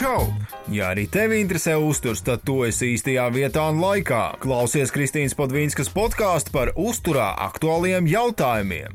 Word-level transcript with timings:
Čau! 0.00 0.30
Ja 0.72 0.94
arī 0.94 1.02
tevi 1.12 1.42
interesē 1.42 1.74
uzturs, 1.76 2.22
tad 2.24 2.40
tu 2.48 2.54
esi 2.64 2.94
īstajā 2.94 3.26
vietā 3.34 3.66
un 3.68 3.82
laikā. 3.82 4.38
Klausies 4.40 4.88
Kristīnas 4.94 5.34
Podvīnskas 5.36 5.90
podkāstu 5.92 6.54
par 6.54 6.70
uzturā 6.72 7.26
aktuāliem 7.44 8.08
jautājumiem. 8.08 8.94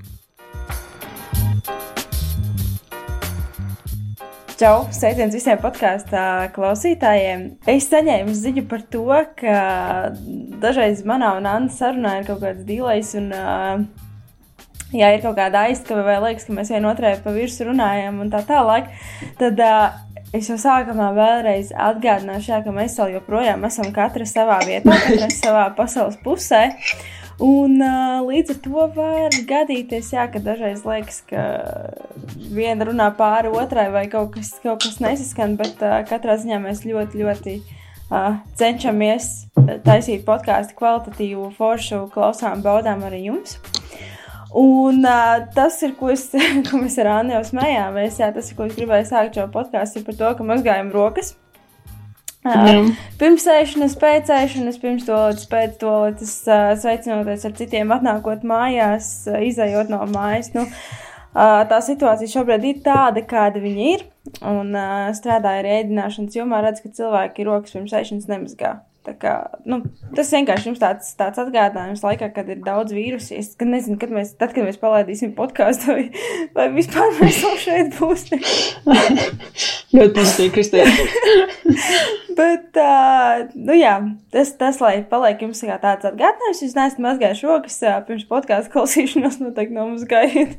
Čau! 4.57 4.87
Sveiciens 4.89 5.37
visiem 5.37 5.61
podkāstu 5.61 6.23
klausītājiem. 6.55 7.43
Es 7.69 7.85
saņēmu 7.91 8.33
ziņu 8.39 8.65
par 8.71 8.81
to, 8.89 9.05
ka 9.37 9.59
dažreiz 10.63 11.05
manā 11.05 11.35
un 11.37 11.45
Anna 11.51 11.69
sarunā 11.69 12.15
ir 12.23 12.25
kaut 12.31 12.41
kāds 12.47 12.65
dīlais. 12.65 13.13
Un, 13.21 13.29
ja 14.89 15.13
ir 15.13 15.21
kaut 15.21 15.37
kāda 15.37 15.67
aizskava 15.69 16.01
vai 16.09 16.17
liekas, 16.31 16.49
ka 16.49 16.57
mēs 16.57 16.73
vienotrai 16.73 17.13
pa 17.21 17.37
virsmu 17.37 17.69
runājam 17.69 18.25
un 18.25 18.33
tā 18.33 18.41
tālāk, 18.49 18.89
tad 19.37 19.61
es 20.35 20.49
jau 20.51 20.57
sākumā 20.59 21.11
vēlreiz 21.15 21.71
atgādināšu, 21.73 22.51
jā, 22.51 22.61
ka 22.65 22.73
mēs 22.75 22.97
vēl 22.99 23.17
joprojām 23.17 23.65
esam 23.67 23.91
katra 23.95 24.27
savā 24.29 24.59
vietā, 24.67 24.95
katra 25.05 25.29
savā 25.43 25.67
pasaules 25.77 26.17
pusē. 26.23 26.67
Un 27.45 27.81
uh, 27.83 28.21
līdz 28.23 28.53
ar 28.53 28.59
to 28.63 28.83
var 28.95 29.33
gadīties, 29.47 30.13
jā, 30.15 30.23
ka 30.31 30.39
dažreiz 30.43 30.85
liekas, 30.87 31.19
ka 31.27 31.41
viena 32.55 32.87
runā 32.87 33.09
pāri 33.17 33.51
otrai 33.51 33.89
vai 33.91 34.05
kaut 34.11 34.37
kas, 34.37 34.53
kaut 34.63 34.85
kas 34.85 35.01
nesaskan, 35.03 35.57
bet 35.59 35.83
uh, 35.83 35.99
katrā 36.07 36.37
ziņā 36.39 36.61
mēs 36.63 36.85
ļoti, 36.87 37.19
ļoti 37.25 37.57
uh, 37.59 38.37
cenšamies 38.55 39.31
taisīt 39.83 40.23
podkāstu 40.27 40.77
kvalitatīvu, 40.79 41.49
foršu, 41.57 42.05
klausām, 42.13 42.63
baudām 42.63 43.03
arī 43.07 43.25
jums. 43.27 43.59
Un 44.55 45.03
uh, 45.03 45.41
tas 45.55 45.81
ir, 45.83 45.97
ko, 45.99 46.13
es, 46.13 46.29
ko 46.69 46.79
mēs 46.79 46.95
ar 47.03 47.09
Annu 47.17 47.35
jau 47.35 47.41
smējāmies. 47.49 48.21
Jā, 48.21 48.29
tas 48.35 48.51
ir, 48.51 48.55
ko 48.55 48.69
es 48.69 48.77
gribēju 48.77 49.09
sākt 49.09 49.35
šo 49.35 49.49
podkāstu, 49.51 50.03
par 50.07 50.15
to, 50.15 50.29
ka 50.37 50.47
mazgājam 50.47 50.93
rokas. 50.95 51.33
Uh, 52.45 52.91
pirms 53.19 53.43
ēšanas, 53.49 53.97
pēc 53.99 54.29
ēšanas, 54.31 54.77
pirms 54.79 55.07
toaletes, 55.07 55.49
pēc 55.51 55.75
toaletes, 55.81 56.33
uh, 56.45 56.71
sveicinoties 56.79 57.43
ar 57.49 57.55
citiem, 57.57 57.91
atnākot 57.91 58.45
mājās, 58.47 59.09
uh, 59.27 59.41
izējot 59.43 59.91
no 59.91 60.03
mājas. 60.13 60.53
Nu, 60.55 60.67
tā 61.35 61.81
situācija 61.83 62.31
šobrīd 62.37 62.69
ir 62.69 62.83
tāda, 62.85 63.25
kāda 63.27 63.59
viņa 63.59 63.87
ir. 63.91 64.05
Un 64.47 64.71
strādāja 65.17 65.65
ar 65.65 65.67
ēdināšanas 65.81 66.37
jomā, 66.37 66.61
redz, 66.63 66.79
ka 66.79 66.93
cilvēki 66.95 67.43
rokas 67.49 67.75
pirms 67.75 67.97
ēšanas 67.97 68.29
nemazgā. 68.31 68.77
Kā, 69.05 69.33
nu, 69.69 69.81
tas 70.17 70.31
vienkārši 70.33 70.71
ir 70.71 70.77
tāds, 70.81 71.11
tāds 71.19 71.37
atgādinājums 71.43 72.01
laikā, 72.01 72.31
kad 72.33 72.47
ir 72.49 72.63
daudz 72.65 72.95
vīrusu. 72.95 73.35
Es 73.37 73.51
nezinu, 73.61 73.99
kad 74.01 74.13
mēs, 74.15 74.33
tad, 74.39 74.55
kad 74.55 74.65
mēs 74.65 74.79
palaidīsim 74.81 75.35
podkāstu, 75.37 75.93
vai, 75.93 76.05
vai 76.57 76.65
vispār 76.73 77.13
mēs 77.19 77.37
vēl 77.43 77.59
šeit 77.61 77.91
būsim. 77.99 78.41
Ļoti 79.95 80.15
pozitīvi, 80.17 80.53
Kristīna. 80.55 80.95
Bet, 82.39 82.75
uh, 82.81 83.45
nu 83.55 83.77
jā, 83.77 83.93
tas, 84.33 84.49
tas, 84.59 84.81
lai 84.83 84.97
paliek 85.07 85.45
jums 85.45 85.61
kā 85.63 85.77
tāds 85.79 86.07
atgādinājums, 86.09 86.63
jūs 86.65 86.73
neesat 86.75 87.03
mazgājuši 87.05 87.47
rokas 87.47 87.77
uh, 87.85 87.99
pirms 88.07 88.25
podkāstu 88.27 88.73
klausīšanās, 88.73 89.37
noteikti 89.43 89.77
nomazgājiet. 89.77 90.57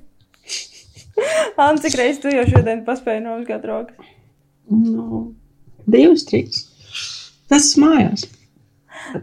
Anna, 1.60 1.82
cik 1.82 1.98
reizes 1.98 2.22
tu 2.22 2.32
jau 2.32 2.46
šodien 2.48 2.86
paspēji 2.86 3.26
nomazgāt 3.26 3.66
rokas? 3.68 4.14
Nu, 4.72 5.20
divas, 5.84 6.24
trīs. 6.30 6.64
Tas 7.50 7.68
mājās. 7.80 8.26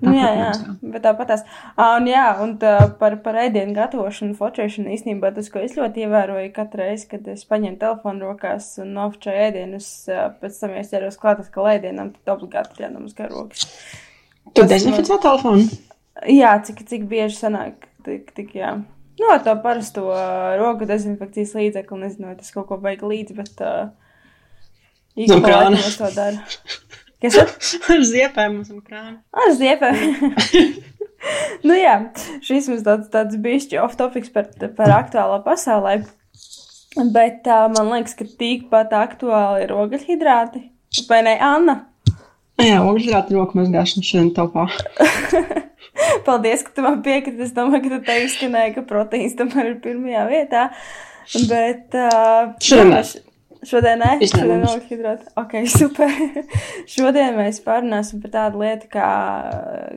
Nu, 0.02 0.14
jā, 0.16 0.30
jā, 0.38 0.50
bet 0.82 1.04
tāpat 1.04 1.30
tās. 1.32 1.44
Un, 1.80 2.08
jā, 2.10 2.26
un 2.44 2.56
tā, 2.62 2.74
par, 3.00 3.18
par 3.26 3.38
ēdienu 3.44 3.76
gatavošanu, 3.76 4.38
fočēšanu 4.40 4.94
īstenībā 4.96 5.34
tas, 5.36 5.50
ko 5.54 5.62
es 5.64 5.76
ļoti 5.78 6.06
ievēroju 6.06 6.52
katru 6.56 6.84
reizi, 6.84 7.10
kad 7.12 7.28
es 7.34 7.46
paņemu 7.50 7.80
telefonu 7.82 8.30
rokās 8.30 8.70
un 8.84 8.94
nofočēju 8.98 9.46
ēdienus, 9.48 9.90
pēc 10.42 10.62
tam 10.62 10.78
es 10.80 10.94
ķeros 10.94 11.20
klāt 11.22 11.44
atkal 11.44 11.70
ēdienam, 11.74 12.14
tad 12.16 12.36
obligāti 12.38 12.80
ir 12.80 12.88
jānomazgā 12.88 13.30
rokas. 13.32 13.68
Tu 14.54 14.66
dezinficē 14.70 15.20
telefonu? 15.24 15.68
Jā, 16.30 16.56
cik, 16.66 16.86
cik 16.90 17.08
bieži 17.10 17.40
sanāk, 17.40 17.88
tik, 18.06 18.32
tik 18.38 18.54
jā. 18.58 18.76
Nu, 19.20 19.30
ar 19.30 19.44
to 19.46 19.54
parasto 19.62 20.08
roku 20.58 20.88
dezinfekcijas 20.90 21.54
līdzekli, 21.58 22.00
nezinu, 22.02 22.32
vai 22.32 22.38
tas 22.40 22.50
kaut 22.54 22.68
ko 22.70 22.80
vajag 22.82 23.06
līdzi, 23.06 23.36
bet 23.38 23.62
uh, 23.62 23.92
īstenībā 25.18 25.38
no 25.38 25.78
krāna. 25.78 25.84
to 26.00 26.10
dara. 26.16 26.42
Kas 27.24 27.38
ar? 27.40 27.54
ar 27.96 28.04
ziepēm 28.08 28.58
mums 28.58 28.72
ir 28.74 28.82
krāna. 28.84 29.16
Ar 29.32 29.54
ziepēm. 29.56 30.34
nu 31.68 31.78
jā, 31.78 31.96
šis 32.44 32.68
mums 32.72 32.84
tāds, 32.84 33.08
tāds 33.14 33.40
bišķi 33.40 33.80
off 33.84 33.96
topics 34.00 34.34
par, 34.34 34.50
par 34.78 34.92
aktuālo 34.98 35.40
pasaulē. 35.46 36.02
Bet 37.16 37.48
uh, 37.50 37.70
man 37.74 37.90
liekas, 37.90 38.14
ka 38.20 38.28
tikpat 38.28 38.94
aktuāli 38.98 39.64
ir 39.66 39.74
ogļhidrāti. 39.74 40.68
Vai 41.10 41.24
ne, 41.26 41.38
Anna? 41.42 41.80
Jā, 42.62 42.84
ogļhidrāti 42.86 43.34
roku 43.34 43.58
mazgāšana 43.58 44.06
šodien 44.06 44.30
topā. 44.36 44.68
Paldies, 46.28 46.62
ka 46.68 46.76
tu 46.76 46.86
man 46.86 47.02
piekriti. 47.06 47.42
Es 47.48 47.56
domāju, 47.56 47.88
ka 47.88 47.96
tu 47.96 48.02
te 48.10 48.20
izskanēji, 48.28 48.76
ka 48.76 48.86
proteīns 48.90 49.38
tomēr 49.40 49.72
ir 49.72 49.78
pirmajā 49.84 50.26
vietā. 50.30 50.68
Bet. 51.50 51.96
Uh, 51.96 52.54
šodien. 52.62 52.94
Jā, 52.94 53.33
Šodien 53.68 54.02
nē, 54.02 54.12
šodien 54.28 54.64
nav 54.64 54.82
hidrāta. 54.90 55.30
Ok, 55.40 55.56
super. 55.80 56.12
šodien 56.90 57.38
mēs 57.38 57.62
pārunāsim 57.64 58.22
par 58.24 58.34
tādu 58.34 58.64
lietu 58.64 58.90
kā, 58.94 59.10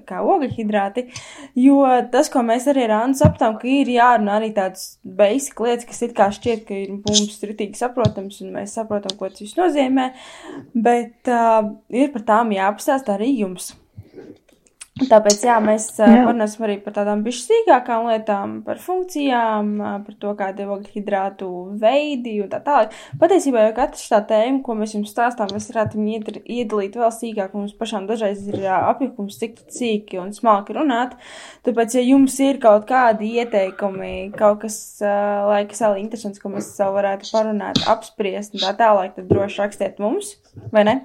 kā 0.09 0.21
ogļhidrāti, 0.25 1.07
jo 1.61 1.81
tas, 2.13 2.31
ko 2.33 2.45
mēs 2.47 2.69
arī 2.73 2.87
ar 2.87 2.97
Annu 3.01 3.19
sapratām, 3.19 3.57
ka 3.61 3.71
ir 3.71 3.91
jārunā 3.97 4.39
arī 4.41 4.53
tādas 4.57 4.97
basic 5.03 5.65
lietas, 5.67 5.89
kas 5.89 6.05
it 6.07 6.15
kā 6.19 6.29
šķiet, 6.35 6.67
ka 6.69 6.79
ir 6.85 6.95
mums 6.99 7.41
ritīgi 7.43 7.81
saprotams, 7.81 8.43
un 8.45 8.55
mēs 8.59 8.77
saprotam, 8.79 9.17
ko 9.19 9.31
tas 9.33 9.43
viss 9.43 9.59
nozīmē, 9.59 10.13
bet 10.75 11.33
uh, 11.33 11.73
ir 11.95 12.15
par 12.15 12.29
tām 12.31 12.55
jāpastāst 12.57 13.11
arī 13.13 13.33
jums. 13.41 13.73
Tāpēc 14.97 15.43
jā, 15.45 15.59
mēs 15.61 15.91
jā. 16.01 16.07
runāsim 16.25 16.63
arī 16.65 16.79
par 16.81 16.95
tādām 16.97 17.21
bišķīgākām 17.27 18.07
lietām, 18.09 18.55
par 18.65 18.79
funkcijām, 18.81 19.75
par 20.07 20.15
to, 20.23 20.33
kāda 20.39 20.65
ir 20.65 20.71
ogļhidrātu 20.73 21.49
veidi 21.83 22.39
un 22.41 22.49
tā 22.49 22.63
tālāk. 22.65 22.97
Patiesībā 23.21 23.67
jau 23.67 23.75
katrs 23.77 24.07
tā 24.09 24.23
tēma, 24.31 24.63
ko 24.65 24.79
mēs 24.79 24.97
jums 24.97 25.13
stāstām, 25.13 25.53
mēs 25.53 25.69
varētu 25.69 26.01
iedalīt 26.01 26.97
vēl 26.97 27.13
sīkāk. 27.13 27.53
Mums 27.53 27.77
pašām 27.77 28.09
dažreiz 28.09 28.41
ir 28.49 28.65
apjukums, 28.73 29.37
cik 29.43 29.61
cīki 29.77 30.23
un 30.23 30.33
smalki 30.33 30.79
runāt. 30.79 31.13
Tāpēc, 31.69 32.01
ja 32.01 32.09
jums 32.15 32.41
ir 32.41 32.57
kaut 32.65 32.89
kādi 32.89 33.35
ieteikumi, 33.37 34.33
kaut 34.41 34.65
kas, 34.65 34.81
lai 35.05 35.67
kas 35.69 35.85
vēl 35.85 36.01
interesants, 36.07 36.41
ko 36.41 36.57
mēs 36.57 36.73
vēl 36.81 36.97
varētu 36.97 37.35
parunāt, 37.37 37.85
apspriest 37.85 38.57
un 38.57 38.65
tā 38.65 38.73
tālāk, 38.81 39.13
tad 39.21 39.29
droši 39.29 39.67
rakstiet 39.67 40.01
mums, 40.01 40.39
vai 40.73 40.89
ne? 40.89 41.01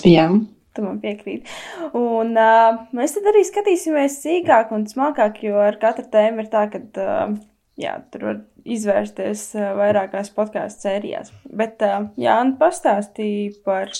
Jā. 0.00 0.30
Tu 0.76 0.84
man 0.84 0.98
piekrīti. 1.00 1.48
Un 1.96 2.34
uh, 2.36 2.82
mēs 2.96 3.14
tad 3.16 3.30
arī 3.30 3.40
skatīsimies 3.48 4.18
sīkāk 4.20 4.74
un 4.76 4.84
smalkāk, 4.90 5.40
jo 5.46 5.56
ar 5.64 5.78
katru 5.80 6.04
tēmu 6.12 6.44
ir 6.44 6.50
tā, 6.52 6.66
ka 6.72 6.82
uh, 6.82 7.38
jā, 7.80 7.94
tur 8.12 8.26
var 8.28 8.42
izvērsties 8.76 9.46
uh, 9.56 9.70
vairākās 9.78 10.28
podkāstu 10.36 10.88
sērijās. 10.88 11.32
Bet 11.48 11.80
uh, 11.86 12.10
Jānis 12.20 12.58
pastāstīja 12.60 13.54
par 13.64 13.92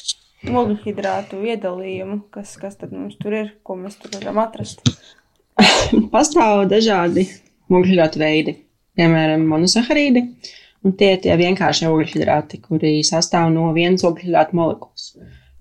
ogļhidrātu 0.47 1.41
iedalījumu, 1.49 2.21
kas, 2.35 2.53
kas 2.61 2.77
tad 2.81 2.93
mums 2.93 3.17
tur 3.23 3.39
ir, 3.41 3.51
ko 3.65 3.79
mēs 3.81 3.97
tur 4.03 4.13
varam 4.19 4.43
atrast. 4.45 4.85
Pastāv 6.15 6.67
dažādi 6.71 7.25
ogļhidrātu 7.73 8.21
veidi, 8.21 8.59
piemēram, 8.99 9.49
monosaharīdi. 9.49 10.27
Un 10.87 10.93
tie 10.95 11.15
ir 11.17 11.25
tie 11.25 11.35
vienkāršie 11.41 11.89
ogļhidrāti, 11.91 12.61
kuri 12.63 13.01
sastāv 13.07 13.49
no 13.55 13.73
vienas 13.75 14.05
ogļhidrātu 14.07 14.61
molekulas 14.61 15.09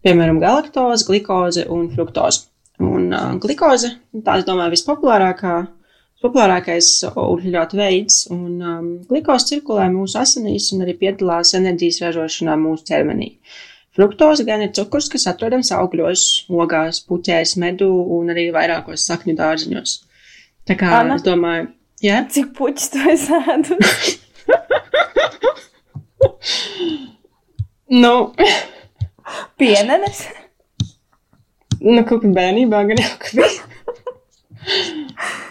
piemēram, 0.05 0.39
galaktoze, 0.43 1.05
glikoze 1.07 1.66
un 1.71 1.89
fruktoze. 1.93 2.47
Un 2.83 3.11
uh, 3.16 3.33
glikoze, 3.41 3.93
tā 4.25 4.39
es 4.41 4.47
domāju, 4.47 4.73
vispopulārākā, 4.75 5.55
populārākais 6.23 6.89
ogļhidrātu 7.11 7.79
veids, 7.79 8.25
un 8.33 8.57
um, 8.59 8.89
glikoze 9.09 9.53
cirkulē 9.53 9.88
mūsu 9.93 10.19
asinīs 10.19 10.71
un 10.75 10.83
arī 10.85 10.97
piedalās 10.99 11.53
enerģijas 11.57 12.01
ražošanā 12.07 12.57
mūsu 12.59 12.87
ķermenī. 12.90 13.29
Fruktoze 13.96 14.43
gan 14.43 14.66
ir 14.66 14.73
cukurs, 14.75 15.07
kas 15.11 15.23
atrodams 15.31 15.72
augļos, 15.72 16.25
ogās, 16.52 16.99
puķēs, 17.07 17.55
medu 17.63 17.87
un 18.17 18.34
arī 18.34 18.49
vairākos 18.55 19.07
sakņu 19.07 19.37
dārziņos. 19.40 19.96
Tā 20.67 20.75
kā 20.79 20.91
Anna, 20.99 21.16
es 21.16 21.23
domāju, 21.23 21.69
jā? 22.03 22.19
Cik 22.28 22.52
puķis 22.57 22.91
tu 22.91 23.05
esi 23.13 23.40
ēdus? 23.55 24.11
nu. 28.03 28.16
Pienenes? 29.59 30.25
Nu, 31.81 32.01
kaut 32.07 32.23
kā 32.23 32.31
bērnībā 32.33 32.81
gan 32.89 33.01
jau 33.01 33.13
ka 33.22 33.31
bija. 33.37 33.69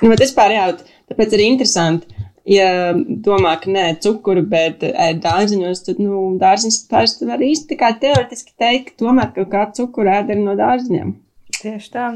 nu, 0.02 0.10
bet 0.10 0.22
vispār 0.24 0.54
jā, 0.56 0.66
tāpēc 1.10 1.36
arī 1.36 1.48
interesanti. 1.52 2.10
Ja 2.48 2.92
domā, 3.24 3.54
ka 3.62 3.70
nē, 3.72 3.86
cukuru, 4.04 4.42
bet 4.48 4.82
ēd 4.84 5.22
dārziņos, 5.24 5.80
tad, 5.86 6.00
nu, 6.02 6.26
dārziņus 6.40 6.82
parasti 6.90 7.28
var 7.28 7.40
īsti 7.44 7.70
tā 7.70 7.78
kā 7.80 7.92
teoretiski 8.02 8.52
teikt, 8.60 8.90
ka 8.90 9.04
tomēr 9.06 9.30
kaut 9.36 9.48
kā 9.54 9.64
cukuru 9.78 10.12
ēd 10.12 10.34
arī 10.34 10.44
no 10.44 10.56
dārziņiem. 10.58 11.14
Tieši 11.56 11.90
tā. 11.94 12.10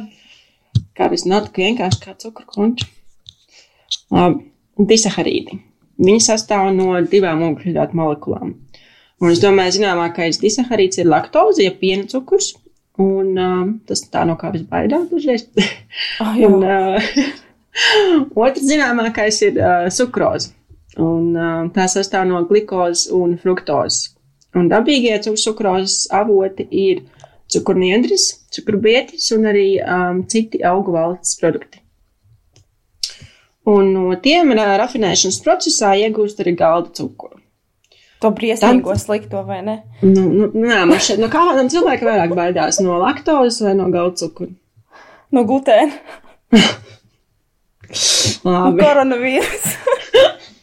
Kā 0.99 1.09
viss 1.09 1.29
nav 1.29 1.47
tik 1.47 1.63
vienkārši 1.65 2.03
kā 2.05 2.13
cukuru 2.21 2.53
konča. 2.53 2.91
Labi, 4.13 4.45
disaharīdi. 4.91 5.63
Viņi 5.99 6.21
sastāv 6.29 6.69
no 6.77 6.93
divām 7.09 7.47
ogļhidrātu 7.49 7.97
molekulām 7.99 8.53
Un 9.19 9.33
es 9.33 9.41
domāju, 9.43 9.81
zināmākais 9.81 10.39
disaharīds 10.39 11.01
ir 11.01 11.09
laktoze, 11.11 11.65
ja 11.65 11.75
piena 11.75 12.07
cukurs. 12.11 12.53
Un 12.99 13.35
uh, 13.39 13.65
tas 13.87 14.03
tā 14.11 14.25
no 14.27 14.35
kā 14.39 14.53
visbaidās 14.55 15.09
dažreiz. 15.11 15.49
Oh, 16.23 16.35
un, 16.47 16.63
uh, 16.67 17.09
otrs 18.45 18.67
zināmākais 18.67 19.41
ir 19.47 19.59
uh, 19.59 19.87
sukroze. 19.95 20.53
Un, 20.99 21.31
uh, 21.35 21.67
tā 21.75 21.87
sastāv 21.91 22.27
no 22.27 22.43
glukozes 22.47 23.07
un 23.15 23.37
fruktozes. 23.39 24.15
Un 24.59 24.71
dabīgie 24.71 25.19
cukrozes 25.23 26.09
avoti 26.15 26.67
ir 26.71 27.05
cukurniedris, 27.53 28.29
cukurbietis 28.55 29.31
un 29.37 29.47
arī 29.51 29.67
um, 29.83 30.23
citi 30.27 30.63
augu 30.67 30.95
valsts 30.95 31.39
produkti. 31.41 31.83
Un 33.69 33.93
no 33.95 34.15
tiem 34.23 34.55
uh, 34.55 34.77
rafinēšanas 34.81 35.43
procesā 35.45 35.95
iegūst 36.03 36.43
arī 36.43 36.57
galda 36.59 36.95
cukuru. 36.99 37.38
To 38.19 38.33
briesmīgo 38.35 38.97
slikto, 38.99 39.45
vai 39.47 39.61
ne? 39.63 39.77
Nu, 40.03 40.25
nu, 40.27 40.49
nē, 40.51 40.81
man 40.91 40.99
šeit 41.03 41.21
no 41.23 41.29
kādam 41.31 41.69
cilvēkam 41.71 42.09
vairāk 42.11 42.33
baidās 42.35 42.81
no 42.83 42.97
laktozes 42.99 43.61
vai 43.63 43.77
no 43.79 43.87
galda 43.95 44.19
cukura. 44.25 44.51
No 45.31 45.45
glutēna. 45.47 45.95
Labi. 48.45 48.83
koronavīrusa. 48.83 49.77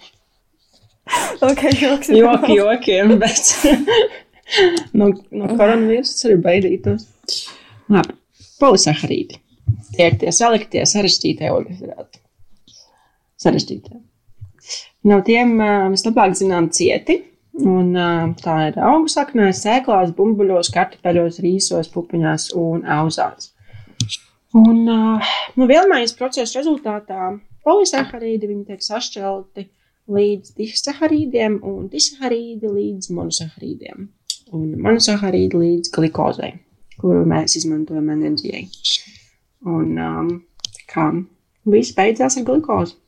ok, 1.48 1.63
joks. 1.80 2.12
Joki 2.13 2.57
jokiem, 2.60 3.16
bet 3.22 3.54
no, 5.00 5.10
no 5.31 5.50
koronavīrusa 5.56 6.28
arī 6.28 6.38
baidītos. 6.44 7.08
Labi, 7.94 8.18
polisaharīdi. 8.60 9.40
Tie 9.96 10.10
ir 10.10 10.18
tie 10.19 10.34
saliktie 10.36 10.84
sarežģītie 10.90 11.54
ogļhidrāti. 11.56 12.19
Sarežģītie. 13.42 14.01
No 15.08 15.22
tiem 15.24 15.56
vislabāk 15.94 16.36
zinām 16.36 16.68
cieti. 16.74 17.22
Un, 17.56 17.94
tā 18.42 18.56
ir 18.68 18.80
augu 18.84 19.07
saknēs, 19.07 19.62
sēklās, 19.63 20.12
bumbuļos, 20.18 20.74
kartupeļos, 20.75 21.40
rīsos, 21.44 21.88
pupiņās 21.94 22.50
un 22.60 22.84
auzās. 22.98 23.54
Un 24.56 24.84
nu, 24.84 25.68
vielmaiņas 25.68 26.16
procesa 26.19 26.60
rezultātā 26.60 27.31
polisaharīdi 27.66 28.52
tiek 28.68 28.84
sašķelti 28.84 29.66
līdz 30.12 30.54
disaharīdiem 30.60 31.57
un 31.66 31.88
disaharīdi 31.92 32.69
līdz 32.69 33.10
monosaharīdiem. 33.16 34.10
Un 34.54 34.68
monosaharīdi 34.86 35.62
līdz 35.62 35.94
glikozei, 35.96 36.51
kuru 37.00 37.24
mēs 37.30 37.58
izmantojam 37.60 38.12
enerģijai. 38.13 38.68
Un 39.66 39.96
um, 39.98 40.30
kā 40.92 41.08
viss 41.72 41.96
beidzās 41.98 42.38
ar 42.38 42.46
glikozi. 42.48 43.00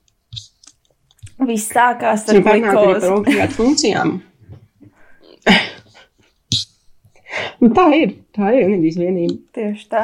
Viss 1.46 1.70
sākās 1.70 2.26
ar 2.32 2.42
par 2.42 2.64
glikozi. 2.64 3.12
ogļu 3.14 3.50
funkcijām. 3.54 4.16
Nu, 7.62 7.70
tā 7.74 7.88
ir, 7.98 8.18
tā 8.38 8.52
ir 8.54 8.68
enerģijas 8.68 9.00
vienība. 9.02 9.38
Tieši 9.58 9.88
tā. 9.92 10.04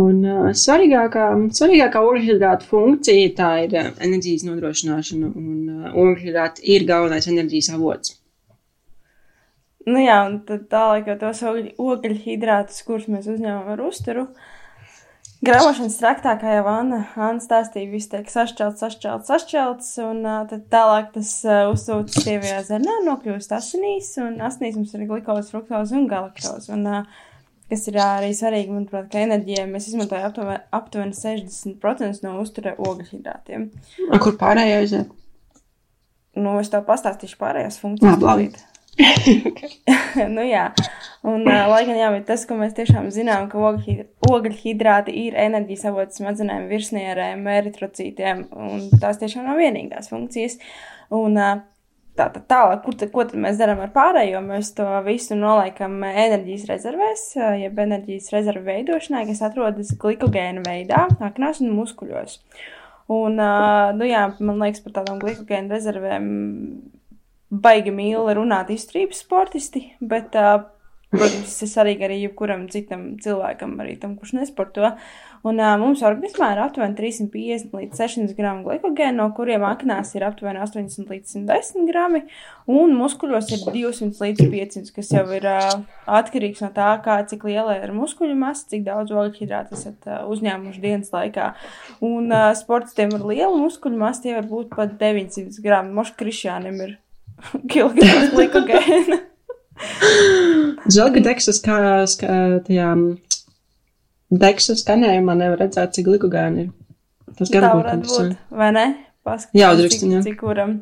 Un 0.00 0.24
uh, 0.26 0.48
svarīgākā, 0.58 1.28
svarīgākā 1.54 2.02
ogļhidrāta 2.02 2.66
funkcija 2.66 3.30
tā 3.38 3.50
ir 3.62 3.76
uh, 3.78 3.92
enerģijas 4.02 4.42
nodrošināšana, 4.48 5.30
un 5.38 5.70
uh, 5.70 5.94
ogļhidrāti 6.02 6.66
ir 6.74 6.86
galvenais 6.88 7.30
enerģijas 7.30 7.70
avots. 7.76 8.16
Nu 9.86 10.00
jā, 10.00 10.18
un 10.26 10.40
tad 10.48 10.66
tālāk 10.72 11.12
jau 11.12 11.16
tos 11.20 11.44
ogļhidrātus, 11.44 12.82
kurus 12.88 13.06
mēs 13.12 13.28
uzņemam 13.30 13.70
ar 13.74 13.84
uzturu. 13.84 14.26
Graušanas 15.44 15.96
traktā, 16.00 16.32
kā 16.40 16.54
jau 16.56 16.64
Anna, 16.70 17.02
Anna 17.20 17.42
stāstīja, 17.42 17.90
viss 17.92 18.08
tiek 18.12 18.28
sašķelts, 18.30 18.80
sašķelts, 18.80 19.28
sašķelts, 19.28 19.90
un 20.04 20.22
tad 20.50 20.66
tālāk 20.72 21.10
tas 21.16 21.30
uzsūcas 21.44 22.24
tievajā 22.24 22.62
zernā, 22.70 22.96
nokļūst 23.04 23.52
asinīs, 23.56 24.12
un 24.22 24.38
asinīs 24.44 24.78
mums 24.78 24.94
ir 24.96 25.06
glikoze, 25.10 25.50
fruktoze 25.52 25.98
un 25.98 26.06
galaktoze. 26.08 26.72
Un, 26.76 26.86
kas 27.72 27.84
ir 27.90 27.98
arī 28.00 28.30
svarīgi, 28.36 28.72
manuprāt, 28.72 29.10
ka 29.12 29.24
enerģijai 29.24 29.66
mēs 29.70 29.90
izmantojam 29.90 30.30
aptuveni, 30.30 30.60
aptuveni 30.78 31.18
60% 31.18 32.24
no 32.24 32.36
uztura 32.40 32.76
ogļhidrātiem. 32.78 33.68
Kur 34.14 34.38
pārējā 34.40 34.80
aiziet? 34.84 35.12
Nu, 36.34 36.56
es 36.60 36.70
tev 36.72 36.86
pastāstīšu 36.88 37.36
pārējās 37.40 37.78
funkcijas. 37.82 38.16
Labi, 38.16 38.48
labi. 38.48 38.73
nu, 40.34 40.44
jā, 40.46 40.68
un 41.26 41.42
uh, 41.42 41.64
lai 41.70 41.82
gan 41.88 41.98
jā, 41.98 42.08
tas, 42.28 42.44
ko 42.46 42.56
mēs 42.58 42.76
tiešām 42.76 43.10
zinām, 43.14 43.48
ka 43.50 43.58
ogļhid- 43.58 44.30
ogļhidrāti 44.30 45.14
ir 45.24 45.38
enerģijas 45.46 45.88
avots 45.90 46.20
smadzenēm, 46.20 46.68
virsnierēm, 46.70 47.42
eritrocītiem, 47.58 48.46
un 48.54 48.88
tās 49.02 49.18
tiešām 49.22 49.48
nav 49.48 49.58
vienīgās 49.58 50.12
funkcijas. 50.12 50.60
Un, 51.14 51.34
uh, 51.40 51.64
tā, 52.18 52.28
tā, 52.36 52.44
tālāk, 52.54 52.84
kur 52.84 53.10
ko 53.16 53.26
tad 53.26 53.42
mēs 53.42 53.58
darām 53.60 53.82
ar 53.84 53.90
pārējo? 53.94 54.44
Mēs 54.46 54.72
to 54.78 54.86
visu 55.06 55.38
noliekam 55.38 55.98
enerģijas 56.06 56.68
rezervēs, 56.70 57.26
jeb 57.64 57.84
enerģijas 57.86 58.30
rezervu 58.34 58.68
veidošanai, 58.70 59.26
kas 59.30 59.42
atrodas 59.48 59.94
glikogēna 60.00 60.62
veidā, 60.66 61.06
aknās 61.18 61.62
un 61.64 61.74
muskuļos. 61.80 62.38
Un, 63.14 63.36
nu 63.98 64.06
jā, 64.08 64.28
man 64.38 64.62
liekas, 64.62 64.80
par 64.86 65.00
tādām 65.00 65.18
glikogēna 65.20 65.74
rezervēm 65.74 66.28
baigi 67.62 67.92
mīli 67.94 68.38
runāt 68.38 68.72
izturības 68.74 69.22
sportisti, 69.24 69.86
bet, 70.02 70.34
uh, 70.38 70.64
protams, 71.14 71.46
tas 71.46 71.62
ir 71.62 71.70
svarīgi 71.70 72.06
arī 72.06 72.16
jebkuram 72.24 72.66
citam 72.72 73.12
cilvēkam, 73.22 73.76
arī 73.82 73.94
tam, 74.00 74.16
kurš 74.18 74.34
nesporto. 74.40 74.94
Un 75.44 75.60
uh, 75.60 75.74
mums 75.76 76.00
organismā 76.06 76.54
ir 76.54 76.62
aptuveni 76.64 76.96
350 76.96 77.74
līdz 77.76 78.00
600 78.00 78.34
gramu 78.38 78.64
glikogēna, 78.64 79.18
no 79.18 79.26
kuriem 79.36 79.66
aknās 79.68 80.14
ir 80.16 80.24
aptuveni 80.24 80.62
80 80.64 81.12
līdz 81.12 81.34
110 81.36 81.84
grami, 81.90 82.22
un 82.72 82.96
muskuļos 82.96 83.52
ir 83.52 83.66
200 83.68 84.24
līdz 84.24 84.48
500, 84.56 84.94
kas 84.96 85.12
jau 85.12 85.26
ir 85.36 85.46
uh, 85.52 85.68
atkarīgs 86.18 86.64
no 86.64 86.72
tā, 86.74 86.88
kā, 87.04 87.20
cik 87.28 87.44
liela 87.50 87.76
ir 87.76 87.92
muskuļu 87.94 88.40
masa, 88.40 88.70
cik 88.72 88.88
daudz 88.88 89.12
ogļhidrātu 89.12 89.76
esat 89.76 90.08
uh, 90.08 90.24
uzņēmuši 90.32 90.84
dienas 90.88 91.12
laikā. 91.14 91.52
Un 92.00 92.32
uh, 92.32 92.50
sportistiem 92.56 93.12
ar 93.20 93.28
lielu 93.28 93.62
muskuļu 93.66 94.00
masu 94.00 94.24
tie 94.24 94.38
var 94.40 94.48
būt 94.48 94.72
pat 94.72 94.96
900 94.98 95.60
gramu. 95.62 95.92
Mošs 96.00 96.16
Krišjānam 96.16 96.80
ir 96.88 96.98
kilograms 97.72 98.32
glikogēna. 98.34 99.20
Žēl, 100.94 101.10
ka 101.16 101.22
Deksas 101.24 101.60
kā, 101.64 101.78
kā 102.20 102.38
tajā 102.66 102.88
Deksas 104.34 104.82
skanējumā 104.84 105.34
nevar 105.38 105.60
redzēt, 105.64 105.94
cik 105.96 106.08
glikogēni 106.08 106.66
ir. 106.66 106.72
Tas 107.38 107.50
gan 107.50 107.66
būtu 107.72 107.94
interesanti. 107.98 108.36
vai 108.54 108.70
ne? 108.74 108.86
Paskatīsim, 109.24 109.58
Jā, 109.60 109.70
cik, 109.72 109.80
drusciņā. 109.84 110.18
cik 110.26 110.36
kuram. 110.42 110.74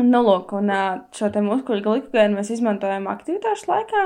Nu, 0.00 0.20
lūk, 0.24 0.52
un 0.56 0.70
šo 1.16 1.28
te 1.32 1.42
muskuļu 1.44 1.82
glikogēnu 1.84 2.38
mēs 2.38 2.50
izmantojam 2.54 3.06
aktivitāšu 3.12 3.68
laikā. 3.68 4.04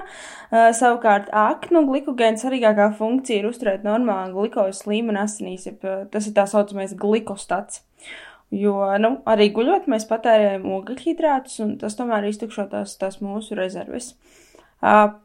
Ā, 0.51 0.65
Savukārt, 0.77 1.29
aknu 1.31 1.85
glikogēna 1.89 2.41
svarīgākā 2.41 2.89
funkcija 2.99 3.43
ir 3.43 3.49
uzturēt 3.51 3.87
normālu 3.87 4.35
glukozes 4.35 4.83
līmeni 4.91 5.23
asinīs, 5.23 5.69
ā, 5.71 5.97
tas 6.11 6.27
ir 6.31 6.35
tā 6.37 6.47
saucamais 6.51 6.95
glikostats. 6.99 7.83
Jo 8.55 8.79
nu, 9.03 9.17
arī 9.31 9.49
guļot, 9.55 9.89
mēs 9.91 10.07
patērējam 10.07 10.67
ogļhidrātus, 10.77 11.59
un 11.65 11.77
tas 11.81 11.97
tomēr 11.99 12.29
iztukšo 12.29 12.69
tās, 12.71 12.95
tās 13.01 13.21
mūsu 13.25 13.57
rezerves. 13.59 14.13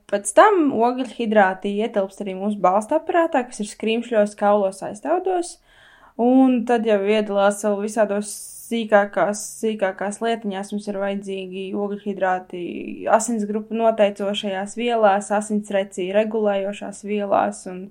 Pēc 0.10 0.30
tam 0.38 0.70
ogļhidrāti 0.74 1.76
ietilpst 1.84 2.24
arī 2.24 2.38
mūsu 2.40 2.62
balsta 2.64 2.98
aparātā, 3.02 3.44
kas 3.48 3.60
ir 3.62 3.68
skrīmšļos, 3.70 4.38
kaulos, 4.40 4.80
aiztaudos. 4.88 5.58
Un 6.20 6.64
tad 6.68 6.88
jau 6.88 7.00
iedalās 7.08 7.62
vēl 7.64 7.78
visādos 7.84 8.32
sīkākās, 8.70 9.42
sīkākās 9.62 10.20
lietiņās. 10.24 10.72
Mums 10.74 10.88
ir 10.92 11.00
vajadzīgi 11.02 11.66
ogļhidrāti 11.80 12.64
asinsgrupu 13.12 13.78
noteicošajās 13.80 14.76
vielās, 14.80 15.32
asinsrecī 15.36 16.10
regulējošās 16.16 17.04
vielās 17.08 17.66
un 17.72 17.86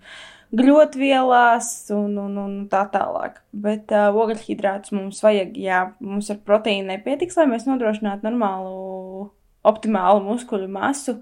gļotvielās 0.57 1.91
un, 1.93 2.15
un, 2.23 2.39
un 2.41 2.55
tā 2.73 2.85
tālāk. 2.93 3.43
Bet 3.53 3.93
uh, 3.93 4.09
ogļhidrātus 4.17 4.95
mums 4.97 5.21
vajag, 5.25 5.59
jā, 5.61 5.83
mums 6.05 6.31
ar 6.33 6.41
proteīnu 6.47 6.89
nepietiks, 6.95 7.37
lai 7.37 7.49
mēs 7.51 7.69
nodrošinātu 7.69 8.25
normālu, 8.29 9.29
optimālu 9.69 10.25
muskuļu 10.31 10.71
masu. 10.73 11.19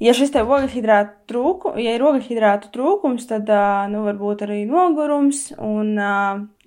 Ja 0.00 0.12
šis 0.16 0.32
te 0.34 0.42
ogļhidrātu 0.44 1.22
trūkums, 1.32 1.80
ja 1.80 1.94
ir 1.96 2.04
ogļhidrātu 2.04 2.68
trūkums, 2.72 3.28
tad, 3.30 3.48
ā, 3.48 3.86
nu, 3.92 4.02
varbūt 4.04 4.44
arī 4.44 4.62
nogurums, 4.68 5.50
un, 5.56 5.94
ā, 5.96 6.16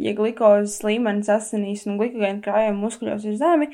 ja 0.02 0.14
glikozes 0.18 0.82
līmenis 0.86 1.30
asinīs 1.34 1.86
un 1.90 2.00
glikogēna 2.02 2.42
krājuma 2.46 2.82
muskuļos 2.88 3.28
ir 3.30 3.38
zemi, 3.38 3.70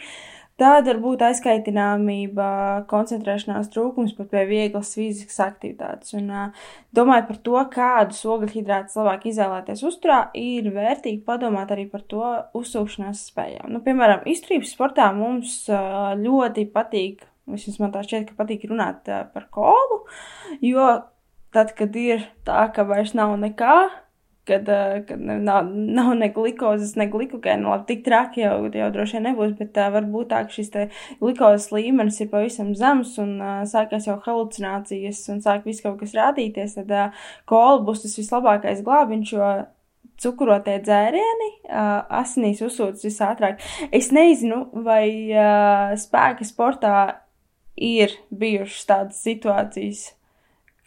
tad 0.62 0.88
var 0.88 1.02
būt 1.04 1.26
aizkaitināmība, 1.28 2.48
koncentrēšanās 2.92 3.70
trūkums 3.74 4.16
pat 4.18 4.32
pie 4.32 4.46
vieglas 4.50 4.94
fiziskas 4.96 5.42
aktivitātes. 5.48 6.16
Un, 6.18 6.32
domājot 6.96 7.30
par 7.30 7.40
to, 7.50 7.60
kādus 7.76 8.24
ogļhidrātus 8.36 8.98
labāk 9.02 9.30
izvēlēties 9.32 9.86
uzturā, 9.88 10.22
ir 10.40 10.72
vērtīgi 10.76 11.24
padomāt 11.28 11.76
arī 11.76 11.88
par 11.92 12.06
to 12.08 12.26
uzsūkšanās 12.56 13.28
spējām. 13.32 13.72
Nu, 13.76 13.84
piemēram, 13.86 14.28
izturības 14.32 14.76
sportā 14.78 15.12
mums 15.16 15.64
ļoti 15.70 16.70
patīk 16.76 17.26
Vismaz 17.46 17.78
man 17.78 17.92
tā 17.94 18.02
šķiet, 18.02 18.32
ka 18.32 18.40
patīk 18.40 18.66
runāt 18.72 19.06
par 19.06 19.44
kolu, 19.54 20.00
jo 20.66 20.88
tad, 21.54 21.76
kad 21.78 21.94
ir 22.00 22.26
tā, 22.48 22.64
ka 22.74 22.88
vairs 22.90 23.14
nav 23.18 23.36
nekā, 23.38 23.76
kad, 24.46 24.70
kad 25.08 25.22
nav, 25.22 25.70
nav 25.70 26.12
ne 26.18 26.30
glukozes, 26.34 26.96
ne 27.00 27.08
glikogēna. 27.12 27.64
Nu, 27.64 27.72
labi, 27.74 27.88
tik 27.90 28.04
traki 28.06 28.44
jau, 28.44 28.58
jau 28.70 28.90
droši 28.94 29.18
vien 29.18 29.28
nebūs, 29.30 29.56
bet 29.60 29.78
uh, 29.82 29.92
varbūt 29.96 30.32
tā, 30.32 30.42
šis 30.52 30.72
glukozes 31.22 31.72
līmenis 31.74 32.20
ir 32.22 32.30
pavisam 32.34 32.74
zems 32.78 33.16
un 33.22 33.38
uh, 33.42 33.62
sākās 33.70 34.10
jau 34.10 34.20
halucinācijas 34.26 35.24
un 35.34 35.42
sāk 35.46 35.66
viss 35.66 35.84
kaut 35.86 35.98
kas 36.02 36.16
rādīties, 36.18 36.78
tad 36.78 36.94
uh, 36.94 37.26
kola 37.50 37.82
būs 37.88 38.06
tas 38.06 38.18
vislabākais 38.22 38.84
glābiņš, 38.86 39.34
jo 39.34 39.50
cukurotie 40.22 40.78
dzērieni 40.84 41.50
uh, 41.66 42.06
asinīs 42.22 42.64
uzsūtas 42.66 43.06
visātrāk. 43.08 43.62
Es 43.92 44.12
nezinu, 44.16 44.66
vai 44.86 45.08
uh, 45.34 45.96
spēka 46.00 46.48
sportā 46.48 46.98
ir 47.76 48.14
bijušas 48.32 48.88
tādas 48.88 49.22
situācijas, 49.26 50.08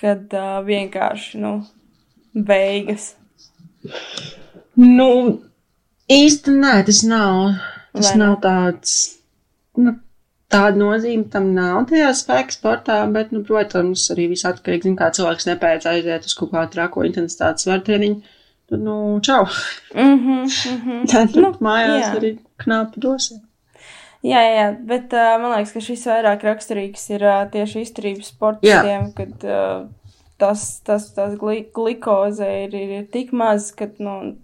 kad 0.00 0.32
uh, 0.32 0.60
vienkārši, 0.64 1.42
nu, 1.42 1.58
beigas. 2.34 3.14
Nu, 4.78 5.10
īsti 6.10 6.54
nē, 6.54 6.74
tas 6.88 7.02
nav. 7.06 7.56
Tas 7.96 8.12
Vai 8.12 8.20
nav 8.20 8.36
tāds. 8.44 8.94
Nu, 9.78 9.94
tāda 10.52 10.80
nozīme 10.80 11.28
tam 11.32 11.50
nav 11.56 11.84
tajā 11.90 12.12
spēka 12.16 12.54
sportā, 12.54 12.98
bet, 13.12 13.32
nu, 13.34 13.42
protams, 13.46 14.06
arī 14.14 14.28
viss 14.32 14.46
atkarīgs. 14.48 14.86
Zin, 14.88 14.96
kā 14.98 15.10
cilvēks 15.14 15.48
nepēc 15.50 15.88
aiziet 15.90 16.28
uz 16.28 16.36
kaut 16.38 16.52
kādu 16.54 16.74
trako 16.76 17.04
intensitātes 17.08 17.66
svaru 17.66 17.84
treniņu, 17.88 18.22
tad, 18.70 18.80
nu, 18.84 18.96
čau. 19.24 19.44
Mhm, 19.94 20.46
mhm. 20.46 21.04
Tad 21.12 21.36
Nu, 21.38 21.52
mājās 21.64 22.06
jā. 22.06 22.14
arī 22.20 22.32
knapi 22.64 23.04
dosies. 23.04 23.44
Jā, 24.26 24.40
jā, 24.42 24.64
bet 24.82 25.12
uh, 25.14 25.36
man 25.38 25.52
liekas, 25.54 25.76
ka 25.76 25.80
šis 25.84 26.00
vairāk 26.10 26.42
raksturīgs 26.42 27.04
ir 27.14 27.22
uh, 27.22 27.44
tieši 27.52 27.84
izturības 27.84 28.32
sportistiem, 28.32 29.12
kad 29.14 29.44
uh, 29.46 29.84
tas, 30.40 30.80
tas, 30.86 31.10
tas 31.14 31.36
gli 31.38 31.62
glikoze 31.74 32.46
ir, 32.64 32.74
ir, 32.74 32.94
ir 33.00 33.06
tik 33.12 33.34
maz, 33.36 33.70
ka, 33.76 33.90
nu, 34.02 34.36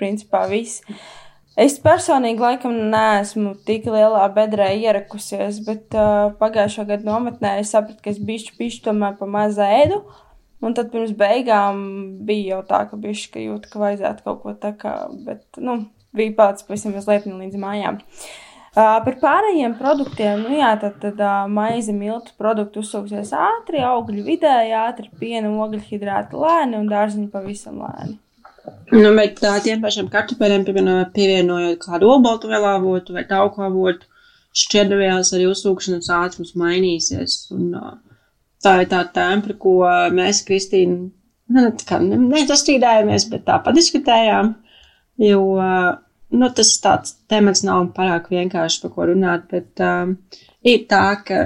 principā 0.00 0.44
viss. 0.50 0.82
Es 1.58 1.76
personīgi 1.82 2.40
laikam 2.40 2.74
neesmu 2.92 3.54
tik 3.68 3.84
lielā 3.92 4.24
bedrē 4.32 4.70
ierakusies, 4.80 5.60
bet 5.66 5.96
uh, 5.98 6.30
pagājušā 6.40 6.86
gada 6.88 7.08
nometnē 7.08 7.58
es 7.60 7.74
sapratu, 7.74 8.00
ka 8.04 8.12
es 8.14 8.20
bišķi, 8.22 8.56
bišķi 8.60 8.86
tomēr 8.86 9.18
pa 9.18 9.28
maz 9.28 9.60
ēdu. 9.60 10.00
Un 10.62 10.76
tad 10.78 10.92
pirms 10.92 11.10
beigām 11.18 11.82
bija 12.24 12.54
jau 12.54 12.62
tā, 12.68 12.84
ka 12.88 12.96
bišķi, 13.02 13.32
ka 13.34 13.42
jūt, 13.42 13.66
ka 13.68 13.82
vajadzētu 13.82 14.24
kaut 14.28 14.40
ko 14.44 14.54
tā 14.62 14.70
kā, 14.78 14.94
bet, 15.26 15.44
nu, 15.60 15.80
bija 16.16 16.36
pats 16.38 16.64
pavisam 16.68 16.94
mazliet 16.96 17.26
līdz 17.26 17.60
mājām. 17.60 17.98
Uh, 17.98 18.51
par 18.74 19.16
pārējiem 19.20 19.74
produktiem, 19.76 20.46
nu 20.46 20.56
jā, 20.56 20.72
tad, 20.80 20.94
tad 21.02 21.20
maize, 21.52 21.92
miltu 21.92 22.32
produktu 22.40 22.80
uzsūksies 22.80 23.34
ātri, 23.36 23.82
augļi 23.84 24.24
vidēji 24.24 24.76
ātri, 24.78 25.10
piena, 25.20 25.50
ogļhidrāti 25.66 26.38
lēni 26.40 26.78
un 26.80 26.88
dārziņi 26.88 27.28
pavisam 27.32 27.82
lēni. 27.84 28.16
Nu, 28.92 29.10
bet 29.16 29.40
tā, 29.42 29.56
tiem 29.64 29.82
pašiem 29.82 30.08
kartupeļiem 30.12 30.64
pievienojot, 31.12 31.82
kādu 31.82 32.12
olbaltumvielu 32.14 32.68
avotu 32.70 33.16
vai 33.16 33.24
tauku 33.28 33.64
avotu, 33.66 34.06
šķiedrvielas 34.56 35.32
arī 35.36 35.48
uzsūkšanas 35.50 36.10
ātrums 36.14 36.54
mainīsies. 36.60 37.36
Un, 37.56 37.72
tā 38.62 38.76
ir 38.84 38.88
tā 38.92 39.02
tēma, 39.16 39.56
ko 39.58 39.74
mēs, 40.14 40.44
Kristīna, 40.46 41.10
nu, 41.52 41.64
kā 41.88 41.98
ne- 42.04 42.20
nesastrīdējāmies, 42.22 43.28
bet 43.32 43.44
tā 43.48 43.58
padiskutējām. 43.64 44.54
Jo 45.22 45.42
nu, 46.32 46.48
tas 46.56 46.72
tāds 46.82 47.16
temats 47.30 47.64
nav 47.66 47.84
pārāk 47.96 48.30
vienkārši 48.32 48.82
par 48.82 48.94
ko 48.94 49.08
runāt, 49.12 49.48
bet 49.52 49.82
um, 49.84 50.16
ir 50.64 50.86
tā, 50.90 51.04
ka 51.26 51.42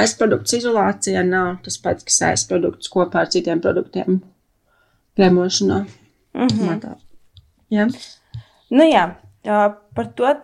aizprodukts 0.00 0.54
izolācija 0.58 1.22
nav 1.26 1.58
tas 1.64 1.78
pats, 1.82 2.06
kas 2.06 2.20
aizprodukts 2.30 2.90
kopā 2.92 3.24
ar 3.24 3.32
citiem 3.32 3.62
produktiem 3.62 4.20
kremošanā. 5.18 5.84
Mhm. 6.36 6.66
Matā. 6.68 6.94
Jā. 7.70 7.86
Nu 8.70 8.86
jā, 8.86 9.04
par 9.44 10.10
to, 10.18 10.34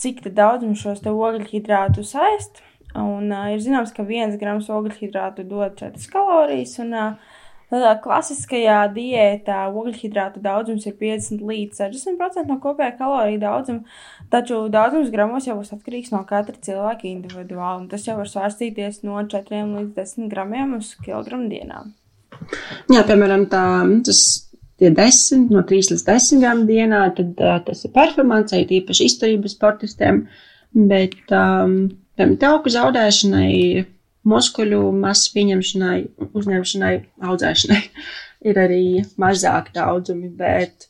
cik 0.00 0.22
daudz 0.36 0.64
mums 0.64 0.84
šos 0.84 1.02
te 1.04 1.12
ogļhidrātus 1.12 2.14
aist. 2.28 2.62
Un 2.94 3.32
uh, 3.34 3.48
ir 3.50 3.58
zināms, 3.58 3.90
ka 3.90 4.04
viens 4.06 4.36
grams 4.38 4.68
ogļhidrātu 4.70 5.42
dod 5.50 5.72
4 5.80 6.10
kalorijas, 6.12 6.76
un 6.78 6.92
uh, 6.94 7.32
klasiskajā 7.72 8.78
diētā 8.94 9.64
ogļhidrātu 9.72 10.42
daudzums 10.44 10.86
ir 10.86 10.96
50 11.00 11.42
līdz 11.48 11.80
60% 11.80 12.50
no 12.50 12.58
kopējā 12.62 12.96
kaloriju 12.98 13.40
daudzuma, 13.42 13.98
taču 14.30 14.68
daudzums 14.72 15.10
gramos 15.14 15.48
jau 15.48 15.56
būs 15.58 15.72
atkarīgs 15.76 16.12
no 16.14 16.24
katra 16.28 16.56
cilvēka 16.60 17.08
individuāli, 17.08 17.84
un 17.84 17.88
tas 17.88 18.06
jau 18.06 18.16
var 18.20 18.30
svārstīties 18.30 19.02
no 19.06 19.18
4 19.18 19.64
līdz 19.74 19.94
10 19.96 20.30
gramiem 20.32 20.76
uz 20.78 20.94
kilogramu 21.04 21.48
dienā. 21.48 21.84
Jā, 22.92 23.04
piemēram, 23.06 23.46
tā, 23.50 23.64
tas 24.04 24.20
tie 24.80 24.90
10, 24.90 25.48
no 25.54 25.62
3 25.66 25.92
līdz 25.92 26.06
10 26.06 26.42
gramu 26.42 26.68
dienā, 26.68 27.04
tad 27.16 27.40
uh, 27.40 27.58
tas 27.66 27.84
ir 27.86 27.94
performance, 27.94 28.58
īpaši 28.58 29.08
izturības 29.10 29.56
sportistiem, 29.56 30.24
bet 30.74 31.34
um, 31.34 31.76
tauku 32.42 32.72
zaudēšanai, 32.74 33.84
muskuļu 34.28 34.80
masas 34.96 35.30
pieņemšanai, 35.34 35.98
uzņemšanai, 36.32 36.94
audzēšanai 37.30 37.82
ir 38.50 38.60
arī 38.60 38.84
mazāk 39.20 39.70
daudzumi, 39.76 40.30
bet 40.38 40.88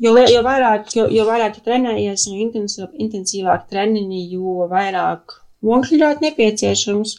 jo, 0.00 0.14
jo 0.16 0.42
vairāk, 0.46 0.88
jo, 0.96 1.06
jo 1.12 1.26
vairāk 1.28 1.58
tu 1.58 1.64
trenējies, 1.66 2.26
jo 2.30 2.40
intensīvāk, 2.46 2.96
intensīvāk 3.06 3.68
treniņi, 3.72 4.24
jo 4.34 4.66
vairāk 4.70 5.36
ogļhidrātu 5.60 6.24
nepieciešams, 6.28 7.16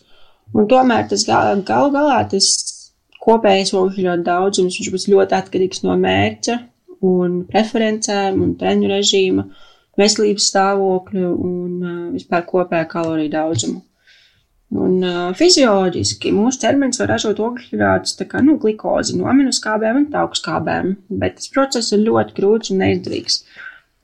un 0.58 0.68
tomēr 0.72 1.08
tas 1.12 1.26
gal, 1.28 1.62
galu 1.68 1.94
galā 1.94 2.24
tas 2.32 2.50
kopējais 3.22 3.76
ogļhidrātu 3.78 4.26
daudzums, 4.26 4.80
viņš 4.80 4.94
būs 4.96 5.10
ļoti 5.14 5.38
atkarīgs 5.38 5.84
no 5.86 5.98
mērķa 6.02 6.58
un 7.06 7.44
preferencēm 7.50 8.42
un 8.42 8.56
treniņu 8.58 8.90
režīma, 8.92 9.46
veselības 10.00 10.50
stāvokļa 10.52 11.30
un 11.30 11.72
uh, 11.82 11.96
vispār 12.16 12.46
kopējā 12.50 12.88
kaloriju 12.90 13.34
daudzumu. 13.34 13.82
Un 14.72 15.02
uh, 15.04 15.34
fizioloģiski 15.36 16.32
mūsu 16.32 16.62
ķermenis 16.62 17.02
var 17.02 17.10
ražot 17.12 17.42
ogļhidrātus, 17.44 18.16
kā 18.30 18.40
nu, 18.46 18.56
glikozi 18.62 19.18
no 19.18 19.28
aminoskābēm 19.28 20.00
un 20.00 20.08
taukskābēm, 20.14 20.94
bet 21.20 21.42
tas 21.42 21.52
process 21.52 21.92
ir 21.92 22.06
ļoti 22.06 22.38
grūts 22.38 22.72
un 22.72 22.80
neizdevīgs. 22.86 23.42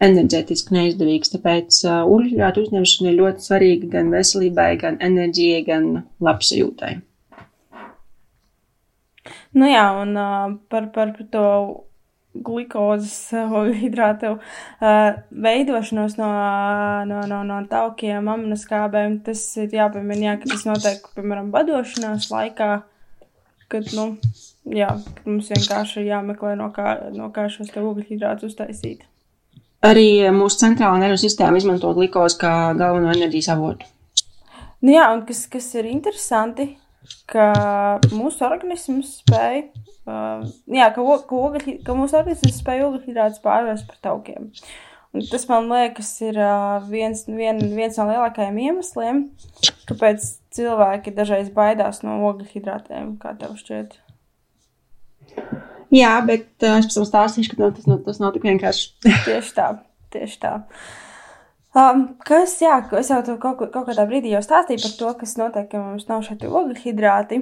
Enerģētiski 0.04 0.76
neizdevīgs, 0.76 1.32
tāpēc 1.34 1.80
uh, 1.88 2.02
ogļhidrātu 2.04 2.66
uzņemšana 2.68 3.14
ir 3.14 3.20
ļoti 3.22 3.48
svarīga 3.48 3.92
gan 3.96 4.12
veselībai, 4.12 4.70
gan 4.84 5.00
enerģijai, 5.08 5.64
gan 5.72 5.88
labsajūtai. 6.28 6.94
Nu 9.58 9.72
jā, 9.72 9.88
un 10.04 10.14
uh, 10.20 10.52
par, 10.68 10.92
par 10.92 11.16
to 11.32 11.48
glukozes 12.46 13.32
hidrātu 13.82 14.36
uh, 14.38 15.18
veidošanos 15.32 16.18
no, 16.20 16.30
no, 17.10 17.24
no, 17.30 17.42
no 17.48 17.58
taukiem, 17.72 18.30
aminoskābēm, 18.34 19.22
tas 19.26 19.44
ir 19.62 19.74
jāpiemina, 19.78 20.32
jā, 20.32 20.38
ka 20.42 20.54
tas 20.54 20.66
notiek, 20.70 21.10
piemēram, 21.18 21.52
badošanās 21.54 22.30
laikā, 22.34 22.72
kad, 23.74 23.92
nu, 23.98 24.10
jā, 24.72 24.94
kad 25.18 25.28
mums 25.30 25.52
vienkārši 25.54 26.02
ir 26.02 26.10
jāmeklē, 26.14 26.56
no 26.60 26.72
kā, 26.76 26.96
no 27.16 27.30
kā 27.36 27.48
šos 27.52 27.74
te 27.74 27.84
ogļhidrātus 27.84 28.54
uztaisīt. 28.54 29.06
Arī 29.86 30.26
mūsu 30.34 30.64
centrālā 30.64 30.98
nervu 31.04 31.20
sistēma 31.22 31.60
izmanto 31.60 31.92
glikozi 31.94 32.40
kā 32.42 32.54
galveno 32.78 33.12
enerģijas 33.14 33.52
avotu. 33.54 33.86
Nu 34.82 34.94
jā, 34.94 35.06
un 35.14 35.24
kas, 35.26 35.46
kas 35.50 35.70
ir 35.78 35.88
interesanti, 35.90 36.72
ka 37.30 37.48
mūsu 38.12 38.46
organisms 38.48 39.20
spēj, 39.22 39.64
uh, 40.10 40.44
jā, 40.72 40.90
ka, 40.96 41.04
ka, 41.30 41.40
ogļhi- 41.50 41.80
ka 41.86 41.96
mūsu 41.98 42.18
organisms 42.20 42.60
spēj 42.62 42.86
ogļhidrātus 42.88 43.44
pārvērst 43.44 43.88
par 43.90 44.02
taukiem. 44.10 44.52
Un 45.16 45.24
tas 45.32 45.48
man 45.50 45.70
liekas, 45.72 46.10
ir 46.26 46.36
uh, 46.42 46.84
viens, 46.90 47.24
vien, 47.30 47.62
viens 47.74 47.96
no 47.98 48.10
lielākajiem 48.10 48.58
iemesliem, 48.66 49.24
kāpēc 49.90 50.26
cilvēki 50.58 51.16
dažreiz 51.16 51.50
baidās 51.56 52.04
no 52.04 52.20
ogļhidrātiem, 52.30 53.16
kā 53.22 53.34
tev 53.40 53.56
šķiet. 53.62 53.98
Jā, 55.96 56.14
bet 56.28 56.50
uh, 56.68 56.78
es 56.82 56.90
pēc 56.90 56.98
tam 57.00 57.08
stāstīšu, 57.08 57.56
ka 57.56 57.72
tas, 57.72 57.88
no, 57.88 57.98
tas 58.04 58.20
nav 58.20 58.34
tik 58.36 58.48
vienkārši. 58.50 58.88
Tieši 59.28 59.54
tā, 59.56 59.68
tieši 60.14 60.42
tā. 60.44 60.54
Um, 61.78 62.08
kas, 62.26 62.56
jā, 62.64 62.80
es 63.00 63.12
jau 63.14 63.20
tev 63.26 63.38
kaut, 63.42 63.62
kaut 63.72 63.86
kādā 63.88 64.08
brīdī 64.10 64.32
jau 64.34 64.42
stāstīju 64.44 64.82
par 64.84 64.94
to, 65.00 65.14
kas 65.22 65.36
notiek, 65.40 65.74
ja 65.74 65.82
mums 65.84 66.08
nav 66.10 66.24
šeit 66.26 66.44
ogļhidrāti, 66.48 67.42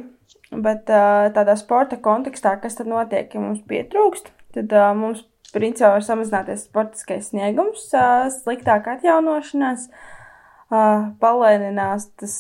bet 0.52 0.86
tādā 0.86 1.56
sporta 1.60 1.98
kontekstā, 2.02 2.58
kas 2.62 2.78
tad 2.78 2.90
notiek, 2.92 3.32
ja 3.34 3.42
mums 3.42 3.64
pietrūkst, 3.70 4.30
tad 4.58 4.75
mums 4.98 5.24
principā 5.56 5.96
var 5.96 6.04
samazināties 6.04 6.68
sportiskais 6.68 7.32
sniegums, 7.32 7.88
sliktāk 8.42 8.90
atjaunošanās, 8.96 9.88
palēninās 11.22 12.08
tas 12.20 12.36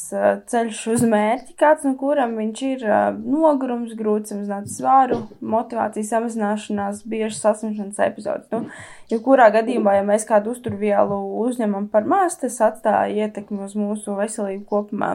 ceļš 0.49 0.79
uz 0.95 1.03
mērķi, 1.07 1.53
kāds 1.61 1.85
no 1.85 1.93
kuram 1.99 2.33
viņš 2.39 2.63
ir 2.65 2.85
nogurums, 3.21 3.93
grūti 3.97 4.33
samazināt 4.33 4.71
svaru, 4.73 5.19
motivācijas 5.39 6.09
samazināšanās, 6.15 7.03
bieži 7.07 7.37
saslimšanas 7.37 8.01
epizodes. 8.07 8.49
Nu, 8.51 8.65
Jebkurā 9.13 9.51
gadījumā, 9.53 9.99
ja 9.99 10.07
mēs 10.07 10.25
kādu 10.27 10.55
uzturvielu 10.55 11.21
uzņemam 11.45 11.87
par 11.93 12.09
maz, 12.09 12.39
tas 12.41 12.57
atstāja 12.65 13.27
ietekmi 13.27 13.61
uz 13.67 13.77
mūsu 13.77 14.17
veselību 14.17 14.65
kopumā. 14.73 15.13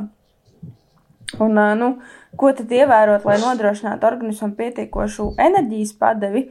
Un, 1.38 1.60
nu, 1.78 1.90
ko 2.38 2.50
tad 2.56 2.72
ievērot, 2.74 3.24
lai 3.28 3.38
nodrošinātu 3.42 4.08
organismam 4.08 4.56
pietiekošu 4.58 5.34
enerģijas 5.38 5.94
padevi? 6.00 6.48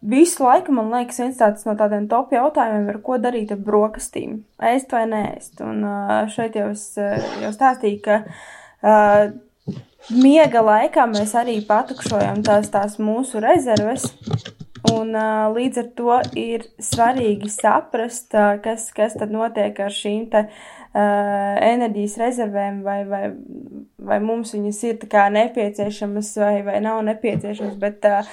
Visu 0.00 0.46
laiku 0.46 0.72
man 0.72 0.88
liekas, 0.94 1.18
viens 1.20 1.36
tāds 1.36 1.66
no 1.68 1.74
tādiem 1.76 2.06
top 2.08 2.32
jautājumiem 2.32 2.88
ir, 2.94 3.00
ko 3.04 3.18
darīt 3.20 3.52
ar 3.52 3.60
brokastīm. 3.60 4.38
Ēst 4.70 4.94
vai 4.96 5.04
nēst. 5.10 5.60
Un 5.60 5.84
uh, 5.84 6.14
šeit 6.32 6.56
jau 6.56 6.70
es 6.72 6.86
jau 6.96 7.52
stāstīju, 7.52 8.00
ka 8.06 8.22
uh, 8.24 9.34
miega 10.16 10.64
laikā 10.64 11.04
mēs 11.12 11.36
arī 11.36 11.58
patukšojam 11.68 12.40
tās, 12.46 12.72
tās 12.72 12.96
mūsu 13.02 13.44
rezerves. 13.44 14.08
Un, 14.88 15.12
uh, 15.12 15.52
līdz 15.52 15.82
ar 15.82 15.88
to 15.98 16.16
ir 16.40 16.64
svarīgi 16.80 17.52
saprast, 17.52 18.32
uh, 18.32 18.56
kas, 18.64 18.88
kas 18.96 19.20
tad 19.20 19.28
notiek 19.34 19.76
ar 19.76 19.92
šīm 19.92 20.24
te, 20.32 20.46
uh, 20.48 20.79
enerģijas 20.90 22.16
rezervēm, 22.18 22.80
vai, 22.82 23.04
vai, 23.06 23.22
vai 24.02 24.16
mums 24.22 24.50
viņas 24.56 24.80
ir 24.88 25.04
nepieciešamas 25.36 26.32
vai, 26.42 26.54
vai 26.66 26.80
nav 26.82 27.04
nepieciešamas. 27.06 27.76
Bet 27.78 28.06
uh, 28.08 28.26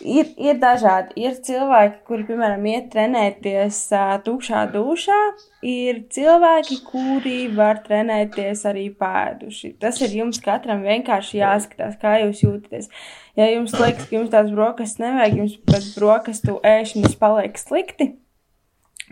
ir, 0.00 0.30
ir 0.38 0.60
dažādi. 0.62 1.16
Ir 1.18 1.40
cilvēki, 1.42 2.04
kuri, 2.06 2.26
piemēram, 2.30 2.68
iet 2.70 2.92
trenēties 2.94 3.80
uh, 3.96 4.14
tukšā 4.22 4.68
dušā, 4.70 5.18
ir 5.66 6.04
cilvēki, 6.14 6.78
kuri 6.86 7.40
var 7.58 7.82
trenēties 7.82 8.64
arī 8.70 8.86
pēduši. 8.94 9.74
Tas 9.82 9.98
ir 10.04 10.14
jums 10.22 10.38
katram 10.44 10.86
vienkārši 10.86 11.42
jāskatās, 11.42 11.98
kā 11.98 12.20
jūs 12.22 12.46
jūtaties. 12.46 12.90
Ja 13.38 13.50
jums 13.50 13.74
liekas, 13.74 14.06
ka 14.06 14.20
jums 14.20 14.30
tās 14.30 14.54
brokastis 14.54 15.02
nevajag, 15.02 15.42
jums 15.42 15.60
pēc 15.66 15.92
brokastu 15.98 16.58
ēšanas 16.66 17.18
paliek 17.18 17.58
slikti, 17.58 18.12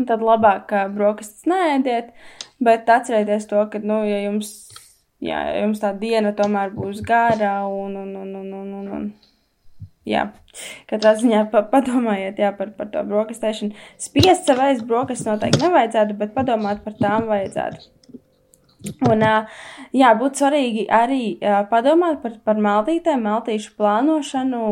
tad 0.06 0.22
labāk 0.24 0.74
brokastis 0.94 1.48
neēdiet. 1.50 2.12
Bet 2.62 2.90
atcerieties 2.90 3.46
to, 3.50 3.62
ka, 3.72 3.80
nu, 3.82 4.00
ja 4.06 4.20
jums, 4.24 4.52
jā, 5.22 5.40
ja 5.50 5.62
jums 5.62 5.82
tā 5.82 5.92
diena 5.98 6.34
tomēr 6.36 6.72
būs 6.74 7.02
gara 7.06 7.60
un, 7.70 7.96
un, 7.96 8.14
un, 8.18 8.34
un, 8.40 8.54
un, 8.60 8.72
un, 8.80 8.88
un 8.98 9.10
jā, 10.08 10.24
katrā 10.90 11.14
ziņā 11.20 11.44
pa, 11.52 11.62
padomājiet 11.72 12.40
jā, 12.42 12.50
par, 12.58 12.72
par 12.78 12.90
to 12.94 13.04
brokastēšanu. 13.10 13.76
Spiest 14.00 14.50
savais 14.50 14.82
brokastis 14.86 15.28
noteikti 15.28 15.62
nevajadzētu, 15.64 16.18
bet 16.18 16.34
padomāt 16.36 16.82
par 16.84 16.98
tām 16.98 17.30
vajadzētu. 17.30 17.97
Un, 19.08 19.24
jā, 19.96 20.12
būtu 20.18 20.42
svarīgi 20.42 20.84
arī 20.92 21.22
padomāt 21.70 22.22
par, 22.22 22.38
par 22.46 22.62
maltītēm, 22.62 23.24
maltīšu 23.26 23.74
plānošanu, 23.78 24.62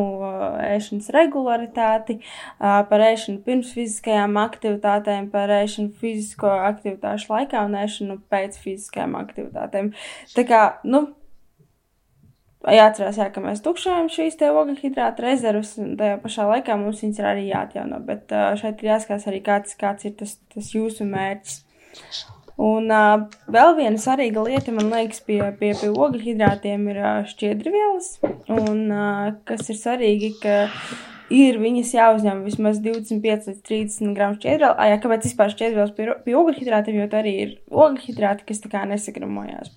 ēšanas 0.67 1.11
regularitāti, 1.17 2.19
par 2.59 3.07
ēšanu 3.11 3.43
pirms 3.47 3.75
fiziskajām 3.77 4.39
aktivitātēm, 4.43 5.31
par 5.35 5.53
ēšanu 5.61 5.95
fizisko 6.01 6.51
aktivitāšu 6.71 7.33
laikā 7.33 7.67
un 7.67 7.79
ēšanu 7.83 8.19
pēc 8.33 8.59
fiziskajām 8.63 9.17
aktivitātēm. 9.21 9.93
Tā 10.35 10.47
kā, 10.49 10.65
nu, 10.89 11.07
jāatcerās, 12.67 13.19
jā, 13.21 13.29
ka 13.33 13.43
mēs 13.45 13.63
tukšojam 13.65 14.09
šīs 14.13 14.39
te 14.41 14.51
ogļhidrāta 14.51 15.25
rezervas, 15.27 15.75
un 15.83 15.95
tajā 16.01 16.21
pašā 16.23 16.49
laikā 16.51 16.79
mums 16.81 17.03
viņas 17.05 17.21
ir 17.23 17.29
arī 17.33 17.45
jāatjauno, 17.51 18.01
bet 18.09 18.35
šeit 18.61 18.83
ir 18.83 18.93
jāskatās 18.95 19.29
arī 19.31 19.43
kāds, 19.47 19.77
kāds 19.79 20.09
ir 20.09 20.17
tas, 20.19 20.39
tas 20.55 20.73
jūsu 20.75 21.07
mērķis. 21.09 21.61
Un 22.57 22.89
uh, 22.89 23.27
vēl 23.53 23.75
viena 23.77 24.01
svarīga 24.01 24.41
lieta, 24.47 24.73
man 24.73 24.89
liekas, 24.89 25.21
pie, 25.27 25.43
pie, 25.61 25.75
pie 25.77 25.91
ogļhidrātiem 25.93 26.87
ir 26.89 27.03
uh, 27.03 27.19
šķiedrvielas. 27.29 28.15
Un 28.49 28.87
uh, 28.89 29.35
kas 29.49 29.69
ir 29.69 29.77
svarīgi, 29.77 30.33
ka 30.41 30.63
ir 31.37 31.59
viņas 31.61 31.93
jāuzņem 31.99 32.45
vismaz 32.47 32.81
25 32.85 33.51
līdz 33.51 33.61
30 33.69 34.17
gramu 34.17 34.39
šķiedrvielu. 34.41 34.89
Jā, 34.89 35.01
kāpēc 35.03 35.29
vispār 35.29 35.53
šķiedrvielas 35.53 35.93
pie, 35.99 36.09
pie 36.25 36.39
ogļhidrātiem, 36.41 37.03
jo 37.03 37.11
tā 37.13 37.21
arī 37.21 37.35
ir 37.43 37.57
ogļhidrāti, 37.69 38.49
kas 38.49 38.65
tā 38.65 38.73
kā 38.73 38.87
nesagramojās. 38.89 39.75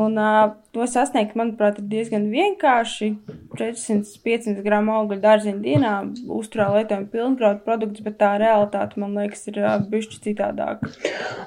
Un 0.00 0.16
uh, 0.16 0.52
to 0.72 0.86
sasniegt, 0.88 1.34
manuprāt, 1.36 1.80
ir 1.80 1.88
diezgan 1.90 2.28
vienkārši. 2.32 3.10
400-500 3.58 4.62
gramu 4.64 4.94
augļu 4.96 5.18
dārziņu 5.20 5.60
dienā 5.64 5.92
uzturā 6.38 6.70
lietojam 6.76 7.04
pilngraudu 7.12 7.60
produktus, 7.66 8.04
bet 8.06 8.16
tā 8.22 8.30
realitāte, 8.40 8.96
man 9.02 9.18
liekas, 9.18 9.44
ir 9.50 9.58
uh, 9.60 9.74
bišķi 9.92 10.20
citādāk. 10.28 10.86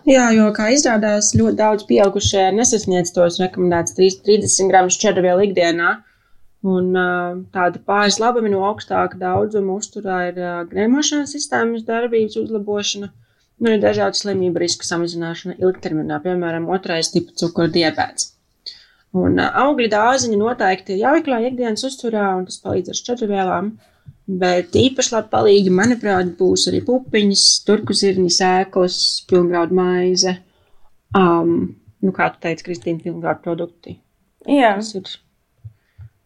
Jā, 0.10 0.28
jo, 0.38 0.52
kā 0.54 0.70
izrādās, 0.76 1.32
ļoti 1.40 1.60
daudz 1.64 1.88
pieaugušie 1.90 2.50
nesasniedz 2.60 3.16
tos 3.16 3.40
rekomendēts 3.42 3.98
30 3.98 4.70
gramu 4.70 4.94
šķedrvielu 4.94 5.50
ikdienā. 5.50 5.96
Un 6.64 6.94
uh, 6.94 7.42
tāda 7.56 7.82
pāris 7.88 8.22
labumi 8.22 8.54
no 8.54 8.62
augstāka 8.70 9.18
daudzuma 9.20 9.80
uzturā 9.82 10.22
ir 10.30 10.40
uh, 10.40 10.62
gremošanas 10.70 11.34
sistēmas 11.36 11.88
darbības 11.90 12.38
uzlabošana 12.40 13.10
Nu, 13.64 13.72
ir 13.72 13.82
dažādu 13.84 14.20
slimību 14.20 14.60
risku 14.64 14.84
samazināšana 14.88 15.60
ilgtermiņā, 15.62 16.20
piemēram, 16.26 16.66
otrais 16.74 17.14
tipa 17.14 17.36
cukura 17.40 17.70
diabēts. 17.72 18.33
Un 19.14 19.38
uh, 19.38 19.50
augļu 19.64 19.90
dārziņi 19.94 20.38
noteikti 20.40 20.96
ir 20.96 21.04
jāiekļā 21.04 21.40
ikdienas 21.50 21.86
uzturā, 21.86 22.32
un 22.40 22.48
tas 22.50 22.58
palīdz 22.64 22.94
ar 22.94 23.00
šķedrvielām. 23.00 23.74
Bet 24.44 24.76
īpaši 24.80 25.14
labi 25.14 25.30
palīgi, 25.34 25.74
manuprāt, 25.76 26.32
būs 26.40 26.70
arī 26.72 26.80
pupiņas, 26.88 27.44
turku 27.68 27.96
zirņi, 27.98 28.30
sēklas, 28.32 28.98
pilngraudu 29.30 29.76
maize. 29.78 30.38
Um, 31.20 31.76
nu, 32.02 32.14
kā 32.16 32.30
tu 32.34 32.40
teici, 32.46 32.66
Kristīna, 32.70 33.04
pilngraudu 33.04 33.44
produkti. 33.44 33.98
Jā. 34.48 34.74
Tas 34.80 34.94
ir, 34.96 35.12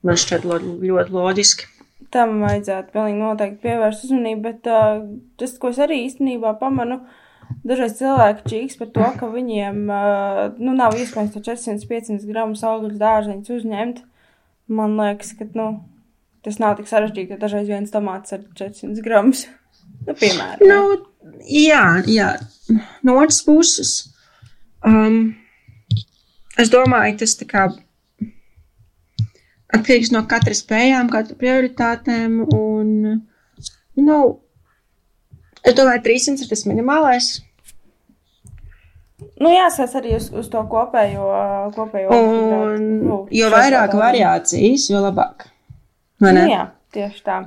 man 0.06 0.21
šķiet, 0.21 0.45
lo, 0.47 0.62
ļoti 0.62 1.17
loģiski. 1.17 1.71
Tam 2.13 2.38
vajadzētu 2.45 2.93
pilnīgi 2.93 3.19
noteikti 3.19 3.63
pievērst 3.65 4.06
uzmanību, 4.08 4.43
bet 4.45 4.69
uh, 4.71 5.02
tas, 5.41 5.58
ko 5.60 5.73
es 5.73 5.82
arī 5.84 6.06
īstenībā 6.06 6.54
pamanu, 6.62 7.02
uh, 7.02 7.26
Dažreiz 7.67 7.97
cilvēki 7.97 8.47
čīks 8.47 8.77
par 8.80 8.89
to, 8.95 9.08
ka 9.19 9.27
viņiem 9.32 9.80
uh, 9.91 10.41
nu, 10.56 10.71
nav 10.77 10.95
iespējams 10.95 11.34
to 11.34 11.41
400-500 11.43 12.27
gramus 12.30 12.63
augļu 12.63 12.95
dārzeņus 13.01 13.53
uzņemt. 13.58 14.03
Man 14.71 14.95
liekas, 14.99 15.34
ka 15.36 15.47
nu, 15.58 15.67
tas 16.47 16.60
nav 16.63 16.77
tik 16.77 16.88
sarežģīti, 16.88 17.34
ka 17.34 17.41
dažreiz 17.41 17.67
viens 17.67 17.91
tomāts 17.91 18.36
ir 18.36 18.45
400 18.60 19.03
gramus. 19.03 19.45
Nu, 20.08 20.15
piemēram. 20.15 20.63
Nu, 20.69 21.41
jā, 21.43 21.84
jā. 22.08 22.30
No 23.03 23.17
otras 23.19 23.41
puses, 23.43 23.91
um, 24.88 25.36
es 26.60 26.71
domāju, 26.71 27.17
tas 27.23 27.36
tā 27.39 27.47
kā 27.49 27.65
atkarīgs 29.75 30.13
no 30.15 30.23
katras 30.30 30.63
spējām, 30.63 31.12
katra 31.12 31.36
prioritātēm. 31.39 32.39
Un, 32.56 32.93
nu, 33.99 34.21
es 35.63 35.75
domāju, 35.75 36.06
300 36.08 36.45
ir 36.45 36.53
tas 36.53 36.65
minimālais. 36.69 37.30
Nu, 39.38 39.52
jāsaka 39.54 40.00
arī 40.00 40.15
uz, 40.17 40.32
uz 40.34 40.47
to 40.50 40.63
kopējo. 40.69 41.28
kopējo 41.76 42.15
un, 42.15 42.88
nu, 43.04 43.19
jo 43.34 43.52
vairāk 43.54 43.93
variācijas, 43.97 44.88
jo 44.89 45.04
labāk. 45.04 45.45
Nu, 46.23 46.34
jā, 46.50 46.63
tieši 46.95 47.21
tā. 47.26 47.38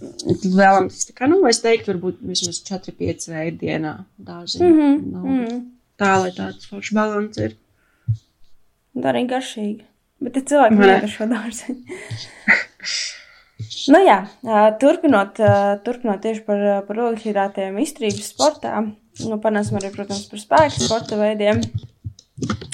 Vēlams, 0.00 1.06
tā 1.08 1.14
kā, 1.16 1.28
nu, 1.28 1.40
es 1.48 1.60
teiktu, 1.64 1.94
varbūt 1.94 2.22
vismaz 2.24 2.60
4-5 2.68 3.30
veidi 3.32 3.58
dienā 3.66 3.94
dārziņu. 4.16 4.68
Mm 4.68 4.80
-hmm, 4.80 5.12
no, 5.12 5.20
mm 5.24 5.44
-hmm. 5.44 5.60
Tā, 5.96 6.16
lai 6.20 6.32
tāds 6.36 6.68
foršs 6.68 6.92
balans 6.92 7.38
ir. 7.38 7.56
Tā 8.96 9.12
arī 9.12 9.26
garšīgi. 9.28 9.84
Bet 10.20 10.36
ir 10.36 10.42
cilvēki, 10.42 10.76
kas 10.76 10.86
negar 10.86 11.08
šo 11.08 11.26
dārziņu. 11.30 11.80
nu 13.92 14.02
jā, 14.04 14.18
turpinot, 14.80 15.40
turpinot 15.84 16.20
tieši 16.20 16.44
par, 16.44 16.84
par 16.88 16.96
ogļhidrātiem 17.08 17.78
izturības 17.78 18.32
sportā 18.32 18.84
nu, 19.24 19.38
panāsim 19.42 19.78
arī, 19.80 19.92
protams, 19.94 20.26
par 20.30 20.42
spēku 20.42 20.86
sporta 20.86 21.18
veidiem. 21.20 21.62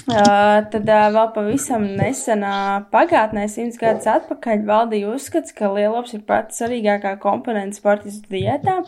Uh, 0.03 0.59
tad 0.67 0.89
uh, 0.91 1.05
vēl 1.15 1.29
pavisam 1.31 1.85
nesenā 1.95 2.55
pagātnē, 2.91 3.45
simts 3.47 3.79
gadus 3.79 4.09
atpakaļ, 4.11 4.65
valdīja 4.67 5.13
uzskats, 5.13 5.55
ka 5.55 5.69
lielops 5.71 6.17
ir 6.17 6.25
pats 6.27 6.59
svarīgākā 6.59 7.13
komponente 7.23 7.79
sportistu 7.79 8.35
diētā, 8.35 8.81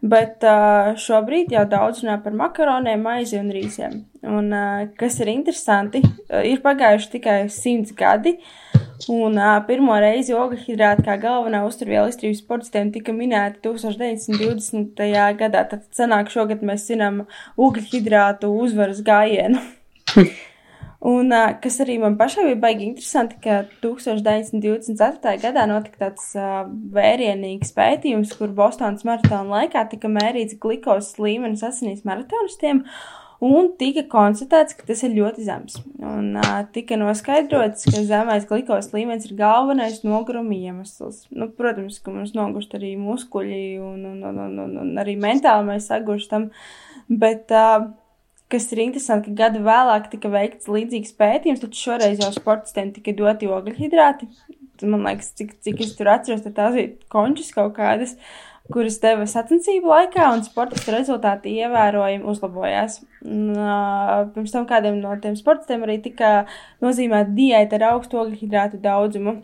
bet 0.00 0.46
uh, 0.48 0.94
šobrīd 0.96 1.52
jau 1.52 1.66
daudz 1.68 2.00
runā 2.00 2.16
par 2.24 2.32
makaroniem, 2.40 3.04
maizi 3.04 3.36
un 3.36 3.52
rīsiem. 3.52 4.00
Un, 4.24 4.48
uh, 4.56 4.86
kas 4.96 5.20
ir 5.20 5.34
interesanti, 5.34 6.00
uh, 6.00 6.40
ir 6.48 6.64
pagājuši 6.64 7.12
tikai 7.18 7.38
simts 7.52 7.92
gadi, 7.96 8.38
Un 9.12 9.36
uh, 9.36 9.58
pirmo 9.68 9.94
reizi 10.00 10.32
ogļhidrāti 10.36 11.04
kā 11.04 11.18
galvenā 11.20 11.60
uzturviela 11.66 12.08
izturības 12.08 12.40
sportistiem 12.40 12.90
tika 12.94 13.12
minēti 13.12 13.60
1920. 13.66 15.02
gadā. 15.40 15.64
Tad 15.68 15.84
sanāk 15.96 16.32
šogad 16.32 16.64
mēs 16.64 16.88
zinām 16.88 17.26
ogļhidrātu 17.60 18.50
uzvaras 18.64 19.02
gājienu. 19.06 19.60
Un, 21.06 21.28
uh, 21.28 21.52
kas 21.62 21.76
arī 21.84 21.98
man 22.02 22.16
pašai 22.18 22.48
bija 22.48 22.58
baigi 22.62 22.88
interesanti, 22.88 23.36
ka 23.44 23.60
1924. 23.84 25.36
gadā 25.44 25.66
notika 25.68 26.06
tāds 26.06 26.32
uh, 26.40 26.64
vērienīgs 26.96 27.76
pētījums, 27.76 28.32
kur 28.38 28.56
Bostonas 28.56 29.04
maratona 29.06 29.60
laikā 29.60 29.84
tika 29.92 30.10
mērīts 30.10 30.56
glikos 30.62 31.12
līmenis 31.20 31.62
asinīs 31.68 32.02
maratonistiem. 32.08 32.82
Un 33.44 33.68
tika 33.76 34.06
konstatēts, 34.08 34.76
ka 34.78 34.86
tas 34.88 35.02
ir 35.04 35.12
ļoti 35.12 35.44
zems. 35.44 35.76
Un 36.00 36.38
uh, 36.40 36.62
tika 36.72 36.96
noskaidrots, 36.96 37.84
ka 37.90 38.00
zemais 38.06 38.46
glikos 38.48 38.88
līmenis 38.94 39.28
ir 39.28 39.36
galvenais 39.36 40.00
noguruma 40.06 40.56
iemesls. 40.56 41.26
Nu, 41.28 41.50
protams, 41.52 41.98
ka 42.00 42.14
mums 42.14 42.32
nogurst 42.36 42.72
arī 42.78 42.94
muskuļi 43.00 43.60
un, 43.82 44.00
un, 44.14 44.24
un, 44.30 44.40
un, 44.46 44.58
un, 44.64 44.74
un 44.86 45.02
arī 45.02 45.18
mentāli 45.20 45.68
mēs 45.68 45.90
sagurstam. 45.92 46.48
Bet, 47.12 47.52
uh, 47.52 47.90
kas 48.52 48.70
ir 48.72 48.82
interesanti, 48.86 49.32
ka 49.32 49.44
gadu 49.44 49.62
vēlāk 49.66 50.08
tika 50.12 50.30
veikts 50.32 50.70
līdzīgs 50.70 51.14
pētījums, 51.20 51.62
taču 51.62 51.90
šoreiz 51.90 52.22
jau 52.22 52.32
sportistiem 52.34 52.92
tika 52.96 53.14
doti 53.16 53.50
ogļhidrāti. 53.52 54.30
man 54.84 55.06
liekas, 55.08 55.32
cik, 55.36 55.58
cik 55.64 55.80
es 55.84 55.94
tur 55.98 56.08
atceros, 56.12 56.44
tad 56.44 56.56
tās 56.56 56.74
bija 56.76 56.92
končas 57.12 57.52
kaut 57.52 57.74
kādas, 57.76 58.16
kuras 58.72 58.98
deva 59.02 59.26
sacensību 59.30 59.90
laikā, 59.90 60.28
un 60.34 60.44
sportistu 60.46 60.94
rezultāti 60.94 61.56
ievērojami 61.62 62.26
uzlabojās. 62.32 63.00
Pirms 63.22 64.54
tam 64.54 64.66
kādiem 64.68 64.98
no 65.02 65.12
tiem 65.22 65.36
sportistiem 65.38 65.84
arī 65.86 66.00
tika 66.04 66.32
nozīmēta 66.84 67.34
diēta 67.36 67.78
ar 67.78 67.92
augstu 67.92 68.22
ogļhidrātu 68.22 68.82
daudzumu. 68.82 69.38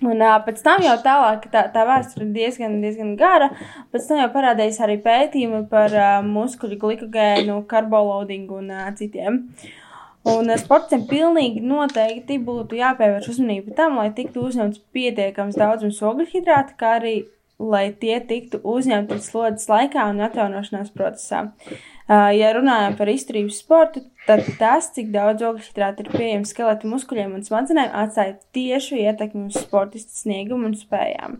Un 0.00 0.22
pēc 0.46 0.62
tam 0.64 0.80
jau 0.80 0.94
tālāk 1.04 1.44
tā, 1.52 1.66
tā 1.74 1.82
vēsture 1.84 2.24
ir 2.24 2.32
diezgan, 2.32 2.78
diezgan 2.80 3.12
gara. 3.20 3.50
Pēc 3.92 4.06
tam 4.08 4.22
jau 4.22 4.30
parādījās 4.32 4.78
arī 4.80 4.96
pētījumi 5.04 5.66
par 5.68 5.92
uh, 5.92 6.22
muskuļu 6.24 6.78
glikogēnu, 6.80 7.58
karboloadingu 7.68 8.62
un 8.62 8.70
uh, 8.72 8.86
citiem. 8.96 9.42
Un 10.30 10.52
sportiem 10.60 11.04
pilnīgi 11.08 11.60
noteikti 11.64 12.38
būtu 12.44 12.76
jāpievērš 12.80 13.28
uzmanība 13.34 13.76
tam, 13.76 14.00
lai 14.00 14.08
tiktu 14.16 14.46
uzņemts 14.48 14.80
pietiekams 14.92 15.60
daudzums 15.60 16.00
ogļhidrātu, 16.04 16.76
kā 16.80 16.96
arī 16.98 17.14
lai 17.60 17.90
tie 18.00 18.16
tiktu 18.24 18.60
uzņemti 18.66 19.20
slodzes 19.22 19.68
laikā 19.70 20.06
un 20.10 20.22
atjaunošanās 20.24 20.92
procesā. 20.96 21.46
Ja 22.08 22.54
runājam 22.56 22.96
par 22.98 23.10
izturības 23.12 23.60
sportu, 23.62 24.02
tad 24.26 24.42
tas, 24.58 24.88
cik 24.96 25.12
daudz 25.14 25.44
ogļhidrātu 25.46 26.06
ir 26.06 26.12
pieejams 26.14 26.54
skeleta 26.54 26.88
muskuļiem 26.90 27.36
un 27.38 27.44
smadzenēm, 27.46 27.92
atstāja 28.02 28.38
tiešu 28.56 28.98
ietekmi 28.98 29.46
uz 29.50 29.60
sportista 29.62 30.16
sniegumu 30.24 30.72
un 30.72 30.78
spējām. 30.78 31.38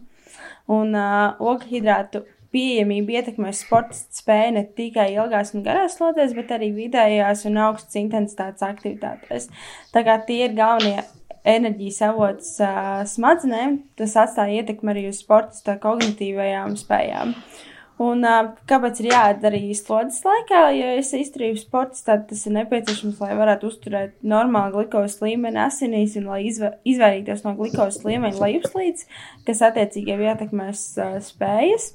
Un 0.71 0.95
uh, 0.95 1.41
ogļhidrātu 1.43 2.23
pieejamība 2.55 3.19
ietekmē 3.19 3.53
sportistu 3.55 4.23
spēju 4.23 4.55
ne 4.59 4.65
tikai 4.79 5.09
ilgās 5.15 5.55
un 5.55 5.65
garās 5.67 5.97
slodzēs, 5.99 6.35
bet 6.39 6.53
arī 6.55 6.71
vidējās 6.77 7.47
un 7.51 7.59
augstas 7.67 7.99
intensitātes 8.01 8.67
aktivitātēs. 8.67 9.49
Tā 9.95 10.05
kā 10.07 10.19
tie 10.27 10.45
ir 10.49 10.57
galvenie 10.59 11.03
enerģijas 11.49 12.03
avots 12.11 12.53
uh, 12.65 13.01
smadzenēm, 13.09 13.81
tas 13.99 14.17
atstāja 14.21 14.61
ietekmi 14.61 14.95
arī 14.95 15.09
uz 15.11 15.23
sportista 15.25 15.79
kognitīvajām 15.83 16.77
spējām. 16.81 17.35
Uh, 17.35 17.67
Un, 18.01 18.23
uh, 18.25 18.55
kāpēc 18.69 19.03
ir 19.03 19.11
jādara 19.11 19.51
arī 19.51 19.75
slodzes 19.77 20.23
laikā? 20.25 20.61
Ja 20.73 20.95
es 20.97 21.11
izturīju 21.13 21.59
sports, 21.61 22.01
tad 22.07 22.23
tas 22.31 22.47
ir 22.49 22.55
nepieciešams, 22.55 23.19
lai 23.21 23.35
varētu 23.37 23.69
uzturēt 23.69 24.15
normālu 24.25 24.79
glukozes 24.79 25.19
līmeni 25.21 25.61
asinīs 25.61 26.17
un 26.17 26.31
lai 26.33 26.41
izva 26.49 26.73
izvairītos 26.89 27.45
no 27.45 27.53
glukozes 27.59 28.01
līmeņa 28.09 28.41
lejupslīdes, 28.41 29.05
kas 29.45 29.61
attiecīgi 29.69 30.15
jau 30.15 30.31
ietekmēs 30.31 30.87
uh, 30.97 31.19
spējas, 31.27 31.91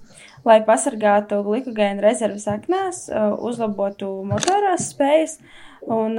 lai 0.45 0.59
pasargātu 0.65 1.41
glikogēnu 1.45 2.03
rezerves 2.05 2.47
aknās, 2.51 3.05
uzlabotu 3.49 4.11
motorās 4.29 4.91
spējas. 4.93 5.39
Un, 5.85 6.17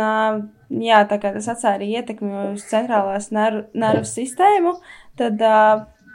jā, 0.83 1.03
tā 1.11 1.19
kā 1.23 1.33
tas 1.35 1.49
atstāja 1.51 1.81
arī 1.81 1.93
ietekmi 1.99 2.33
uz 2.53 2.67
centrālās 2.71 3.33
nervu, 3.35 3.65
nervu 3.75 4.07
sistēmu, 4.07 4.77
tad 5.19 5.43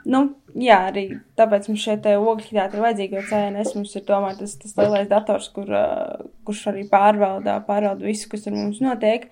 Nu, 0.02 0.22
jā, 0.58 0.78
arī 0.90 1.04
tāpēc 1.38 1.68
mums 1.70 1.84
šeit 1.84 2.08
ogļhidrāti 2.10 2.78
ir 2.78 2.84
vajadzīgi, 2.84 3.18
jo 3.18 3.22
CNS 3.30 3.76
mums 3.78 3.92
ir 3.98 4.04
tomēr 4.08 4.38
tas, 4.40 4.56
tas 4.58 4.74
lielais 4.80 5.10
dators, 5.12 5.50
kur, 5.54 5.70
uh, 5.70 6.24
kurš 6.48 6.64
arī 6.72 6.88
pārvalda, 6.90 7.60
pārvalda 7.68 8.08
visu, 8.08 8.26
kas 8.32 8.48
ar 8.50 8.56
mums 8.58 8.80
notiek. 8.82 9.28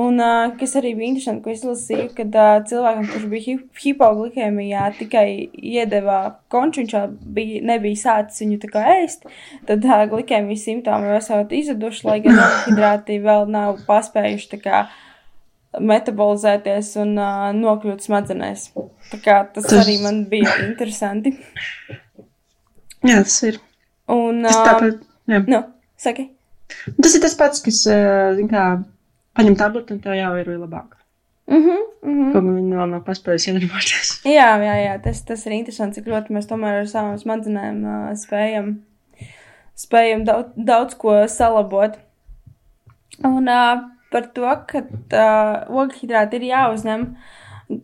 Un 0.00 0.20
uh, 0.22 0.54
kas 0.56 0.72
arī 0.80 0.94
bija 0.96 1.12
interesanti, 1.12 1.44
ko 1.44 1.52
es 1.52 1.64
lasīju, 1.68 2.08
kad 2.16 2.40
uh, 2.40 2.56
cilvēkam, 2.70 3.08
kurš 3.12 3.28
bija 3.32 3.46
hip 3.50 3.82
hipoglikēmijā, 3.84 4.88
tikai 5.02 5.26
iedeva 5.52 6.20
konču, 6.52 6.84
viņš 6.84 7.16
bija, 7.36 7.64
nebija 7.74 8.02
sācis 8.06 8.44
viņu 8.46 8.60
tā 8.64 8.72
kā 8.72 8.84
ēst, 8.96 9.28
tad 9.68 9.84
uh, 9.84 10.06
glikēmijas 10.12 10.64
simptomi 10.70 11.12
jau 11.12 11.18
esot 11.20 11.52
izuduši, 11.60 12.06
lai 12.08 12.22
gan 12.24 12.40
ogļhidrāti 12.40 13.20
vēl 13.24 13.50
nav 13.52 13.84
paspējuši 13.88 14.54
tā 14.56 14.64
kā 14.64 14.86
metabolizēties 15.80 16.92
un 17.02 17.14
uh, 17.18 17.46
nokļūt 17.56 18.06
smadzenēs. 18.06 18.68
Tā 19.12 19.20
kā 19.22 19.38
tas, 19.54 19.68
tas 19.68 19.84
arī 19.84 19.98
man 20.02 20.24
bija 20.30 20.56
interesanti. 20.66 21.36
Jā, 23.06 23.22
tas 23.22 23.38
ir. 23.46 23.60
Un, 24.12 24.44
tas 24.46 24.60
tāpat, 24.62 25.00
jā. 25.30 25.42
Nu, 25.50 25.62
saki. 26.00 26.28
Tas 26.98 27.14
ir 27.14 27.22
tas 27.22 27.34
pats, 27.38 27.62
kas, 27.62 27.82
zin 28.38 28.50
kā, 28.50 28.68
paņem 29.38 29.58
tableti 29.58 29.94
un 29.94 30.02
tev 30.02 30.16
jau 30.18 30.32
ir 30.40 30.54
labāk. 30.56 30.96
Mhm, 31.46 31.58
mm 31.58 32.10
mhm. 32.10 32.22
Mm 32.26 32.32
Ko 32.32 32.40
viņi 32.42 32.78
vēl 32.78 32.90
nav 32.90 33.02
paspējuši 33.06 33.52
iedarboties. 33.52 34.10
Jā, 34.36 34.48
jā, 34.62 34.74
jā, 34.82 34.94
tas, 35.02 35.22
tas 35.26 35.44
ir 35.46 35.54
interesanti, 35.56 36.00
cik 36.00 36.10
ļoti 36.10 36.34
mēs 36.34 36.48
tomēr 36.50 36.80
ar 36.80 36.88
savām 36.90 37.18
smadzenēm 37.20 37.78
uh, 37.86 38.08
spējam, 38.18 38.72
spējam 39.78 40.24
daudz, 40.26 40.50
daudz 40.56 40.98
ko 40.98 41.14
salabot. 41.30 41.98
Un, 43.24 43.46
uh, 43.46 43.84
par 44.12 44.28
to, 44.34 44.46
ka 44.70 44.82
uh, 44.86 45.76
ogļhidrāti 45.82 46.40
ir 46.40 46.48
jāuzņem 46.50 47.06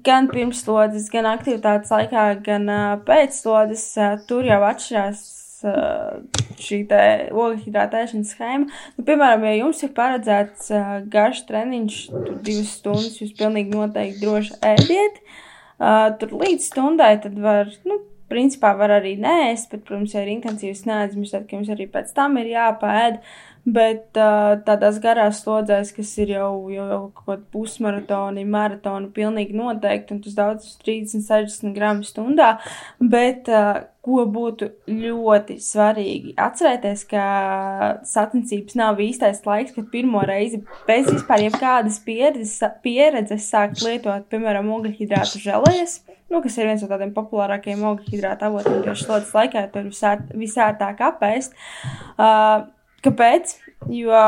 gan 0.07 0.29
pirmslodzes, 0.31 1.09
gan 1.13 1.27
aktivitātes 1.33 1.93
laikā, 1.93 2.27
gan 2.47 2.69
uh, 2.71 2.83
pēcslodzes. 3.07 3.87
Uh, 3.99 4.15
tur 4.29 4.47
jau 4.47 4.61
atšķirās 4.69 5.25
uh, 5.67 6.21
šī 6.63 6.83
ogļhidrāta 7.33 8.05
ēšanas 8.05 8.35
schēma. 8.37 8.71
Nu, 8.99 9.07
piemēram, 9.09 9.49
ja 9.49 9.57
jums 9.59 9.83
ir 9.83 9.93
paredzēts 9.97 10.71
uh, 10.75 10.95
garš 11.11 11.45
treniņš, 11.51 11.99
tur 12.13 12.39
divas 12.47 12.73
stundas, 12.79 13.19
jūs 13.21 13.35
pilnīgi 13.39 13.75
noteikti 13.75 14.23
droši 14.23 14.59
ēdiet. 14.73 15.21
Uh, 15.83 16.13
tur 16.21 16.37
līdz 16.39 16.71
stundai 16.71 17.17
tad 17.25 17.35
var, 17.43 17.71
nu, 17.89 17.99
principā 18.31 18.71
var 18.79 19.01
arī 19.01 19.17
nēst, 19.21 19.73
bet, 19.73 19.83
protams, 19.89 20.15
ja 20.15 20.23
ir 20.23 20.37
intensīvs 20.37 20.87
nēdzums, 20.87 21.35
tad 21.35 21.51
jums 21.51 21.73
arī 21.75 21.89
pēc 21.91 22.15
tam 22.15 22.39
ir 22.41 22.55
jāpēd. 22.55 23.19
Uh, 23.19 23.52
Bet 23.63 24.19
uh, 24.19 24.57
tādās 24.67 24.97
garās 25.03 25.45
slodzēs, 25.45 25.93
kas 25.95 26.11
ir 26.19 26.33
jau, 26.35 26.51
jau, 26.73 26.87
jau 26.91 27.03
kaut 27.15 27.29
kāda 27.29 27.45
pusmaratoni, 27.55 28.43
maratoni, 28.51 29.13
pilnīgi 29.15 29.55
noteikti, 29.55 30.17
un 30.17 30.23
tas 30.25 30.35
daudz 30.35 30.73
30, 30.83 31.23
60 31.29 31.77
gramu 31.77 32.03
stundā. 32.07 32.57
Bet 32.99 33.47
uh, 33.53 33.85
ko 34.03 34.25
būtu 34.35 34.67
ļoti 34.91 35.61
svarīgi 35.63 36.35
atcerēties, 36.43 37.07
ka 37.13 37.27
sacensības 38.09 38.77
nav 38.81 38.99
īstais 39.05 39.45
laiks, 39.47 39.77
kad 39.77 39.87
pirmo 39.95 40.25
reizi 40.27 40.65
bez 40.89 41.07
vispār 41.07 41.47
jebkādas 41.47 42.01
pieredzes, 42.03 42.59
pieredzes 42.83 43.47
sākt 43.47 43.87
lietot, 43.87 44.27
piemēram, 44.33 44.75
ogļhidrātu 44.75 45.39
žēlējas. 45.47 46.01
Nu, 46.33 46.43
kas 46.43 46.59
ir 46.59 46.67
viens 46.67 46.83
no 46.83 46.91
tādiem 46.91 47.15
populārākajiem 47.15 47.87
ogļhidrātu 47.93 48.49
avotiem 48.49 48.83
tieši 48.89 49.07
slodzes 49.07 49.35
laikā, 49.37 49.69
tur 49.71 49.91
visērtāk 50.35 51.03
apēst. 51.13 51.55
Uh, 52.17 52.73
Kāpēc? 53.03 53.57
Jo 53.91 54.19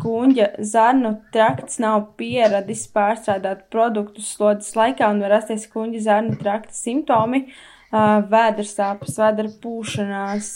kuģa 0.00 0.46
zarnu 0.64 1.18
trakts 1.34 1.76
nav 1.82 2.14
pieradis 2.16 2.86
pārstrādāt 2.94 3.66
produktus 3.72 4.30
slodzes 4.32 4.72
laikā 4.78 5.10
un 5.12 5.20
var 5.20 5.36
rasties 5.36 5.66
kuģa 5.72 6.00
zarnu 6.06 6.38
trakta 6.40 6.72
simptomi, 6.72 7.42
uh, 7.44 7.72
vēdersāpes, 7.92 9.18
vēdera 9.20 9.52
pūšanās, 9.62 10.48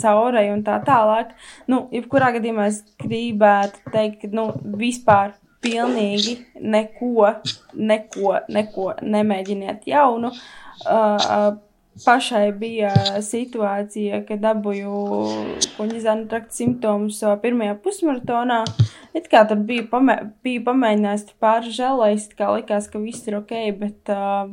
caurai 0.00 0.48
un 0.54 0.64
tā 0.64 0.78
tālāk. 0.86 1.34
Nu, 1.68 1.84
jebkurā 1.92 2.32
gadījumā 2.38 2.70
es 2.72 2.80
gribētu 3.02 3.92
teikt, 3.92 4.22
ka, 4.22 4.32
nu, 4.32 4.48
vispār 4.80 5.36
pilnīgi 5.64 6.38
neko, 6.60 7.34
neko, 7.74 8.36
neko 8.48 8.92
nemēģiniet 9.02 9.88
jaunu. 9.90 10.32
Uh, 10.86 11.58
pašai 12.04 12.52
bija 12.58 12.92
situācija, 13.24 14.22
kad 14.28 14.42
dabūju 14.42 15.00
kuģizānu 15.76 16.28
trakta 16.30 16.56
simptomus 16.58 17.20
savā 17.22 17.38
pirmajā 17.42 17.76
pusmaratonā. 17.84 18.62
It 19.16 19.30
kā 19.32 19.44
tur 19.48 19.62
bija, 19.68 19.86
pamē, 19.90 20.18
bija 20.44 20.64
pamēģinājis 20.68 21.26
pāris 21.42 21.76
žēlējis, 21.78 22.28
kā 22.38 22.50
likās, 22.54 22.90
ka 22.92 23.00
viss 23.02 23.26
ir 23.30 23.38
ok, 23.40 23.54
bet 23.80 24.12
uh, 24.14 24.50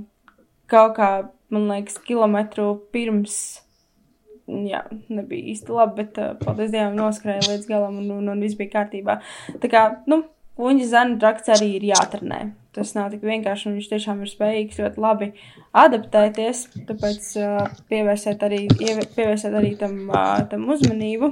kaut 0.72 0.96
kā, 0.98 1.10
man 1.54 1.68
liekas, 1.72 2.00
kilometru 2.08 2.70
pirms, 2.96 3.40
jā, 4.48 4.86
nebija 5.10 5.52
īsti 5.54 5.76
labi, 5.76 6.04
bet 6.04 6.22
uh, 6.22 6.34
paldies 6.42 6.74
Dievam 6.74 6.98
noskrēja 7.00 7.50
līdz 7.50 7.70
galam 7.70 8.00
un, 8.04 8.14
un, 8.20 8.32
un 8.34 8.46
viss 8.46 8.58
bija 8.60 8.78
kārtībā. 8.80 9.20
Tā 9.62 9.72
kā, 9.72 9.86
nu, 10.10 10.24
kuģizānu 10.60 11.20
trakts 11.22 11.52
arī 11.56 11.76
ir 11.80 11.90
jātrenē 11.94 12.44
tas 12.76 12.92
nav 12.96 13.14
tik 13.14 13.24
vienkārši, 13.26 13.70
un 13.70 13.78
viņš 13.80 13.88
tiešām 13.94 14.22
ir 14.24 14.32
spējīgs 14.32 14.82
ļoti 14.82 15.02
labi 15.04 15.32
adaptēties. 15.84 16.66
Tāpēc 16.90 17.32
uh, 17.40 17.72
pievērsiet 17.92 18.44
arī, 18.46 18.66
pievērsiet 18.76 19.56
arī 19.56 19.76
tam, 19.80 19.98
uh, 20.12 20.44
tam 20.52 20.68
uzmanību. 20.76 21.32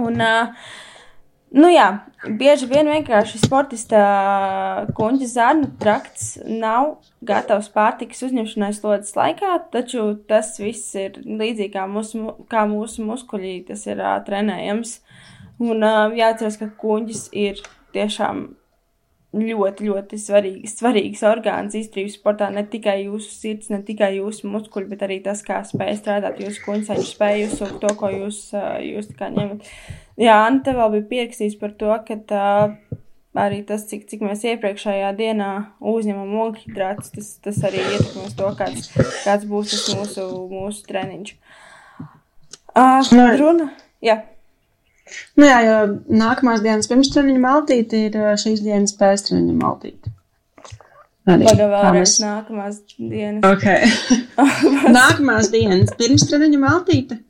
Un, 0.00 0.16
uh, 0.24 0.70
nu 1.54 1.70
jā, 1.70 1.88
bieži 2.40 2.70
vien 2.70 2.88
vienkārši 2.90 3.42
sportista 3.44 4.00
kuģa 4.96 5.30
zarnu 5.34 5.70
trakts 5.80 6.32
nav 6.48 6.96
gatavs 7.24 7.70
pārtikas 7.74 8.24
uzņemšanai 8.26 8.72
slodzes 8.76 9.14
laikā, 9.18 9.58
taču 9.76 10.08
tas 10.28 10.56
viss 10.60 10.96
ir 10.98 11.20
līdzīgi 11.24 11.72
kā 11.76 11.86
mūsu, 11.90 12.34
kā 12.50 12.64
mūsu 12.70 13.04
muskuļi, 13.04 13.60
tas 13.70 13.86
ir 13.90 14.00
uh, 14.00 14.16
trenējams. 14.24 14.98
Un 15.62 15.84
uh, 15.86 16.08
jāatcerās, 16.16 16.56
ka 16.58 16.72
kuģis 16.80 17.28
ir 17.38 17.60
tiešām 17.94 18.44
ļoti, 19.34 19.88
ļoti 19.88 20.18
svarīgs, 20.20 20.76
svarīgs 20.78 21.22
orgāns 21.26 21.74
izturības 21.78 22.16
sportā. 22.18 22.50
Ne 22.54 22.64
tikai 22.70 23.00
jūsu 23.04 23.30
sirds, 23.32 23.70
ne 23.72 23.80
tikai 23.86 24.14
jūsu 24.18 24.48
muskuļi, 24.50 24.90
bet 24.92 25.04
arī 25.06 25.20
tas, 25.24 25.42
kā 25.46 25.60
spēj 25.66 25.96
strādāt 26.00 26.40
jūsu 26.42 26.62
kuņceļu, 26.66 27.06
spēj 27.08 27.46
uzsūkt 27.48 27.80
to, 27.82 27.94
ko 27.98 28.10
jūs, 28.14 28.40
jūs 28.84 29.10
kā 29.18 29.30
ņemat. 29.34 29.70
Jā, 30.20 30.38
Anna 30.44 30.62
te 30.66 30.74
vēl 30.76 30.92
bija 30.98 31.08
pierakstījis 31.10 31.58
par 31.60 31.74
to, 31.80 31.90
ka 32.06 32.18
tā, 32.30 32.50
arī 33.46 33.62
tas, 33.66 33.86
cik, 33.90 34.06
cik 34.10 34.22
mēs 34.26 34.44
iepriekšējā 34.52 35.10
dienā 35.18 35.50
uzņemam 35.94 36.36
ogļhidrātus, 36.44 37.10
tas, 37.16 37.32
tas 37.42 37.58
arī 37.66 37.82
ietekmēs 37.82 38.38
to, 38.38 38.52
kāds, 38.60 38.92
kāds 39.24 39.48
būs 39.50 39.74
tas 39.74 39.88
mūsu, 39.98 40.28
mūsu 40.52 40.86
treniņš. 40.90 41.34
Uh, 42.74 43.10
runa, 43.38 43.68
jā. 44.02 44.22
Nu 45.38 45.46
jā, 45.46 45.58
jo 45.66 45.78
nākamās 46.16 46.62
dienas 46.64 46.88
pirms 46.90 47.10
treniņa 47.12 47.42
maltīte 47.42 48.04
ir 48.08 48.18
šīs 48.40 48.62
dienas 48.64 48.94
pēc 48.98 49.28
treniņa 49.28 49.56
maltīte. 49.60 50.12
Arī 51.28 51.48
vēlreiz 51.56 52.18
nākamās 52.20 52.82
dienas. 52.98 53.44
Okay. 53.48 53.88
nākamās 54.98 55.48
dienas 55.52 55.94
pirms 55.98 56.26
treniņa 56.28 56.60
maltīte 56.60 57.20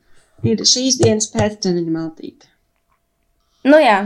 ir 0.47 0.63
šīs 0.67 0.99
dienas 1.03 1.29
pēc 1.33 1.59
treniņa 1.63 1.95
maltīte. 1.95 2.51
Nu 3.65 3.79
jā. 3.81 4.01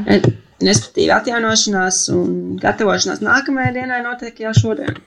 Respektīvi, 0.59 1.11
atjaunošanās 1.15 2.01
un 2.13 2.33
gatavošanās 2.59 3.21
nākamajai 3.23 3.75
dienai 3.77 4.01
notiek 4.03 4.41
jau 4.43 4.51
šodien. 4.55 4.97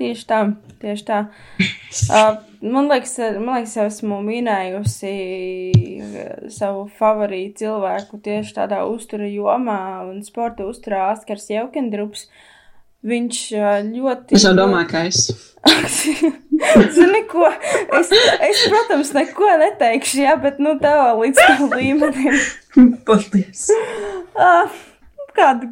Tieši 0.00 0.26
tā, 0.28 0.44
tieši 0.80 1.06
tā. 1.08 1.24
Uh, 2.08 2.38
man 2.62 2.88
liekas, 2.90 3.16
man 3.40 3.60
liekas, 3.60 3.76
jau 3.78 3.86
esmu 3.88 4.20
minējusi 4.26 5.14
savu 6.52 6.86
favorītu 6.98 7.64
cilvēku 7.64 8.20
tieši 8.24 8.56
tādā 8.60 8.82
uztura 8.88 9.28
jomā 9.30 9.80
un 10.08 10.22
sporta 10.26 10.66
uzturā 10.68 11.10
Askars 11.14 11.48
Jeukendrups. 11.52 12.28
Viņš 13.00 13.36
ļoti. 13.94 14.36
Es 14.36 14.44
jau 14.44 14.52
domāju, 14.58 14.90
ka 14.90 15.06
es. 15.08 15.30
Zini, 16.96 17.22
ko? 17.30 17.46
Es, 17.96 18.10
es, 18.12 18.64
protams, 18.68 19.14
neko 19.16 19.48
neteikšu, 19.62 20.20
jā, 20.26 20.34
bet 20.40 20.60
nu 20.60 20.74
tā 20.82 20.92
līdz 21.16 21.40
tam 21.40 21.72
līmenim. 21.72 22.36
Paldies! 23.08 23.70
Uh, 24.36 24.68
kādu 25.36 25.70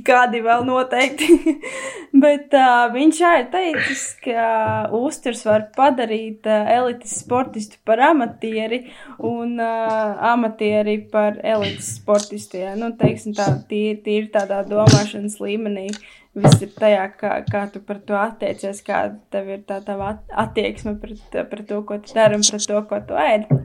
gadi 0.00 0.40
vēl 0.44 0.64
noteikti. 0.66 1.56
Bet 2.22 2.54
uh, 2.56 2.86
viņš 2.92 3.20
ir 3.26 3.46
teicis, 3.52 4.04
ka 4.22 4.46
uzturs 4.94 5.44
var 5.48 5.66
padarīt 5.76 6.46
uh, 6.48 6.68
elites 6.76 7.14
sportistu 7.22 7.80
par 7.88 8.02
amatieri 8.12 8.82
un 9.18 9.56
uh, 9.60 10.16
amatieri 10.32 10.98
par 11.12 11.40
elites 11.42 11.94
sportistu. 11.98 12.60
Ja? 12.62 12.74
Nu, 12.78 12.92
teiksim, 12.98 13.36
tā 13.36 13.48
tīri, 13.68 14.00
tīri 14.04 14.32
tādā 14.34 14.62
domāšanas 14.68 15.40
līmenī. 15.42 15.88
Viss 16.32 16.62
ir 16.64 16.70
tajā, 16.72 17.10
kā, 17.20 17.34
kā 17.44 17.66
tu 17.72 17.82
par 17.84 18.00
to 18.08 18.16
attiecies, 18.16 18.80
kāda 18.86 19.18
tev 19.32 19.50
ir 19.52 19.66
tā 19.68 19.82
tava 19.84 20.14
attieksme 20.44 20.96
pret, 21.00 21.20
pret 21.50 21.68
to, 21.68 21.82
ko 21.84 22.00
tu 22.00 22.16
dari 22.16 22.40
un 22.40 22.46
pret 22.46 22.68
to, 22.70 22.80
ko 22.88 23.00
tu 23.08 23.18
ēdi. 23.20 23.60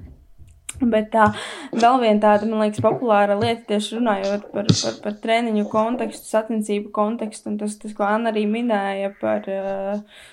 Bet 0.81 1.09
tā 1.15 1.31
vēl 1.73 1.99
viena 2.03 2.21
tāda, 2.21 2.47
man 2.49 2.65
liekas, 2.65 2.83
populāra 2.85 3.37
lieta, 3.39 3.65
tieši 3.71 3.97
runājot 3.97 4.47
par, 4.53 4.69
par, 4.69 4.97
par 5.03 5.19
treniņu 5.23 5.65
kontekstu, 5.71 6.29
sacensību 6.29 6.91
kontekstu, 6.95 7.51
un 7.51 7.59
tas, 7.61 7.77
tas 7.81 7.95
ko 7.97 8.05
Anna 8.07 8.33
arī 8.33 8.45
minēja 8.49 9.13
par, 9.21 9.49
eh, 9.49 10.25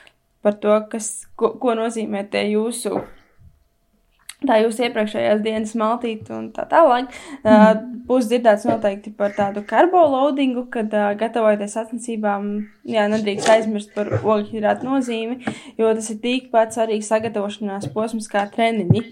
par 0.44 0.58
to, 0.60 0.78
kas, 0.92 1.12
ko, 1.40 1.54
ko 1.60 1.76
nozīmē 1.78 2.26
tie 2.32 2.48
jūsu 2.52 3.00
tā 4.48 4.58
jūs 4.62 4.78
iepriekšējās 4.84 5.42
dienas 5.44 5.74
maltīte 5.78 6.34
un 6.36 6.48
tā 6.54 6.66
tālāk. 6.70 7.10
Mm. 7.44 7.82
Būs 8.08 8.28
dzirdēts 8.28 8.66
noteikti 8.68 9.14
par 9.16 9.34
tādu 9.36 9.62
karboloadingu, 9.68 10.66
kad 10.72 10.92
uh, 10.92 11.12
gatavojoties 11.20 11.76
sacensībām, 11.78 12.50
jā, 12.88 13.06
nedrīkst 13.12 13.50
aizmirst 13.54 13.94
par 13.96 14.10
ogļhidrātu 14.20 14.88
nozīmi, 14.88 15.40
jo 15.80 15.92
tas 15.96 16.10
ir 16.12 16.20
tikpat 16.24 16.76
svarīgs 16.76 17.08
sagatavošanās 17.12 17.88
posms 17.94 18.28
kā 18.32 18.44
treniņi. 18.52 19.06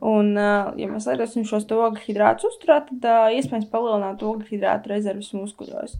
Un, 0.00 0.32
ja 0.36 0.88
mēs 0.88 1.06
lietosim 1.08 1.44
šos 1.48 1.66
ogļhidrātus 1.72 2.48
uzturā, 2.48 2.78
tad 2.86 3.06
uh, 3.08 3.26
iespējams 3.36 3.68
palielināt 3.72 4.22
ogļhidrātu 4.24 4.92
rezerves 4.92 5.32
muskuļos. 5.36 5.96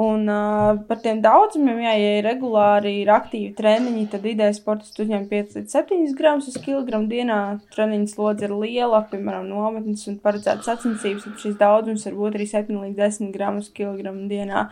Un 0.00 0.30
uh, 0.30 0.78
par 0.88 1.00
tiem 1.02 1.20
daudzumiem, 1.24 1.80
jā, 1.84 1.94
ja 1.98 2.12
ir 2.18 2.28
regulāri 2.28 2.94
ir 3.02 3.10
aktīvi 3.12 3.50
treniņi, 3.58 4.06
tad 4.12 4.28
ideja 4.30 4.54
sportists 4.56 5.02
uzņem 5.02 5.26
5 5.30 5.58
līdz 5.58 5.74
7 5.76 6.14
gramus 6.18 6.50
uz 6.52 6.60
kilogramu 6.62 7.10
dienā. 7.10 7.40
Treniņa 7.74 8.12
slodze 8.12 8.46
ir 8.46 8.54
liela, 8.54 9.02
piemēram, 9.10 9.50
nometnes 9.50 10.06
un 10.10 10.20
paredzētas 10.22 10.70
sacensības, 10.70 11.26
tad 11.26 11.42
šis 11.42 11.58
daudzums 11.60 12.06
var 12.08 12.18
būt 12.20 12.38
arī 12.38 12.48
7 12.52 12.80
līdz 12.86 13.02
10 13.02 13.34
gramus 13.34 13.68
uz 13.68 13.74
kilogramu 13.76 14.30
dienā. 14.30 14.68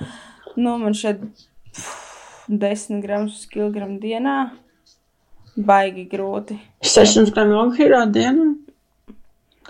Nu, 0.55 0.79
man 0.81 0.97
šeit 0.97 1.21
pff, 1.75 1.99
10 2.49 3.03
gramus 3.05 3.43
uz 3.43 3.51
kilogramu 3.53 3.99
dienā 4.03 4.39
baigi 5.59 6.07
grūti. 6.11 6.59
600 6.87 7.35
gramu 7.35 7.59
ogļhidrātu 7.65 8.15
dienā? 8.15 8.49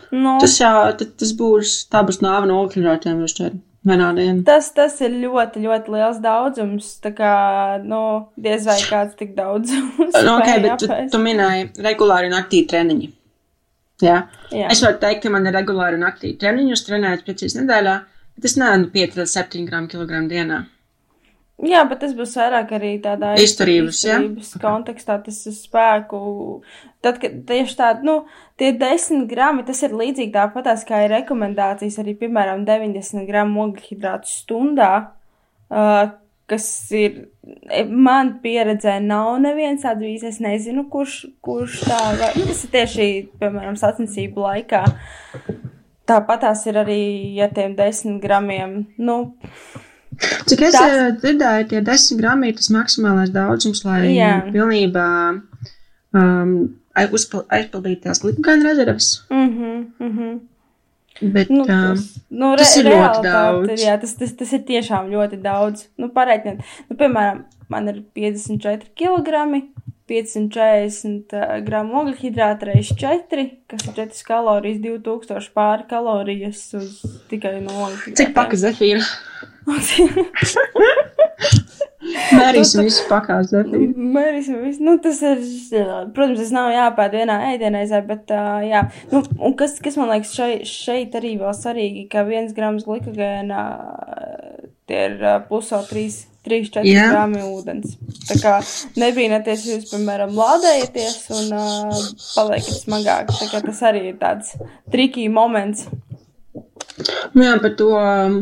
Nu, 0.09 0.38
Tas 0.40 0.57
tad 0.61 1.03
tas 1.20 1.33
būs, 1.37 1.83
tā 1.92 2.05
būs 2.07 2.22
nāve 2.24 2.48
no 2.48 2.62
ogļhidrātiem. 2.64 3.24
Vienā 3.88 4.09
dienā. 4.16 4.42
tas, 4.44 4.70
tas 4.74 4.96
ir 5.01 5.14
ļoti, 5.22 5.62
ļoti 5.64 5.92
liels 5.94 6.18
daudzums. 6.20 6.88
Tā 7.05 7.12
kā, 7.16 7.33
nu, 7.85 8.01
diez 8.37 8.66
vai 8.68 8.77
kāds 8.85 9.16
tik 9.16 9.37
daudz. 9.37 9.72
Nu, 10.27 10.35
ok, 10.35 10.51
bet 10.64 10.83
tu, 10.83 10.88
tu 11.12 11.20
minēji 11.22 11.70
regulāri 11.85 12.29
un 12.29 12.37
aktīvi 12.40 12.66
treniņi. 12.72 13.09
Jā. 14.03 14.18
Jā. 14.55 14.68
Es 14.70 14.83
varu 14.85 14.98
teikt, 15.03 15.22
ka 15.24 15.33
man 15.33 15.46
ir 15.48 15.57
regulāri 15.57 15.98
un 15.98 16.07
aktīvi 16.09 16.37
treniņi, 16.42 16.74
es 16.74 16.85
trenēju 16.87 17.22
precīzi 17.27 17.62
nedēļā, 17.62 17.94
bet 18.37 18.51
es 18.51 18.59
neēnu 18.61 18.90
5 18.94 19.16
līdz 19.20 19.37
7 19.38 19.64
gramu 19.70 19.90
kilogramu 19.90 20.31
dienā. 20.31 20.61
Jā, 21.58 21.80
bet 21.90 21.98
tas 22.04 22.12
būs 22.14 22.36
vairāk 22.38 22.70
arī 22.76 22.92
tādā 23.02 23.32
Izturības, 23.42 24.04
izturības 24.04 24.52
kontekstā, 24.62 25.16
tas 25.24 25.40
ir 25.50 25.56
spēku. 25.56 26.20
Tad, 27.02 27.18
kad 27.18 27.34
tieši 27.48 27.74
tādi, 27.80 28.06
nu, 28.06 28.14
tie 28.60 28.70
10 28.78 29.24
grami, 29.30 29.64
tas 29.66 29.82
ir 29.82 29.96
līdzīgi 29.98 30.30
tāpatās 30.36 30.84
kā 30.86 31.00
ir 31.06 31.16
rekomendācijas 31.16 31.98
arī, 31.98 32.14
piemēram, 32.20 32.62
90 32.68 33.26
gramu 33.26 33.64
ogļhidrātu 33.64 34.30
stundā, 34.30 34.92
uh, 35.74 36.12
kas 36.48 36.68
ir, 36.94 37.18
e, 37.66 37.82
man 37.90 38.36
pieredzē 38.44 38.94
nav 39.02 39.34
neviens 39.42 39.82
tāds 39.82 40.00
bijis, 40.04 40.28
es 40.30 40.38
nezinu, 40.44 40.86
kurš, 40.92 41.24
kurš 41.44 41.82
tā, 41.90 41.98
var- 42.22 42.38
nu, 42.38 42.46
tas 42.52 42.62
ir 42.64 42.72
tieši, 42.76 43.08
piemēram, 43.42 43.76
sacensību 43.82 44.46
laikā. 44.46 44.84
Tāpat 46.08 46.46
tās 46.46 46.64
ir 46.70 46.78
arī, 46.80 47.02
ja 47.36 47.50
tiem 47.52 47.74
10 47.76 48.22
gramiem, 48.22 48.78
nu, 48.96 49.18
Cik 50.18 50.62
es 50.66 50.74
Tas- 50.74 50.90
tas... 50.90 51.16
dzirdēju, 51.22 51.68
tie 51.70 51.81
10 51.87 52.18
grami 52.20 52.50
ir 52.50 52.57
tas 52.59 52.70
maksimālais 52.74 53.31
daudzums, 53.35 53.85
lai 53.87 54.00
Jā. 54.16 54.33
pilnībā 54.50 55.07
um, 56.18 56.54
aizpildītu 56.98 58.00
tās 58.09 58.22
glikogēna 58.24 58.70
rezerves. 58.70 59.12
mhm, 59.31 59.74
mhm. 60.02 60.38
Bet, 61.35 61.48
Nu, 61.50 61.64
um, 61.64 61.66
tas, 61.66 62.02
nu, 62.31 62.52
tas 62.57 62.76
re, 62.76 62.83
ir 62.85 62.94
ļoti 62.94 63.22
daudz. 63.24 63.70
Ir, 63.74 63.81
jā, 63.88 63.94
tas, 63.98 64.12
tas, 64.14 64.33
tas 64.38 64.52
ir 64.54 64.61
tiešām 64.68 65.09
ļoti 65.11 65.40
daudz. 65.42 65.88
Nu, 65.98 66.12
pareiķiniet, 66.14 66.61
nu, 66.90 66.96
piemēram, 67.00 67.40
man 67.74 67.90
ir 67.90 68.04
54 68.14 68.92
kg, 68.94 69.64
540 70.09 71.35
uh, 71.35 71.57
gramu 71.66 71.98
ogļhidrāta 72.04 72.70
reizes 72.70 72.94
4, 73.02 73.48
kas 73.68 73.88
ir 73.90 73.96
4 73.98 74.22
kalorijas, 74.28 74.78
2000 74.85 75.50
pāri 75.59 75.88
kalorijas 75.90 76.62
uz 76.78 77.02
tikai 77.33 77.57
no 77.66 77.74
ogļhidrāta. 77.88 78.16
cik 78.22 78.33
pakas 78.38 78.62
zefīra? 78.62 79.02
Mērīsim 82.38 82.87
visu 82.87 83.04
pakās 83.09 83.50
zefīru. 83.50 83.90
Mērīsim 84.14 84.62
visu. 84.62 84.85
Nu, 84.87 84.94
tas 85.02 85.18
ir, 85.24 85.42
protams, 86.14 86.40
tas 86.40 86.52
nav 86.54 86.70
jāpēd 86.72 87.16
vienā 87.20 87.37
ēdienreizē, 87.50 88.00
bet, 88.09 88.33
uh, 88.33 88.62
jā. 88.64 88.85
Nu, 89.12 89.22
un 89.44 89.57
kas, 89.59 89.76
kas 89.85 89.98
man 90.00 90.12
liekas 90.14 90.33
šeit, 90.37 90.64
šeit 90.70 91.16
arī 91.18 91.35
vēl 91.40 91.54
svarīgi, 91.57 92.07
ka 92.12 92.24
viens 92.28 92.54
grams 92.57 92.87
glikogēna 92.88 93.61
tie 94.88 95.04
ir 95.11 95.16
uh, 95.20 95.38
pluso 95.48 95.81
3, 95.85 96.07
3-4 96.48 96.87
Jā. 96.88 97.09
grami 97.12 97.42
ūdens. 97.44 97.98
Tā 98.31 98.38
kā 98.40 98.54
nebīnaties, 99.00 99.66
ja 99.66 99.76
jūs, 99.76 99.90
piemēram, 99.92 100.33
lādējaties 100.38 101.18
un 101.37 101.59
uh, 101.59 101.98
paliekat 102.37 102.78
smagāk. 102.87 103.35
Tā 103.35 103.50
kā 103.52 103.62
tas 103.66 103.83
arī 103.90 104.07
ir 104.12 104.16
tāds 104.20 104.54
trikī 104.92 105.28
moments. 105.33 105.88
Nu 107.35 107.44
jā, 107.44 107.59
par 107.62 107.76
to 107.78 107.92
um, 107.98 108.40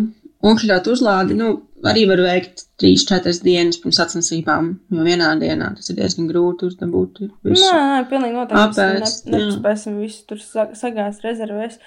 ogļhidrātu 0.51 0.93
uzlādi, 0.97 1.37
nu, 1.39 1.51
arī 1.87 2.05
var 2.11 2.21
veikt 2.25 2.67
3-4 2.83 3.41
dienas 3.45 3.79
pirms 3.83 3.99
sacensībām, 4.01 4.73
jo 4.93 5.07
vienā 5.07 5.31
dienā 5.41 5.73
tas 5.79 5.91
ir 5.93 5.99
diezgan 6.01 6.29
grūti 6.31 6.69
uzdabūt 6.71 7.23
visu. 7.47 7.65
Nē, 7.71 7.81
nē, 7.93 8.05
pilnīgi 8.11 8.37
noteikti. 8.37 8.63
Apēst, 8.67 9.27
ne, 9.31 9.39
nepaspēsim 9.41 9.99
visu 10.03 10.23
tur 10.31 10.43
sa- 10.43 10.71
sagāzt 10.77 11.25
rezervēs. 11.27 11.79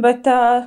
Bet, 0.00 0.26
uh, 0.30 0.64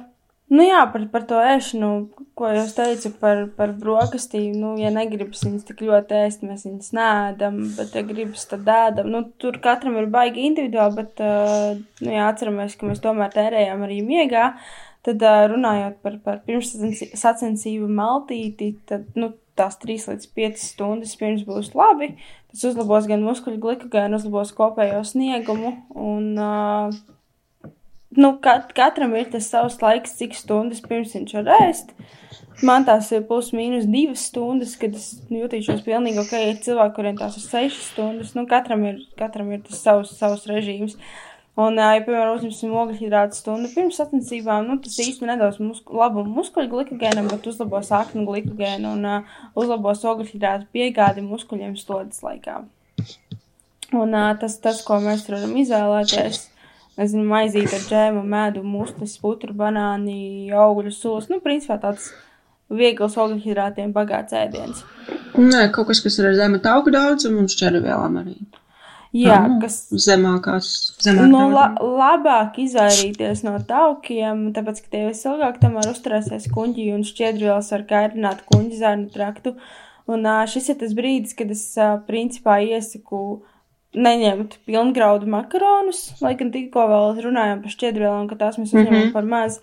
nu 0.53 0.65
jā, 0.67 0.83
par, 0.93 1.05
par 1.13 1.23
to 1.29 1.39
ēšanu, 1.41 1.91
ko 2.37 2.49
jūs 2.53 2.73
teicu 2.77 3.09
par, 3.21 3.45
par 3.57 3.71
brokastīm, 3.79 4.55
nu, 4.61 4.73
ja 4.77 4.91
negribas 4.93 5.41
viņas 5.47 5.65
tik 5.69 5.81
ļoti 5.87 6.17
ēst, 6.25 6.43
mēs 6.45 6.65
viņas 6.67 6.91
nēdam, 6.97 7.61
bet, 7.77 7.93
ja 7.95 8.03
gribas, 8.05 8.43
tad 8.51 8.67
ēdam. 8.69 9.09
Nu, 9.13 9.23
tur 9.41 9.57
katram 9.63 9.95
ir 10.01 10.09
baigi 10.13 10.45
individuāli, 10.49 10.97
bet, 10.99 11.23
uh, 11.25 11.77
nu, 12.03 12.11
jā, 12.13 12.27
atceramies, 12.29 12.75
ka 12.77 12.89
mēs 12.91 13.01
tomēr 13.03 13.33
tērējām 13.33 13.85
arī 13.87 14.01
miegā. 14.05 14.51
Tad, 15.05 15.21
uh, 15.21 15.45
runājot 15.51 15.99
par, 16.01 16.19
par 16.25 16.39
pirmssacensību 16.47 17.89
maltīti, 17.93 18.71
tad, 18.89 19.09
nu, 19.19 19.33
tās 19.55 19.77
3 19.81 20.09
līdz 20.11 20.29
5 20.35 20.61
stundas 20.61 21.15
pirms 21.19 21.45
būs 21.47 21.73
labi. 21.77 22.15
Tas 22.51 22.63
uzlabos 22.71 23.07
gan 23.09 23.23
muskuļu 23.25 23.61
glikogēnu, 23.63 24.19
uzlabos 24.19 24.53
kopējo 24.57 25.03
sniegumu 25.07 25.75
un 25.95 26.31
uh, 26.41 26.97
nu, 28.15 28.35
kat, 28.43 28.71
katram 28.75 29.15
ir 29.19 29.29
tas 29.31 29.49
savs 29.51 29.79
laiks, 29.83 30.15
cik 30.19 30.35
stundas 30.37 30.83
pirms 30.85 31.15
viņš 31.15 31.35
var 31.39 31.51
ēst. 31.59 31.93
Man 32.63 32.85
tās 32.87 33.09
ir 33.11 33.25
plus 33.27 33.49
mīnus 33.55 33.87
divas 33.91 34.23
stundas, 34.29 34.77
kad 34.79 34.95
es 34.95 35.09
jutīšos 35.31 35.83
pilnīgi 35.83 36.21
ok, 36.21 36.35
ir 36.39 36.61
cilvēki, 36.63 36.95
kuriem 36.95 37.17
tās 37.19 37.35
ir 37.35 37.43
sešas 37.43 37.89
stundas. 37.91 38.31
Nu, 38.37 38.45
katram 38.47 38.85
ir, 38.87 39.01
katram 39.19 39.51
ir 39.51 39.65
tas 39.65 39.81
savs, 39.83 40.13
savs 40.15 40.45
režīms. 40.47 40.95
Un, 41.55 41.77
ja, 41.79 42.01
piemēram, 42.03 42.33
uzņemsim 42.35 42.73
ogļhidrātu 42.75 43.37
stundu 43.37 43.69
pirms 43.71 43.95
sacensībām, 44.01 44.65
nu, 44.67 44.75
tas 44.83 44.97
īsti 44.99 45.27
nedos 45.29 45.61
musku, 45.63 45.95
labumu 45.95 46.33
muskuļu 46.41 46.67
glikogēnam, 46.73 47.29
bet 47.31 47.47
uzlabos 47.47 47.93
aknu 47.95 48.25
glikogēnu 48.27 48.91
un 48.97 49.07
uh, 49.07 49.37
uzlabos 49.55 50.03
ogļhidrātu 50.11 50.67
piegādi 50.75 51.23
muskuļiem 51.23 51.77
slodzes 51.79 52.19
laikā. 52.25 52.57
Un 53.95 54.11
uh, 54.11 54.33
tas, 54.41 54.57
tas, 54.59 54.81
ko 54.83 54.99
mēs 55.05 55.23
varam 55.29 55.55
izvēlēties, 55.61 56.41
nezinu, 56.99 57.23
maizīt 57.31 57.71
ar 57.79 57.87
džēmu, 57.87 58.25
medu, 58.35 58.65
muslis, 58.67 59.15
putru, 59.23 59.55
banāni, 59.55 60.51
augļu 60.51 60.91
sulas, 60.91 61.31
nu, 61.31 61.39
principā 61.45 61.79
tāds 61.79 62.11
viegls 62.67 63.15
ogļhidrātiem 63.15 63.95
bagāts 63.95 64.35
ēdiens. 64.35 64.83
Nē, 65.39 65.69
kaut 65.71 65.87
kas, 65.87 66.03
kas 66.03 66.19
ir 66.19 66.33
ar 66.33 66.37
zemu 66.41 66.59
tauku 66.67 66.91
daudzumu 66.91 67.45
un 67.45 67.51
šķervielām 67.55 68.19
arī. 68.25 68.37
Jā, 69.15 69.37
nu, 69.47 69.59
kas 69.61 69.77
zemākās. 70.05 70.69
Zemāk 71.03 71.29
nu, 71.31 71.45
la, 71.53 71.69
labāk 71.79 72.59
izvairīties 72.65 73.45
no 73.45 73.55
taukiem, 73.67 74.49
tāpēc, 74.55 74.81
ka 74.83 74.91
tie 74.91 75.03
visilgāk 75.07 75.61
tomēr 75.61 75.91
uzturēsies 75.91 76.49
kuģi 76.51 76.89
un 76.95 77.05
šķiedrvielas 77.07 77.71
var 77.75 77.85
kairināt 77.89 78.43
kuģi 78.49 78.79
zārnu 78.81 79.11
traktu. 79.13 79.55
Un 80.11 80.27
šis 80.51 80.69
ir 80.73 80.79
tas 80.81 80.93
brīdis, 80.97 81.33
kad 81.37 81.51
es 81.53 81.63
principā 82.09 82.59
iesaku 82.65 83.21
neņemt 83.95 84.59
pilngraudu 84.67 85.29
makaronus, 85.31 86.09
lai 86.21 86.35
gan 86.39 86.51
tikko 86.53 86.83
vēl 86.91 87.21
runājām 87.25 87.63
par 87.63 87.73
šķiedrvielām, 87.73 88.27
ka 88.29 88.37
tās 88.41 88.59
mēs 88.59 88.73
uzņemam 88.73 88.91
mm 88.91 89.03
-hmm. 89.05 89.13
par 89.15 89.29
maz. 89.31 89.59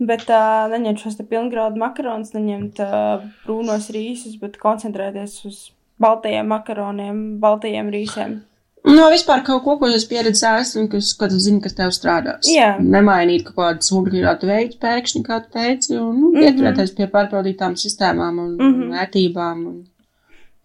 Bet 0.00 0.24
uh, 0.26 0.64
neņemt 0.72 1.04
šos 1.04 1.20
pilngraudu 1.28 1.78
makaronus, 1.78 2.32
neņemt 2.34 2.80
uh, 2.82 3.22
brūnos 3.44 3.92
rīsus, 3.94 4.40
bet 4.40 4.58
koncentrēties 4.58 5.36
uz 5.46 5.60
baltajiem 6.02 6.48
makaroniem, 6.50 7.38
baltajiem 7.40 7.92
rīsiem. 7.94 8.40
No 8.84 9.06
vispār 9.08 9.40
kaut 9.46 9.62
ko, 9.64 9.78
ko 9.80 9.88
es 9.96 10.04
pieredzu 10.04 10.44
ēst, 10.44 10.76
un 10.76 10.90
kas, 10.92 11.14
tu 11.16 11.38
zini, 11.40 11.62
kas 11.64 11.76
tev 11.78 11.92
strādās. 11.96 12.44
Jā. 12.52 12.74
Nemainīt 12.76 13.46
kaut 13.46 13.56
kādu 13.56 13.86
smugļinātu 13.86 14.50
veidu 14.50 14.76
pēkšņi, 14.82 15.22
kā 15.24 15.38
tu 15.40 15.54
teici, 15.56 15.94
un 15.96 16.10
nu, 16.20 16.32
mm 16.34 16.60
-hmm. 16.60 16.92
pie 16.98 17.08
pārbaudītām 17.14 17.78
sistēmām 17.80 18.42
un 18.42 18.50
mm 18.58 18.74
-hmm. 18.74 18.92
vērtībām 18.98 19.64
un 19.70 19.80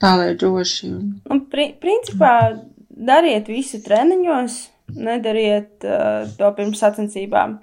tā, 0.01 0.17
lai 0.17 0.36
droši. 0.36 0.91
Un... 0.91 1.15
Un 1.32 1.45
pri 1.45 1.71
principā 1.79 2.60
dariet 2.89 3.47
visu 3.47 3.79
treniņos, 3.88 4.60
nedariet 4.95 5.88
uh, 5.88 6.27
to 6.38 6.53
pirms 6.58 6.79
sacensībām. 6.79 7.60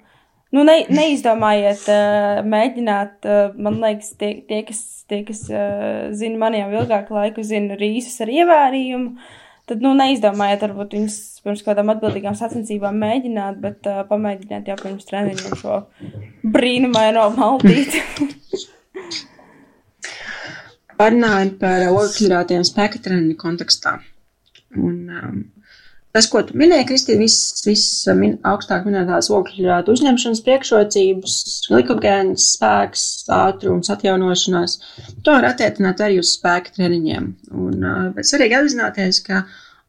Nu, 0.51 0.63
ne, 0.63 0.85
neizdomājiet, 0.89 1.85
uh, 1.85 2.45
mēģināt, 2.45 3.25
uh, 3.25 3.55
man 3.55 3.81
liekas, 3.81 4.15
tie, 4.17 4.41
tie 4.47 4.63
kas, 4.63 5.03
tie, 5.07 5.23
kas 5.23 5.49
uh, 5.49 6.09
zina 6.11 6.37
mani 6.37 6.57
jau 6.57 6.71
ilgāku 6.71 7.13
laiku, 7.13 7.43
zina 7.43 7.75
rīsus 7.75 8.21
ar 8.21 8.27
ievārījumu. 8.27 9.11
Uh, 9.11 9.45
tad 9.67 9.83
nu, 9.83 9.91
neizdomājiet, 9.97 10.63
varbūt 10.63 10.95
viņas 10.95 11.17
pirms 11.43 11.63
kādām 11.65 11.91
atbildīgām 11.93 12.37
sacensībām 12.39 12.97
mēģināt, 13.03 13.59
bet 13.63 13.89
uh, 13.89 14.01
pamēģiniet 14.09 14.71
jau 14.71 14.77
pirms 14.79 15.07
treniņiem 15.09 15.59
šo 15.59 15.81
brīnumaino 16.55 17.27
maltīti. 17.35 18.03
Parunājam 20.97 21.51
par 21.61 21.83
ogļhidrātiem 21.91 22.63
spēka 22.65 23.03
treniņu 23.05 23.35
kontekstā. 23.37 23.97
Un, 24.77 24.95
um, 25.13 25.43
tas, 26.15 26.27
ko 26.31 26.41
tu 26.45 26.55
minēji, 26.57 26.87
Kristīna, 26.89 27.21
viss, 27.25 27.61
viss 27.65 28.07
min, 28.17 28.37
augstāk 28.47 28.87
minētās 28.87 29.29
ogļhidrātu 29.33 29.93
uzņemšanas 29.97 30.41
priekšrocības, 30.45 31.37
glikogēns, 31.71 32.49
spēks, 32.55 33.05
ātrums, 33.33 33.91
atjaunošanās, 33.93 34.77
to 35.25 35.35
var 35.35 35.49
attiecināt 35.51 36.03
arī 36.05 36.19
uz 36.23 36.33
spēka 36.37 36.75
treniņiem. 36.77 37.31
Un, 37.53 37.77
uh, 37.83 38.27
svarīgi 38.31 38.59
apzināties, 38.59 39.21
ka 39.27 39.43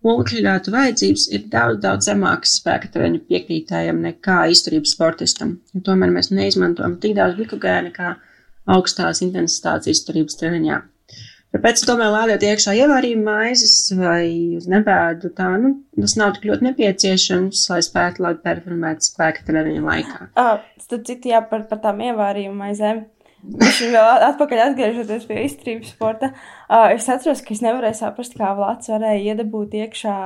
ogļhidrātu 0.09 0.74
vajadzības 0.74 1.26
ir 1.35 1.48
daudz, 1.52 1.81
daudz 1.83 2.11
zemākas 2.11 2.59
spēka 2.61 2.92
treniņu 2.94 3.24
piekrītējiem 3.31 4.04
nekā 4.04 4.44
izturības 4.52 4.94
sportistam. 4.94 5.59
Un 5.74 5.87
tomēr 5.87 6.12
mēs 6.14 6.31
neizmantojam 6.35 6.98
tik 7.02 7.16
daudz 7.18 7.38
glikogēna 7.40 7.94
kā 7.94 8.14
augstās 8.68 9.24
intensitātes 9.24 9.90
izturības 9.94 10.38
treniņā. 10.38 10.83
Tāpēc, 11.48 11.80
tomēr, 11.88 12.11
lādēt 12.12 12.42
iekšā 12.44 12.74
ievārījuma 12.76 13.34
maizes 13.40 13.76
vai 13.96 14.56
uz 14.58 14.66
nebēdu, 14.68 15.30
tā, 15.37 15.46
nu, 15.62 15.70
tas 15.96 16.12
nav 16.20 16.34
tik 16.37 16.44
ļoti 16.50 16.66
nepieciešams, 16.66 17.62
lai 17.72 17.78
spētu 17.87 18.20
labi 18.26 18.42
performēt 18.44 19.06
spēka 19.06 19.46
treniņa 19.46 19.84
laikā. 19.87 20.26
Ah, 20.37 20.58
tad 20.90 21.06
citu 21.08 21.30
jā, 21.32 21.40
par, 21.48 21.64
par 21.70 21.80
tām 21.87 22.02
ievārījuma 22.04 22.66
maizēm. 22.66 23.00
Viņš 23.38 23.78
vēl 23.94 24.24
atpakaļ 24.28 24.61
atgriežoties 24.66 25.24
pie 25.28 25.44
izturības 25.46 25.92
sporta. 25.94 26.32
Uh, 26.68 26.90
es 26.96 27.06
atceros, 27.08 27.40
ka 27.46 27.54
es 27.54 27.62
nevarēju 27.64 27.96
saprast, 28.00 28.34
kā 28.37 28.50
Vlads 28.58 28.90
varēja 28.92 29.32
iedabūt 29.32 29.76
iekšā 29.78 30.16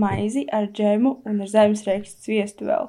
maizi 0.00 0.46
ar 0.50 0.66
džemu 0.72 1.12
un 1.28 1.44
ar 1.44 1.50
zemes 1.52 1.84
rēkstu 1.86 2.26
sviestu 2.26 2.66
vēl. 2.70 2.88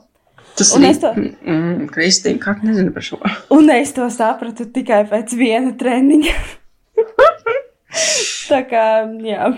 Tas 0.57 0.71
Un 0.75 0.87
ir 0.87 0.97
to- 1.03 1.11
mm, 1.13 1.91
Kristīna, 1.93 2.39
kā 2.41 2.55
nezinu 2.63 2.93
par 2.95 3.05
šo. 3.05 3.19
Un 3.53 3.69
es 3.75 3.91
to 3.93 4.07
sapratu 4.09 4.65
tikai 4.65 5.03
pēc 5.11 5.35
viena 5.37 5.75
treniņa. 5.77 6.33
Tā 8.51 8.61
kā, 8.67 8.85
jā. 9.23 9.51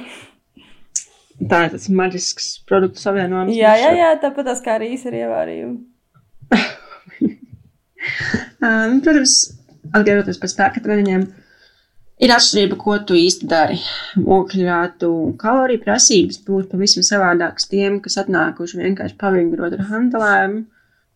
Tā 1.50 1.64
ir 1.66 1.74
tas 1.74 1.88
maģisks 1.90 2.50
produktu 2.70 3.02
savienojums. 3.02 3.56
Jā, 3.58 3.74
jā, 3.82 3.94
jā, 3.98 4.12
tāpat 4.22 4.52
tās 4.52 4.62
kā 4.64 4.78
arī 4.78 4.94
ar 5.10 5.20
ievārījumu. 5.24 5.80
Um, 8.64 8.98
protams, 9.04 9.34
atgriežoties 9.96 10.40
pie 10.40 10.50
spēka 10.52 10.82
treniņiem, 10.84 11.22
ir 12.24 12.34
atšķirība, 12.36 12.78
ko 12.80 12.98
tu 13.08 13.16
īsti 13.20 13.48
dari. 13.52 13.80
Un 14.20 14.46
kaloriju 15.40 15.84
prasības 15.84 16.40
būs 16.48 16.70
pavisam 16.72 17.06
savādākas 17.08 17.68
tiem, 17.72 18.00
kas 18.04 18.20
atnākuši 18.24 18.80
vienkārši 18.82 19.18
pavingrot 19.20 19.76
ar 19.78 19.86
hantelēm 19.90 20.58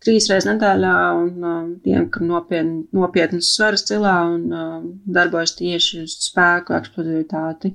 trīs 0.04 0.30
reizes 0.30 0.48
nedēļā, 0.50 0.94
un 1.18 1.44
um, 1.52 1.68
tiem, 1.84 2.08
kam 2.14 2.30
nopietni, 2.30 2.86
nopietnas 2.96 3.52
svaras 3.56 3.86
cilā 3.88 4.16
un 4.30 4.48
um, 4.54 4.88
darbojas 5.18 5.56
tieši 5.58 6.04
uz 6.06 6.16
spēku 6.28 6.76
eksplozivitāti. 6.78 7.74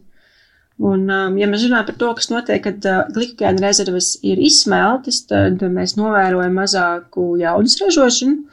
Un, 0.83 1.05
um, 1.13 1.39
ja 1.39 1.47
mēs 1.51 1.67
runājam 1.67 1.89
par 1.91 1.99
to, 2.01 2.11
kas 2.19 2.31
notiek, 2.33 2.63
kad 2.65 2.87
uh, 2.89 3.03
glikogēna 3.15 3.63
rezerves 3.67 4.15
ir 4.27 4.41
izsmeltas, 4.43 5.23
tad 5.31 5.63
mēs 5.75 5.97
novērojam 5.99 6.57
mazāku 6.59 7.33
jaudas 7.43 7.77
ražošanu, 7.83 8.47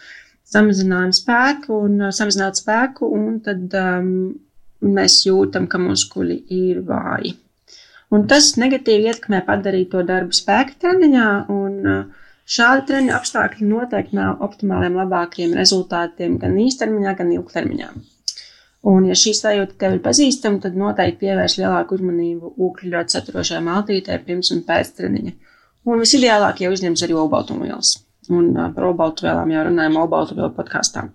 samazinām 0.49 1.13
spēku 1.15 1.83
un 1.87 1.99
uh, 2.03 2.13
samazināt 2.15 2.59
spēku, 2.59 3.09
un 3.15 3.39
tad 3.45 3.73
um, 3.79 4.09
mēs 4.85 5.21
jūtam, 5.27 5.69
ka 5.71 5.81
muskuļi 5.81 6.41
ir 6.57 6.81
vāji. 6.87 7.37
Un 8.09 8.25
tas 8.29 8.55
negatīvi 8.57 9.11
ietekmē 9.11 9.43
padarīto 9.45 10.01
darbu 10.05 10.33
spēka 10.33 10.77
treniņā, 10.81 11.27
un 11.53 11.75
uh, 11.85 12.28
šādi 12.49 12.85
treniņu 12.89 13.15
apstākļi 13.17 13.67
noteikti 13.69 14.17
nav 14.17 14.41
optimāliem 14.45 14.97
labākiem 14.99 15.53
rezultātiem 15.57 16.39
gan 16.41 16.57
īstermiņā, 16.65 17.13
gan 17.19 17.35
ilgtermiņā. 17.35 17.91
Un, 18.89 19.05
ja 19.09 19.15
šī 19.21 19.33
sajūta 19.35 19.75
tev 19.79 19.97
ir 19.97 20.03
pazīstama, 20.03 20.61
tad 20.63 20.77
noteikti 20.79 21.25
pievērš 21.25 21.57
lielāku 21.59 21.97
uzmanību 21.97 22.53
ūkļļot 22.67 23.15
saturošajā 23.15 23.59
maltītē 23.65 24.19
pirms 24.23 24.53
un 24.55 24.63
pēc 24.67 24.93
treniņa. 24.99 25.33
Un 25.89 26.03
visideālāk, 26.03 26.63
ja 26.63 26.71
uzņems 26.71 27.03
arī 27.03 27.17
olbaltumvielas. 27.19 27.97
Un 28.29 28.53
par 28.55 28.91
olbaltumvielām 28.91 29.51
jau 29.51 29.65
runājam 29.67 29.97
olbaltumvielu 30.03 30.53
podkāstā. 30.55 31.09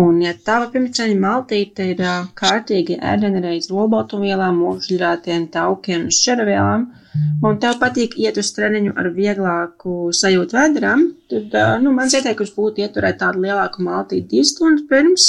Un, 0.00 0.22
ja 0.24 0.30
tava 0.32 0.70
pirmtreniņa 0.72 1.20
maltīte 1.20 1.84
ir 1.92 1.98
kārtīgi 2.38 2.94
ēdenerējas 2.96 3.68
olbaltumvielām, 3.76 4.62
ūkļļotiem, 4.70 5.50
taukiem 5.52 6.06
un 6.06 6.14
šķeravvielām, 6.16 6.86
un 7.44 7.58
tev 7.60 7.76
patīk 7.82 8.16
iet 8.24 8.40
uz 8.40 8.54
treniņu 8.56 8.94
ar 8.96 9.10
vieglāku 9.12 10.08
sajūtu 10.16 10.56
vēderām, 10.56 11.04
tad, 11.28 11.58
nu, 11.84 11.92
mans 11.98 12.16
ieteikums 12.16 12.54
būtu 12.56 12.86
ieturēt 12.86 13.20
tādu 13.20 13.44
lielāku 13.44 13.84
maltīti 13.84 14.30
divas 14.32 14.54
stundas 14.54 14.88
pirms 14.88 15.28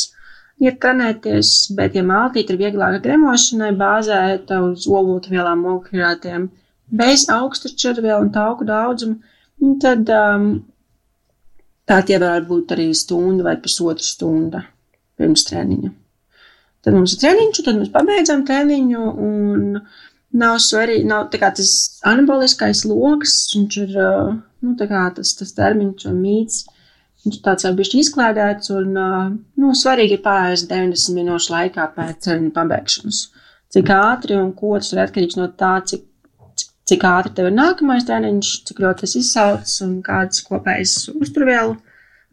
iet 0.64 0.80
trenēties, 0.80 1.54
bet, 1.76 2.00
ja 2.00 2.08
maltīte 2.08 2.56
ir 2.56 2.64
vieglāka 2.64 3.04
gremošanai, 3.04 3.74
bāzēta 3.76 4.64
uz 4.64 4.88
olbaltumvielām, 4.88 5.68
ogļhidrātiem, 5.76 6.48
bez 7.04 7.28
augsta 7.36 7.72
šķervielu 7.74 8.30
un 8.30 8.32
tauku 8.32 8.68
daudzumu, 8.70 9.20
tad 9.84 10.08
um, 10.14 10.54
tā 11.94 12.02
tie 12.08 12.18
varētu 12.18 12.50
būt 12.50 12.74
arī 12.76 12.88
stunda 12.98 13.46
vai 13.46 13.58
pusotra 13.62 14.06
stunda 14.06 14.64
pirms 15.20 15.46
treniņa. 15.50 15.92
Tad 16.84 16.98
mums 16.98 17.14
ir 17.16 17.22
treniņš, 17.22 17.60
un 17.60 17.68
tad 17.68 17.80
mēs 17.80 17.92
pabeidzam 17.94 18.42
treniņu, 18.48 19.04
nav 20.42 20.58
svarīgi, 20.66 21.06
nav 21.08 21.30
tas 21.32 21.74
anaboliskais 22.10 22.84
loks, 22.90 23.36
viņš 23.56 23.78
ir, 23.86 23.94
uh, 24.02 24.34
nu, 24.66 24.74
tas, 24.80 25.36
tas 25.40 25.54
termiņš 25.56 26.08
un 26.10 26.18
mīts, 26.20 26.64
viņš 27.24 27.40
tāds 27.46 27.68
jau 27.68 27.72
bišķi 27.78 28.02
izklēdēts, 28.04 28.74
un, 28.76 28.98
uh, 29.00 29.30
nu, 29.62 29.72
svarīgi 29.80 30.18
ir 30.18 30.26
pārējais 30.26 30.66
90 30.72 31.20
minūšu 31.20 31.56
laikā 31.56 31.88
pēc 31.96 32.26
treniņa 32.26 32.56
pabeigšanas. 32.58 33.22
Cik 33.74 33.94
ātri 33.96 34.36
un 34.38 34.52
ko 34.58 34.76
tas 34.78 34.92
ir 34.94 35.06
atkarīgs 35.06 35.40
no 35.40 35.48
tā, 35.58 35.78
cik, 35.88 36.04
cik 36.90 37.06
ātri 37.08 37.34
tev 37.38 37.50
ir 37.50 37.56
nākamais 37.58 38.06
treniņš, 38.08 38.52
cik 38.70 38.82
ļoti 38.84 39.06
tas 39.06 39.16
izsauc 39.20 39.74
un 39.86 39.98
kādas 40.06 40.44
kopējas 40.48 40.96
uzturvielu 41.14 41.78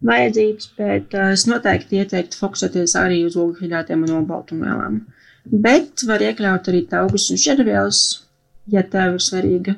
vajadzības, 0.07 0.71
bet 0.81 1.15
uh, 1.17 1.33
es 1.35 1.47
noteikti 1.51 2.01
ieteiktu 2.01 2.41
fokusēties 2.41 2.97
arī 2.99 3.23
uz 3.29 3.37
ogļhidrātiem 3.41 4.07
un 4.07 4.17
olbaltumvielām. 4.23 5.03
Bet 5.51 6.05
var 6.09 6.25
iekļaut 6.25 6.69
arī 6.71 6.83
taugus 6.89 7.29
un 7.33 7.41
šķidrvielas, 7.41 8.01
ja 8.73 8.83
tev 8.87 9.17
ir 9.19 9.25
svarīga 9.25 9.77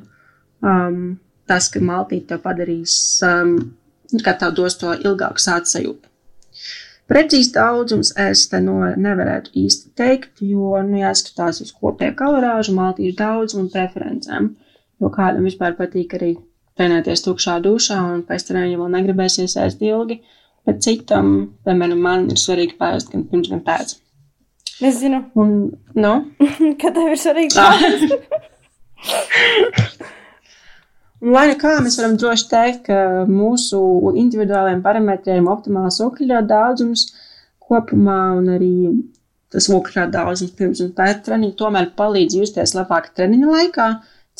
um, 0.62 1.18
tas, 1.48 1.68
ka 1.72 1.82
maltīt 1.82 2.28
tev 2.30 2.42
padarīs, 2.44 2.94
um, 3.26 3.56
kā 4.24 4.36
tev 4.38 4.54
dos 4.56 4.78
to 4.80 4.94
ilgāku 4.94 5.42
sāta 5.42 5.70
sajūtu. 5.74 6.08
Precīzi 7.10 7.50
daudzums 7.52 8.12
es 8.20 8.46
te 8.48 8.60
no 8.62 8.78
nevarētu 8.96 9.52
īsti 9.58 9.90
teikt, 9.98 10.40
jo, 10.40 10.78
nu, 10.86 11.00
jāskatās 11.02 11.60
uz 11.64 11.72
kopēju 11.76 12.14
kalorāžu, 12.16 12.72
maltīšu 12.76 13.16
daudzumu 13.18 13.66
un 13.66 13.72
preferencēm, 13.72 14.46
jo 15.02 15.10
kādam 15.12 15.48
vispār 15.48 15.74
patīk 15.78 16.14
arī 16.18 16.36
trenēties 16.78 17.24
tukšā 17.26 17.58
dušā 17.64 17.98
un 18.14 18.22
pēc 18.28 18.46
treniņa 18.48 18.78
vēl 18.80 18.94
negribēsies 18.96 19.58
ēst 19.64 19.82
ilgi, 19.84 20.20
bet 20.66 20.80
citam, 20.84 21.34
piemēram, 21.66 22.00
man 22.06 22.30
ir 22.32 22.40
svarīgi 22.40 22.78
pēst 22.78 23.12
gan 23.12 23.26
pirms, 23.28 23.50
gan 23.52 23.62
pēc. 23.66 23.96
Es 24.82 24.98
zinu, 24.98 25.20
Un, 25.38 25.50
nu, 25.94 26.12
ka 26.80 26.90
tev 26.94 27.12
ir 27.12 27.20
svarīgi. 27.20 27.58
Un, 31.22 31.32
lai 31.34 31.46
nu 31.52 31.58
kā 31.60 31.76
mēs 31.82 31.98
varam 32.00 32.16
droši 32.18 32.48
teikt, 32.50 32.86
ka 32.88 32.98
mūsu 33.30 33.78
individuālajiem 34.24 34.82
parametriem 34.82 35.50
optimāls 35.50 36.00
okļu 36.02 36.40
daudzums 36.50 37.10
kopumā 37.62 38.20
un 38.38 38.48
arī 38.56 38.72
tas 39.52 39.68
okļu 39.70 40.08
daudzums 40.14 40.56
pirms 40.58 40.80
un 40.82 40.90
pēc 40.96 41.22
treniņa 41.28 41.58
tomēr 41.60 41.92
palīdz 41.98 42.40
justies 42.40 42.74
labāk 42.78 43.12
treniņa 43.16 43.54
laikā, 43.54 43.88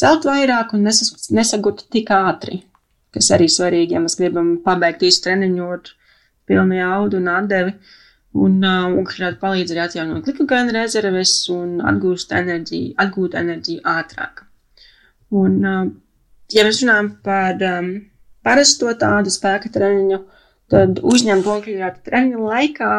celt 0.02 0.26
vairāk 0.28 0.74
un 0.76 0.86
nesas, 0.88 1.30
nesagut 1.30 1.86
tik 1.94 2.10
ātri, 2.14 2.62
kas 3.14 3.30
arī 3.36 3.48
svarīgi, 3.50 3.96
ja 3.96 4.02
mēs 4.02 4.18
gribam 4.18 4.56
pabeigt 4.64 5.04
visu 5.06 5.22
treniņu 5.24 5.72
ar 5.76 5.90
pilnu 6.50 6.78
jaudu 6.78 7.20
un 7.22 7.34
atdevi. 7.38 7.74
Un 8.42 8.62
uh, 8.64 8.86
okļu 9.02 9.34
palīdz 9.42 9.74
arī 9.74 9.80
atjaunot 9.82 10.24
glikogēna 10.24 10.72
rezerves 10.72 11.34
un 11.52 11.82
atgūst 11.84 12.30
enerģiju, 12.32 12.94
atgūt 13.02 13.34
enerģiju 13.36 13.82
ātrāk. 13.92 14.46
Un, 15.36 15.58
uh, 15.60 15.82
ja 16.54 16.64
mēs 16.64 16.80
runājam 16.80 17.10
par 17.26 17.60
um, 17.68 17.90
parasto 18.44 18.88
tādu 19.02 19.32
spēka 19.32 19.68
treniņu, 19.74 20.22
tad 20.72 21.02
uzņemt 21.04 21.50
ogļhidrātu 21.56 22.06
treniņu 22.08 22.48
laikā 22.48 22.94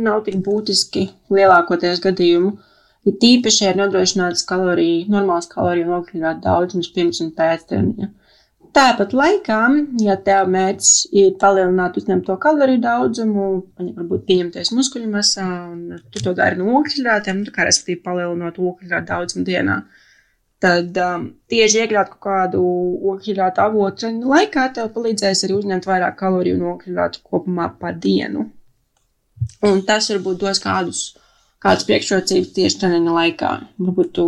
nav 0.00 0.24
tik 0.24 0.40
būtiski 0.46 1.06
lielākoties 1.34 2.00
gadījumu. 2.04 2.54
Ir 3.08 3.16
tīpaši, 3.22 3.64
ja 3.64 3.72
ir 3.72 3.78
nodrošināts 3.80 4.44
kaloriju, 4.48 5.06
normāls 5.12 5.48
kaloriju 5.48 5.94
ogļhidrātu 5.96 6.44
daudzums 6.44 6.90
pirms 6.94 7.22
un 7.24 7.30
pēc 7.36 7.68
treniņa. 7.70 8.10
Tāpat 8.76 9.14
laikā, 9.16 9.60
ja 10.04 10.14
tev 10.26 10.50
mērķis 10.54 11.08
ir 11.18 11.32
palielināt 11.40 11.96
uzņemto 11.98 12.36
kaloriju 12.42 12.82
daudzumu, 12.84 13.46
varbūt 13.80 14.28
pieņemties 14.28 14.70
muskuļu 14.76 15.08
masā, 15.10 15.46
un 15.72 15.96
tu 16.12 16.22
to 16.22 16.34
dari 16.38 16.60
no 16.60 16.76
ogļhidrātiem, 16.78 17.40
nu, 17.42 17.54
kā 17.56 17.66
respektīvi 17.66 18.04
palielinot 18.04 18.60
ogļhidrātu 18.62 19.08
daudzumu 19.08 19.48
dienā, 19.48 19.80
tad 20.62 21.00
um, 21.02 21.26
tieši 21.50 21.82
iekļaut 21.82 22.12
kaut 22.12 22.22
kādu 22.28 22.62
ogļhidrātu 23.14 23.64
avotu 23.64 24.12
laikā 24.34 24.68
tev 24.76 24.92
palīdzēs 24.94 25.46
arī 25.48 25.56
uzņemt 25.56 25.90
vairāk 25.90 26.20
kaloriju 26.20 26.60
un 26.60 26.68
ogļhidrātu 26.76 27.24
kopumā 27.26 27.72
par 27.80 27.98
dienu. 27.98 28.46
Un 29.66 29.82
tas 29.88 30.12
varbūt 30.12 30.44
dos 30.44 30.62
kādus, 30.62 31.02
kādas 31.60 31.86
priekšrocības 31.88 32.52
tieši 32.56 32.78
treniņa 32.82 33.16
laikā. 33.16 33.50
Varbūt 33.80 34.12
tu 34.16 34.26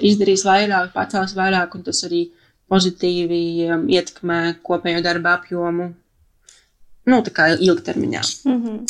izdarīsi 0.00 0.48
vairāk, 0.48 0.92
pacels 0.94 1.36
vairāk, 1.36 1.76
un 1.76 1.84
tas 1.86 2.04
arī 2.08 2.26
pozitīvi 2.70 3.42
um, 3.68 3.88
ietekmē 3.90 4.40
kopējo 4.66 5.02
darba 5.04 5.36
apjomu. 5.38 5.90
Nu, 7.10 7.20
tā 7.26 7.34
kā 7.34 7.50
ilgtermiņā. 7.56 8.22
Mm 8.46 8.62
-hmm. 8.62 8.80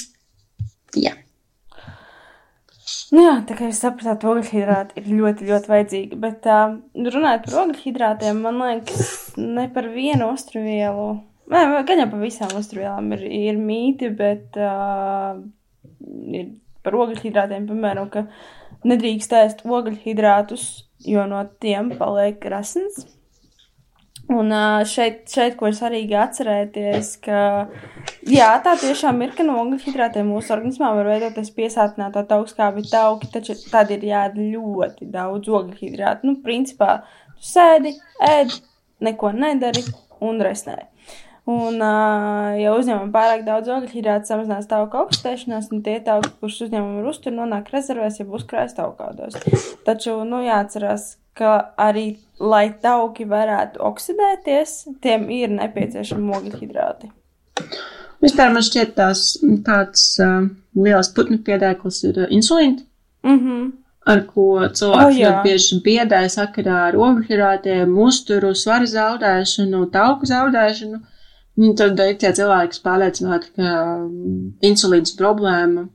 Jā. 1.00 1.14
Nu 3.10 3.22
jā, 3.24 3.34
tā 3.46 3.56
kā 3.58 3.66
jūs 3.70 3.80
sapratāt, 3.82 4.24
ogļhidrāti 4.26 5.00
ir 5.00 5.06
ļoti, 5.06 5.46
ļoti 5.50 5.72
vajadzīgi. 5.72 6.16
Bet 6.16 6.46
uh, 6.46 6.76
runājot 6.94 7.44
par 7.46 7.58
ogļhidrātiem, 7.64 8.42
man 8.44 8.62
liekas, 8.62 9.34
ne 9.36 9.68
par 9.74 9.88
vienu 9.88 10.30
ostruvielu. 10.30 11.20
Nē, 11.50 11.84
gan 11.86 11.98
jau 11.98 12.10
par 12.10 12.20
visām 12.20 12.52
ostruvielām 12.54 13.12
ir, 13.12 13.24
ir 13.24 13.56
mīti, 13.58 14.10
bet 14.14 14.54
uh, 14.54 15.40
ir 16.30 16.52
par 16.84 16.96
ogļhidrātiem, 17.04 17.68
piemēram, 17.70 18.10
ka 18.12 18.26
nedrīkst 18.88 19.32
ēst 19.36 19.64
ogļhidrātus, 19.66 20.66
jo 21.06 21.24
no 21.28 21.44
tiem 21.62 21.94
paliek 22.00 22.44
rasns. 22.52 23.06
Un 24.30 24.52
šeit, 24.86 25.24
šeit, 25.32 25.56
ko 25.58 25.66
ir 25.66 25.74
svarīgi 25.74 26.14
atcerēties, 26.14 27.08
ka 27.24 27.40
jā, 28.30 28.50
tā 28.62 28.76
tiešām 28.78 29.18
ir, 29.24 29.32
ka 29.34 29.42
no 29.46 29.56
ogļhidrātiem 29.64 30.28
mūsu 30.30 30.54
organismā 30.54 30.92
var 30.94 31.10
veidoties 31.10 31.50
piesātinātā 31.56 32.22
augstskābja 32.36 32.84
tauki, 32.92 33.30
taču 33.34 33.56
tad 33.72 33.90
ir 33.90 34.06
jādara 34.06 34.46
ļoti 34.52 35.10
daudz 35.10 35.50
ogļhidrātu. 35.50 36.30
Nu, 36.30 36.36
principā, 36.44 37.00
tu 37.40 37.48
sēdi, 37.50 37.96
ēd, 38.28 38.54
neko 39.02 39.32
nedari 39.34 39.82
un 40.22 40.38
resnē. 40.46 40.78
Un, 41.50 41.78
ā, 41.82 42.56
ja 42.60 42.74
uzņemam 42.76 43.08
pārāk 43.14 43.46
daudz 43.46 43.70
ogļhidrātu, 43.72 44.28
samazinās 44.28 44.68
tauku 44.70 45.00
augstēšanās, 45.00 45.70
un 45.74 45.80
tie 45.86 45.96
tauki, 46.04 46.30
kurus 46.40 46.60
uzņemam 46.66 47.00
ar 47.00 47.08
uzturu, 47.10 47.38
nonāk 47.40 47.72
rezervēs, 47.74 48.20
ja 48.20 48.26
būs 48.28 48.44
krājas 48.50 48.76
taukādos. 48.76 49.38
Taču, 49.86 50.18
nu, 50.28 50.42
jāatcerās, 50.44 51.14
ka 51.38 51.54
arī, 51.80 52.18
lai 52.38 52.66
tauki 52.82 53.24
varētu 53.30 53.80
oksidēties, 53.88 54.76
tiem 55.02 55.26
ir 55.32 55.50
nepieciešami 55.56 56.36
ogļhidrāti. 56.38 57.10
Vispār 58.20 58.52
man 58.52 58.64
šķiet 58.66 58.94
tās, 58.98 59.24
tāds 59.64 60.02
uh, 60.20 60.44
liels 60.76 61.08
putnu 61.16 61.40
piedēklis 61.46 62.02
ir 62.10 62.24
uh, 62.26 62.32
insulīns, 62.36 62.84
Mhm. 63.24 63.70
ar 64.10 64.22
ko 64.28 64.44
cilvēki 64.72 65.20
ļoti 65.20 65.42
bieži 65.44 65.78
biedē 65.84 66.20
sakarā 66.32 66.76
ar 66.88 66.96
ogļhidrātiem, 66.96 67.96
uzturu, 68.00 68.54
svaru 68.56 68.88
zaudēšanu, 68.88 69.86
tauku 69.92 70.28
zaudēšanu. 70.28 71.00
Un 71.58 71.74
tad 71.76 71.98
ir 71.98 72.14
tie 72.20 72.30
cilvēki, 72.36 72.70
kas 72.74 72.82
pārliecināti, 72.84 73.50
ka 73.58 73.72
um, 74.04 74.52
insulīns 74.64 75.16
problēma, 75.18 75.88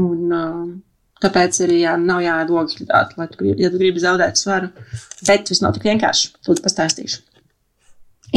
un 0.00 0.32
uh, 0.32 0.62
tāpēc 1.22 1.60
arī 1.66 1.82
jā, 1.82 1.96
nav 2.00 2.22
jāēd 2.24 2.50
ogļhidrāti, 2.50 3.18
lai 3.20 3.26
tu, 3.30 3.38
gribi- 3.42 3.62
ja 3.62 3.70
tu 3.70 3.78
gribi 3.82 4.02
zaudēt 4.02 4.40
svaru. 4.40 4.72
Bet 5.28 5.44
tas 5.50 5.60
nav 5.62 5.76
tik 5.76 5.86
vienkārši. 5.90 6.32
Lūdzu, 6.48 6.64
pastāstīšu. 6.64 7.20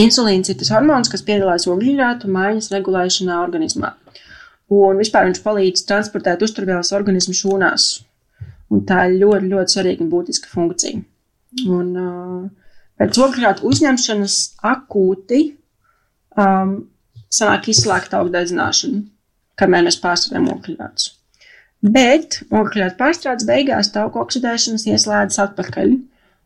Insulīns 0.04 0.52
ir 0.52 0.60
tas 0.60 0.74
hormons, 0.76 1.10
kas 1.10 1.24
piedalās 1.26 1.66
ogļhidrātu 1.72 2.30
maiņas 2.36 2.70
regulēšanā 2.76 3.40
organismā. 3.46 3.94
Un 4.76 5.00
vispār 5.00 5.30
viņš 5.30 5.42
palīdz 5.46 5.86
transportēt 5.88 6.44
uzturvielas 6.44 6.92
organismu 6.98 7.36
šūnās. 7.38 7.88
Un 8.74 8.82
tā 8.90 9.06
ir 9.08 9.20
ļoti, 9.22 9.52
ļoti 9.54 9.76
svarīga 9.78 10.04
un 10.04 10.12
būtiska 10.12 10.52
funkcija. 10.52 11.00
Un, 11.72 11.92
uh, 11.96 12.74
pēc 13.00 13.20
ogļhidrātu 13.24 13.70
uzņemšanas 13.70 14.40
akūti 14.76 15.42
um, 16.40 16.78
sanāk 17.34 17.70
izslēgt 17.72 18.16
augdedzināšanu, 18.18 19.04
kamēr 19.60 19.88
mēs 19.88 20.00
pārstrādājam 20.04 20.52
ogļhidrātus. 20.56 21.12
Bet 21.86 22.40
ogļhidrātu 22.50 22.98
pārstrādes 23.00 23.48
beigās 23.48 23.92
tauku 23.94 24.22
oksidēšanas 24.24 24.88
ieslēdzas 24.90 25.42
atpakaļ. 25.50 25.98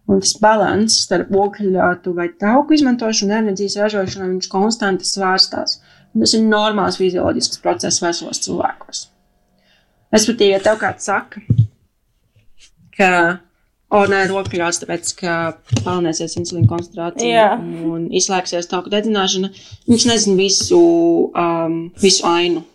Un 0.09 0.23
tas 0.23 0.33
līdzsvars 0.41 0.95
starp 1.05 1.29
ogļhidrātu 1.37 2.15
vai 2.17 2.31
tauku 2.41 2.73
izmantošanu 2.73 3.29
un 3.29 3.37
enerģijas 3.43 3.77
ražošanu 3.83 4.31
viņš 4.31 4.49
konstanti 4.49 5.05
svārstās. 5.05 5.77
Un 6.15 6.25
tas 6.25 6.33
ir 6.33 6.47
normāls 6.49 6.97
fizioloģisks 6.97 7.61
process 7.61 8.01
veselos 8.01 8.41
cilvēkos. 8.41 9.03
Respektīvi, 10.09 10.55
ja 10.55 10.61
tev 10.65 10.79
kāds 10.81 11.05
saka, 11.05 11.43
ka, 12.97 13.11
o, 13.89 14.01
nē, 14.09 14.23
ogļhidrāts, 14.39 14.81
tāpēc, 14.83 15.13
ka 15.19 15.35
palielināsies 15.83 16.37
insulīna 16.41 16.69
koncentrācija 16.69 17.29
Jā. 17.29 17.53
un 17.59 18.09
izslēgsies 18.15 18.69
tauku 18.69 18.91
dedzināšana, 18.93 19.51
viņš 19.89 20.05
nezina 20.11 20.37
visu, 20.39 20.81
um, 21.33 21.79
visu 22.01 22.27
ainu. 22.29 22.65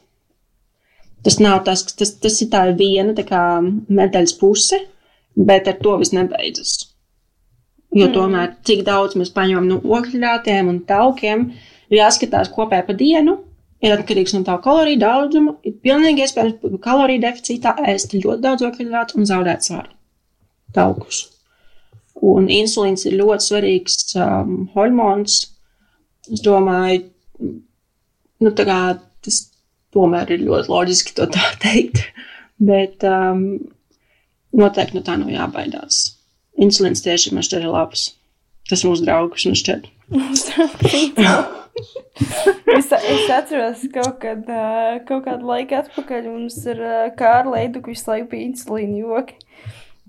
Tas 1.25 1.39
nav 1.41 1.63
tas, 1.65 1.87
ka 1.89 2.03
tas, 2.03 2.17
tas 2.21 2.41
ir 2.45 2.51
tā 2.53 2.67
viena 2.77 3.15
tā 3.17 3.25
kā 3.29 3.45
medaļas 3.65 4.35
puse, 4.41 4.83
bet 5.35 5.71
ar 5.71 5.79
to 5.81 5.97
viss 6.03 6.13
nebeidzas. 6.15 6.75
Jo 7.95 8.11
tomēr, 8.11 8.57
cik 8.67 8.83
daudz 8.87 9.15
mēs 9.17 9.31
paņemam 9.35 9.71
no 9.71 9.79
ogļhidrātiem 9.97 10.69
un 10.69 10.81
taukiem, 10.89 11.47
ir 11.93 12.01
jāskatās 12.01 12.51
kopē 12.53 12.83
pa 12.87 12.97
dienu, 12.99 13.39
ir 13.85 13.95
atkarīgs 13.95 14.35
no 14.35 14.43
tā 14.47 14.57
kaloriju 14.65 15.01
daudzuma. 15.05 15.57
Ir 15.63 15.79
pilnīgi 15.85 16.27
iespējams, 16.27 16.59
ka 16.65 16.81
kaloriju 16.91 17.23
deficītā 17.23 17.77
ēst 17.93 18.17
ļoti 18.19 18.43
daudz 18.43 18.67
ogļhidrātu 18.67 19.21
un 19.21 19.31
zaudēt 19.31 19.67
svaru. 19.67 19.94
Taukus. 20.75 21.25
Un 22.25 22.49
insulīns 22.53 23.05
ir 23.09 23.19
ļoti 23.19 23.49
svarīgs 23.49 24.15
um, 24.17 24.69
hormons. 24.75 25.41
Es 26.31 26.41
domāju, 26.45 27.05
nu, 28.41 28.53
kā 28.55 28.81
tas 29.25 29.41
tomēr 29.95 30.35
ir 30.35 30.47
ļoti 30.47 30.73
loģiski 30.73 31.17
to 31.19 31.29
tā 31.35 31.51
teikt, 31.65 32.03
bet 32.63 33.05
um, 33.09 33.45
noteikti 34.57 34.99
no 34.99 35.05
tā 35.07 35.19
nav 35.21 35.33
jābaidās. 35.33 36.05
Insulīns 36.61 37.03
tieši 37.05 37.35
man 37.35 37.45
šķiet 37.45 37.67
ir 37.67 37.75
labs. 37.75 38.13
Tas 38.71 38.85
mūsu 38.87 39.05
draugs 39.05 39.45
man 39.49 39.59
šķiet. 39.61 39.91
es, 42.79 42.93
es 42.93 43.31
atceros, 43.35 43.83
kaut, 43.93 44.19
kad, 44.23 44.47
uh, 44.47 45.01
kaut 45.09 45.25
kādu 45.27 45.49
laiku 45.51 45.77
atpakaļ 45.81 46.29
mums 46.31 46.61
ar 46.71 46.81
uh, 46.81 47.09
Kārlu 47.19 47.57
Eiduku 47.59 47.93
visu 47.93 48.13
laiku 48.13 48.31
bija 48.33 48.49
insulīna 48.49 49.01
joki. 49.03 49.37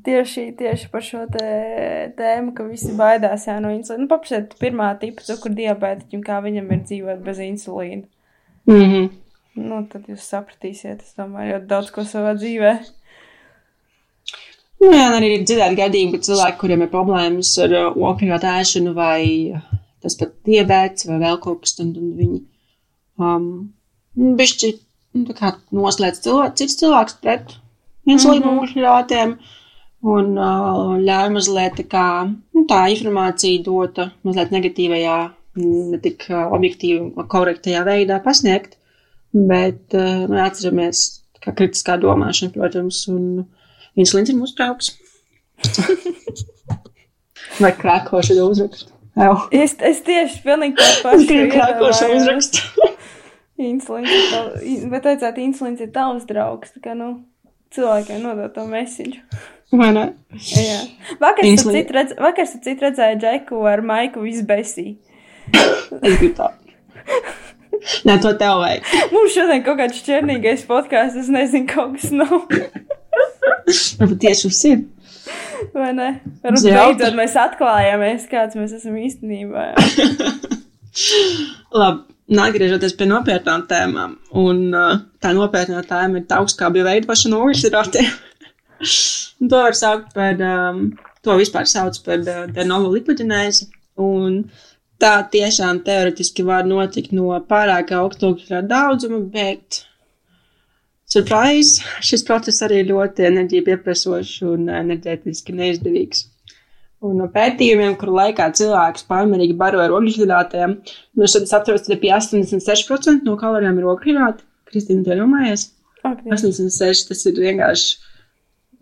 Tieši, 0.06 0.52
tieši 0.60 0.90
par 0.94 1.02
šo 1.02 1.24
tēmu, 1.34 2.52
ka 2.54 2.66
visi 2.68 2.92
baidās 2.98 3.48
jā, 3.50 3.56
no 3.64 3.72
insulīna. 3.74 4.04
Nu, 4.04 4.10
Paprasiet, 4.12 4.54
pirmā 4.62 4.92
tipa 5.02 5.26
cukuru 5.26 5.58
diabētiķim, 5.58 6.22
kā 6.26 6.42
viņam 6.46 6.68
ir 6.76 6.84
dzīvot 6.84 7.24
bez 7.26 7.42
insulīna. 7.42 8.06
Mm 8.70 8.84
-hmm. 8.84 9.08
Nu, 9.56 9.80
tad 9.90 10.06
jūs 10.12 10.28
sapratīsiet, 10.30 11.02
es 11.02 11.16
domāju, 11.18 11.56
ļoti 11.56 11.68
daudz 11.72 11.92
ko 11.96 12.04
savā 12.04 12.36
dzīvē. 12.38 12.74
Nu, 14.84 14.92
jā, 14.92 15.06
arī 15.18 15.32
ir 15.34 15.46
dzirdēti 15.48 15.80
gadījumi, 15.80 16.12
ka 16.18 16.28
cilvēki, 16.28 16.60
kuriem 16.62 16.82
ir 16.86 16.92
problēmas 16.92 17.58
ar 17.64 17.74
uh, 17.74 17.98
okļu 18.10 18.40
ēšanu 18.52 18.94
vai 18.94 19.24
tas 20.04 20.18
pat 20.20 20.34
diabēts 20.46 21.08
vai 21.10 21.20
vēl 21.24 21.40
kaut 21.42 21.64
kas, 21.64 21.78
tad 21.80 21.96
viņi 21.98 22.42
um, 23.18 23.74
bišķi 24.16 24.72
nu, 25.16 25.36
noslēdz 25.80 26.22
cilvēks, 26.26 26.58
cits 26.60 26.80
cilvēks 26.82 27.18
pret 27.24 27.56
insulīnu 28.06 28.46
mm 28.46 28.52
-hmm. 28.52 28.64
uhļātiem 28.68 29.38
un 30.06 30.36
uh, 30.38 30.96
ļauj 31.02 31.34
mazliet 31.34 31.78
tā, 31.80 31.86
kā, 31.90 32.08
nu, 32.30 32.66
tā 32.70 32.86
informācija 32.94 33.64
dota 33.66 34.10
mazliet 34.28 34.54
negatīvajā, 34.54 35.18
ne 35.66 36.00
tik 36.04 36.28
uh, 36.30 36.48
objektīvi, 36.56 37.26
korektajā 37.32 37.84
veidā 37.88 38.20
pasniegt, 38.24 38.78
bet 39.34 39.96
uh, 39.98 40.26
nu, 40.30 40.40
atceramies, 40.44 41.06
kā 41.44 41.56
kritiskā 41.58 41.98
domāšana, 42.02 42.54
protams, 42.54 43.06
un 43.12 43.46
insulīns 43.98 44.32
ir 44.34 44.40
mūsu 44.40 44.58
draugs. 44.60 44.94
Vai 47.64 47.72
krākoši 47.80 48.36
uzrakstu. 48.44 48.92
Es, 49.56 49.78
es 49.80 50.02
tieši 50.04 50.42
pilnīgi 50.44 50.76
tā 50.76 50.88
pašu. 51.06 51.28
Gribu 51.30 51.54
krākošu 51.54 52.10
uzrakstu. 52.18 52.64
Insulīns 53.72 54.12
ir 54.12 54.26
tavs, 54.34 54.82
bet 54.92 55.06
vajadzētu 55.08 55.40
insulīns 55.46 55.80
ir 55.86 55.94
tavs 55.96 56.26
draugs, 56.28 56.74
tā 56.76 56.82
kā, 56.84 56.96
nu, 57.00 57.14
cilvēkiem 57.72 58.20
nodot 58.26 58.52
to 58.52 58.66
mesiņu. 58.68 59.22
Vai 59.74 59.90
ne? 59.96 60.06
Jā. 60.36 60.82
Vakar, 61.22 61.46
Insulīn... 61.48 61.82
citu, 61.82 61.96
redz, 61.98 62.14
vakar 62.22 62.48
citu 62.50 62.86
redzēju 62.86 63.18
Džeku 63.24 63.64
ar 63.70 63.82
Maiku 63.86 64.22
visbesī. 64.26 64.96
es 65.56 66.20
gribu 66.20 66.34
tā. 66.38 66.52
Nē, 68.06 68.18
to 68.22 68.32
tev 68.40 68.62
vajag. 68.62 68.86
Mums 69.14 69.34
šodien 69.36 69.64
kaut 69.66 69.80
kāds 69.82 70.00
šķirnīgais 70.02 70.66
podkāsts, 70.70 71.20
es 71.26 71.32
nezinu, 71.34 71.68
kaut 71.70 71.98
kas 71.98 72.12
nav. 72.14 72.36
Varbūt 74.00 74.20
tieši 74.22 74.50
uz 74.50 74.60
sirdi. 74.60 74.90
Vai 75.74 75.92
ne? 75.98 76.10
Varbūt 76.44 76.68
beidzot 76.70 77.18
mēs 77.18 77.38
atklājāmies, 77.40 78.28
kāds 78.32 78.58
mēs 78.60 78.76
esam 78.78 78.98
īstenībā. 79.02 79.72
Labi, 81.82 82.06
atgriežoties 82.46 82.96
pie 82.98 83.08
nopietnām 83.10 83.66
tēmām. 83.70 84.18
Un 84.42 84.64
tā 85.22 85.34
nopietnā 85.36 85.82
tēma 85.90 86.22
ir 86.22 86.38
augstskābju 86.38 86.86
veidošana 86.88 87.42
universitātē. 87.42 88.06
to 89.50 89.64
var 89.68 89.78
saukt 89.78 90.14
par, 90.16 90.40
um, 90.42 90.86
to 91.26 91.40
vispār 91.40 91.68
sauc 91.70 92.00
par 92.06 92.22
uh, 92.22 92.46
de 92.52 92.68
novo 92.68 92.94
lipoģenēzi. 92.94 93.72
Un 94.06 94.44
tā 95.00 95.18
tiešām 95.32 95.82
teoretiski 95.88 96.44
var 96.48 96.68
notikt 96.68 97.16
no 97.16 97.32
pārāk 97.50 97.94
augsta 97.96 98.64
daudzuma, 98.64 99.22
bet 99.32 99.86
Surprise! 101.06 101.84
Šis 102.04 102.24
process 102.26 102.64
arī 102.66 102.82
ļoti 102.90 103.28
enerģija 103.28 103.66
pieprasošs 103.68 104.40
un 104.50 104.72
enerģētiski 104.74 105.54
neizdevīgs. 105.56 106.26
Un 107.06 107.20
no 107.22 107.28
pētījumiem, 107.30 107.94
kuru 108.02 108.16
laikā 108.18 108.48
cilvēks 108.58 109.06
pārmērīgi 109.10 109.54
baro 109.60 109.84
ar 109.84 109.94
ogļhidrātiem, 109.94 110.74
nu 111.16 111.30
šeit 111.30 111.46
es 111.46 111.54
atceros, 111.54 111.86
ka 111.86 111.98
pie 112.02 112.10
86% 112.16 113.28
no 113.28 113.36
kalorijām 113.38 113.78
ir 113.78 113.88
ogļhidrāti. 113.94 114.48
Kristīna, 114.72 115.06
tu 115.06 115.14
iedomājies? 115.14 115.68
Okay. 116.02 116.32
86, 116.34 117.06
tas 117.12 117.22
ir 117.30 117.42
vienkārši, 117.46 117.92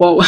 wow! 0.02 0.22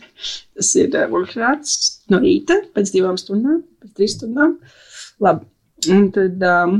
tas 0.56 0.70
ir 0.78 0.94
ogļhidrāts 1.04 1.76
no 2.12 2.20
rīta, 2.22 2.60
pēc 2.74 2.92
divām 2.94 3.18
stundām, 3.20 3.62
pēc 3.82 3.94
trīs 3.98 4.16
stundām. 4.18 4.58
Labi. 5.22 5.46
Un 5.92 6.06
tad 6.14 6.42
um, 6.48 6.76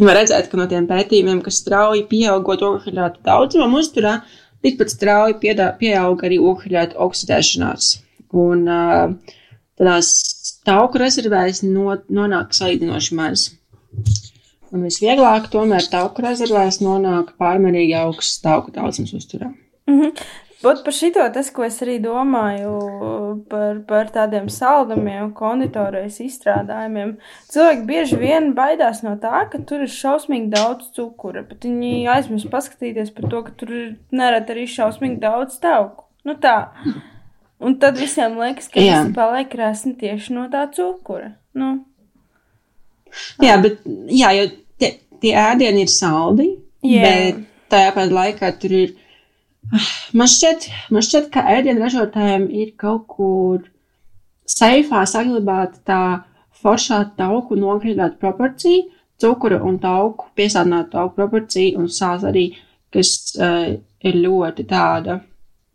var 0.00 0.20
redzēt, 0.20 0.48
ka 0.50 0.60
no 0.60 0.68
tiem 0.70 0.86
pētījumiem, 0.88 1.42
kas 1.44 1.60
strauji 1.62 2.06
pieaugot 2.10 2.62
ogļhidrātu 2.64 3.24
daudzumam 3.26 3.76
uzturā, 3.80 4.20
tikpat 4.64 4.94
strauji 4.94 5.38
piedā, 5.42 5.72
pieaug 5.80 6.22
arī 6.24 6.38
ogļhidrātu 6.40 6.98
oksidēšanās. 7.04 7.90
Un 8.38 8.64
uh, 8.70 9.36
tādās 9.78 10.10
tauku 10.66 11.00
rezervēs 11.02 11.62
no, 11.66 11.96
nonāk 12.12 12.56
salīdzinoši 12.56 13.18
maz. 13.18 13.48
Un 14.68 14.84
visvieglāk 14.84 15.48
tomēr 15.52 15.86
tauku 15.88 16.24
rezervēs 16.24 16.82
nonāk 16.84 17.32
pārmērīgi 17.40 17.96
augsts 18.02 18.42
tauku 18.44 18.74
daudzums 18.74 19.14
uzturā. 19.16 19.48
Mm 19.88 20.00
-hmm. 20.02 20.26
Būt 20.58 20.80
par 20.82 20.94
šito 20.94 21.22
tas, 21.30 21.52
ko 21.54 21.62
es 21.62 21.76
arī 21.84 22.00
domāju 22.02 22.72
par, 23.50 23.76
par 23.86 24.08
tādiem 24.10 24.48
saldumiem, 24.50 25.30
konditorais 25.36 26.16
izstrādājumiem. 26.24 27.12
Cilvēki 27.52 27.86
bieži 27.86 28.18
vien 28.18 28.50
baidās 28.56 29.04
no 29.06 29.14
tā, 29.22 29.44
ka 29.52 29.60
tur 29.68 29.84
ir 29.86 29.92
šausmīgi 29.94 30.50
daudz 30.56 30.90
cukura, 30.98 31.44
bet 31.46 31.62
viņi 31.68 32.08
aizmirst 32.10 32.50
paskatīties 32.50 33.14
par 33.14 33.30
to, 33.30 33.44
ka 33.46 33.54
tur 33.60 33.70
ir 33.70 33.86
nerad 34.10 34.50
arī 34.50 34.66
šausmīgi 34.70 35.20
daudz 35.22 35.60
tauku. 35.62 36.08
Nu 36.26 36.34
tā. 36.42 36.58
Un 37.62 37.78
tad 37.78 37.98
visiem 38.02 38.34
liekas, 38.38 38.66
ka 38.70 38.82
tas 38.82 39.14
paliek 39.14 39.50
krāsni 39.54 39.94
tieši 39.98 40.34
no 40.34 40.50
tā 40.50 40.66
cukura. 40.74 41.36
Nu. 41.58 41.76
Jā, 43.42 43.60
bet 43.62 43.86
jā, 44.10 44.34
jo 44.36 44.50
tie, 44.78 44.96
tie 45.22 45.38
ēdieni 45.38 45.86
ir 45.86 45.90
saldi, 45.90 46.50
yeah. 46.82 47.06
bet 47.06 47.46
tajā 47.70 47.94
pat 47.94 48.14
laikā 48.14 48.56
tur 48.58 48.74
ir 48.74 48.98
Man 50.16 50.30
šķiet, 50.30 50.68
man 50.94 51.04
šķiet, 51.04 51.28
ka 51.32 51.44
ēdienu 51.56 51.84
ražotājiem 51.84 52.46
ir 52.56 52.72
kaut 52.80 53.04
kur 53.10 53.66
seifā 54.48 55.02
saglabāta 55.08 55.82
tā 55.84 56.02
foršā 56.62 57.02
tauku 57.18 57.58
nogriezta 57.58 58.10
proporcija, 58.20 58.86
cukura 59.20 59.60
un 59.64 59.78
tauku 59.82 60.30
piesātināta 60.38 60.96
tauku 60.96 61.18
proporcija 61.18 61.78
un 61.78 61.90
sāls 61.92 62.24
arī, 62.28 62.46
kas 62.94 63.34
uh, 63.36 63.74
ir 63.76 64.22
ļoti 64.22 64.64
tāda 64.68 65.18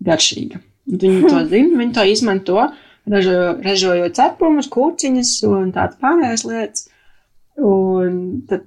garšīga. 0.03 0.63
Un 0.89 1.03
viņi 1.03 1.29
to 1.29 1.43
zina, 1.51 1.77
viņi 1.83 1.95
to 1.97 2.07
izmanto, 2.09 2.65
ražo, 3.09 3.37
ražojot 3.63 4.17
cepumus, 4.17 4.71
kūciņas 4.73 5.35
un 5.51 5.71
tādas 5.75 6.01
pārējās 6.01 6.47
lietas. 6.49 6.89
Un 7.61 8.17
tad 8.49 8.65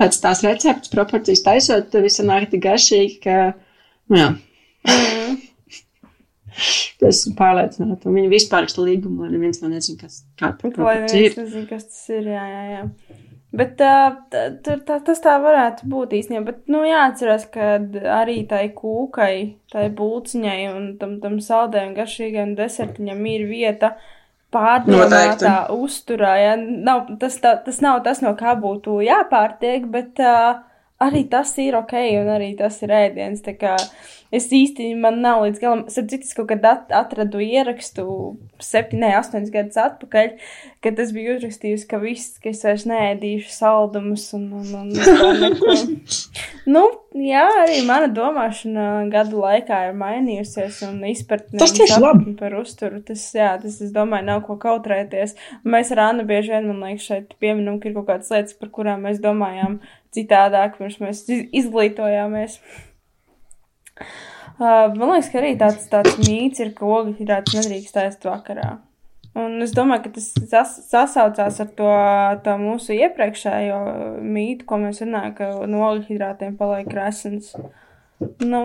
pēc 0.00 0.18
tās 0.22 0.42
receptes 0.44 0.92
proporcijas 0.92 1.44
taisot, 1.44 1.96
viss 2.00 2.24
nāk 2.24 2.48
tik 2.52 2.64
garšīgi, 2.64 3.18
ka, 3.24 3.52
nu 4.12 4.20
jā, 4.20 4.30
Mm. 4.86 5.36
Es 6.56 7.20
esmu 7.20 7.34
pārliecināta. 7.36 8.08
Viņa 8.08 8.30
vispār 8.32 8.64
raksta 8.64 8.80
līgumu, 8.80 9.26
lai 9.26 9.34
neviens 9.34 9.60
nav 9.60 9.74
nezina, 9.74 9.98
kas, 10.00 10.22
kā 10.40 10.54
tā 10.56 10.70
ir. 10.72 11.34
Nezinu, 11.36 11.66
kas 11.68 11.84
tas 11.90 12.02
ir, 12.16 12.30
jā, 12.32 12.44
jā, 12.48 12.62
jā. 12.72 13.18
Bet 13.56 13.80
uh, 13.80 14.16
tur 14.64 14.80
tā, 14.84 14.98
tas 15.04 15.20
tā 15.22 15.36
varētu 15.40 15.86
būt 15.88 16.16
īstenībā. 16.18 16.44
Bet, 16.50 16.58
nu, 16.72 16.82
jāatcerās, 16.88 17.46
ka 17.52 17.76
arī 18.18 18.40
tai 18.48 18.66
kūkai, 18.76 19.34
tai 19.72 19.86
būciņai 19.96 20.58
un 20.72 20.90
tam, 21.00 21.16
tam 21.22 21.38
saldējam 21.44 21.94
garšīgajam 21.96 22.56
desertiņam 22.58 23.22
ir 23.32 23.46
vieta 23.48 23.94
pārdomātā 24.52 25.54
uzturā. 25.76 26.34
Ja? 26.42 26.56
Nav, 26.58 27.06
tas, 27.22 27.38
tā, 27.42 27.56
tas 27.64 27.80
nav 27.84 28.02
tas, 28.04 28.20
no 28.24 28.34
kā 28.38 28.56
būtu 28.60 28.98
jāpārtiek, 29.06 29.88
bet 29.92 30.20
uh, 30.24 30.58
arī 31.02 31.26
tas 31.28 31.52
ir 31.60 31.76
ok 31.76 31.94
un 32.20 32.30
arī 32.36 32.52
tas 32.58 32.78
ir 32.84 32.94
ēdiens. 32.96 33.44
Es 34.34 34.48
īsti 34.50 34.88
man 34.98 35.20
nav 35.22 35.44
līdz 35.44 35.60
galam, 35.62 35.82
starp 35.92 36.08
citu, 36.10 36.28
kaut 36.40 36.48
kad 36.50 36.64
at, 36.66 36.92
atradu 36.94 37.38
ierakstu 37.44 38.06
septiņi, 38.62 39.00
ne, 39.04 39.12
astoņas 39.20 39.52
gadus 39.54 39.78
atpakaļ, 39.78 40.32
kad 40.82 41.02
es 41.02 41.12
biju 41.14 41.36
uzrakstījusi, 41.36 41.86
ka 41.90 42.00
viss, 42.02 42.40
ka 42.42 42.50
es 42.50 42.64
vairs 42.66 42.86
neēdīšu 42.90 43.52
saldumus 43.54 44.24
un, 44.34 44.48
un, 44.58 44.72
un 44.80 45.92
nu, 46.74 46.82
jā, 47.22 47.44
arī 47.62 47.78
mana 47.86 48.08
domāšana 48.16 48.86
gadu 49.12 49.44
laikā 49.44 49.82
ir 49.90 50.00
mainījusies 50.00 50.82
un 50.88 50.98
izpratne 51.12 51.60
tas 51.62 51.76
tieši 51.76 52.00
labi 52.02 52.34
par 52.40 52.56
uzturu. 52.58 52.98
Tas, 53.06 53.28
jā, 53.36 53.52
tas, 53.62 53.78
es 53.84 53.94
domāju, 53.94 54.26
nav 54.32 54.42
ko 54.48 54.58
kautrēties. 54.62 55.36
Mēs 55.62 55.94
ar 55.94 56.02
Annu 56.08 56.26
bieži 56.26 56.56
vien, 56.56 56.66
man 56.72 56.82
liekas, 56.82 57.06
šeit 57.12 57.38
pieminam, 57.38 57.78
ka 57.78 57.92
ir 57.92 57.96
kaut 58.00 58.10
kādas 58.10 58.34
lietas, 58.34 58.58
par 58.58 58.74
kurām 58.74 59.06
mēs 59.06 59.22
domājām 59.22 59.78
citādāk, 60.16 60.78
pirms 60.80 60.98
mēs 61.04 61.22
izglītojāmies. 61.30 62.58
Uh, 64.56 64.88
man 64.96 65.10
liekas, 65.12 65.28
ka 65.32 65.40
arī 65.42 65.52
tāds, 65.60 65.86
tāds 65.92 66.16
mīts 66.24 66.62
ir, 66.64 66.72
ka 66.76 66.88
ogļhidrāts 66.88 67.56
nedrīkst 67.58 67.98
ēst 68.00 68.24
vakarā. 68.28 68.78
Un 69.36 69.60
es 69.60 69.74
domāju, 69.76 70.06
ka 70.06 70.14
tas 70.14 70.30
sas, 70.48 70.70
sasaucās 70.88 71.58
ar 71.60 71.68
to, 71.76 71.88
to 72.44 72.54
mūsu 72.56 72.94
iepriekšējo 72.96 73.80
mītu, 74.24 74.64
ko 74.68 74.78
mēs 74.80 75.02
runājam, 75.04 75.34
ka 75.36 75.50
no 75.68 75.82
ogļhidrātiem 75.90 76.54
paliek 76.56 76.88
resns. 76.96 77.50
Nu, 78.40 78.62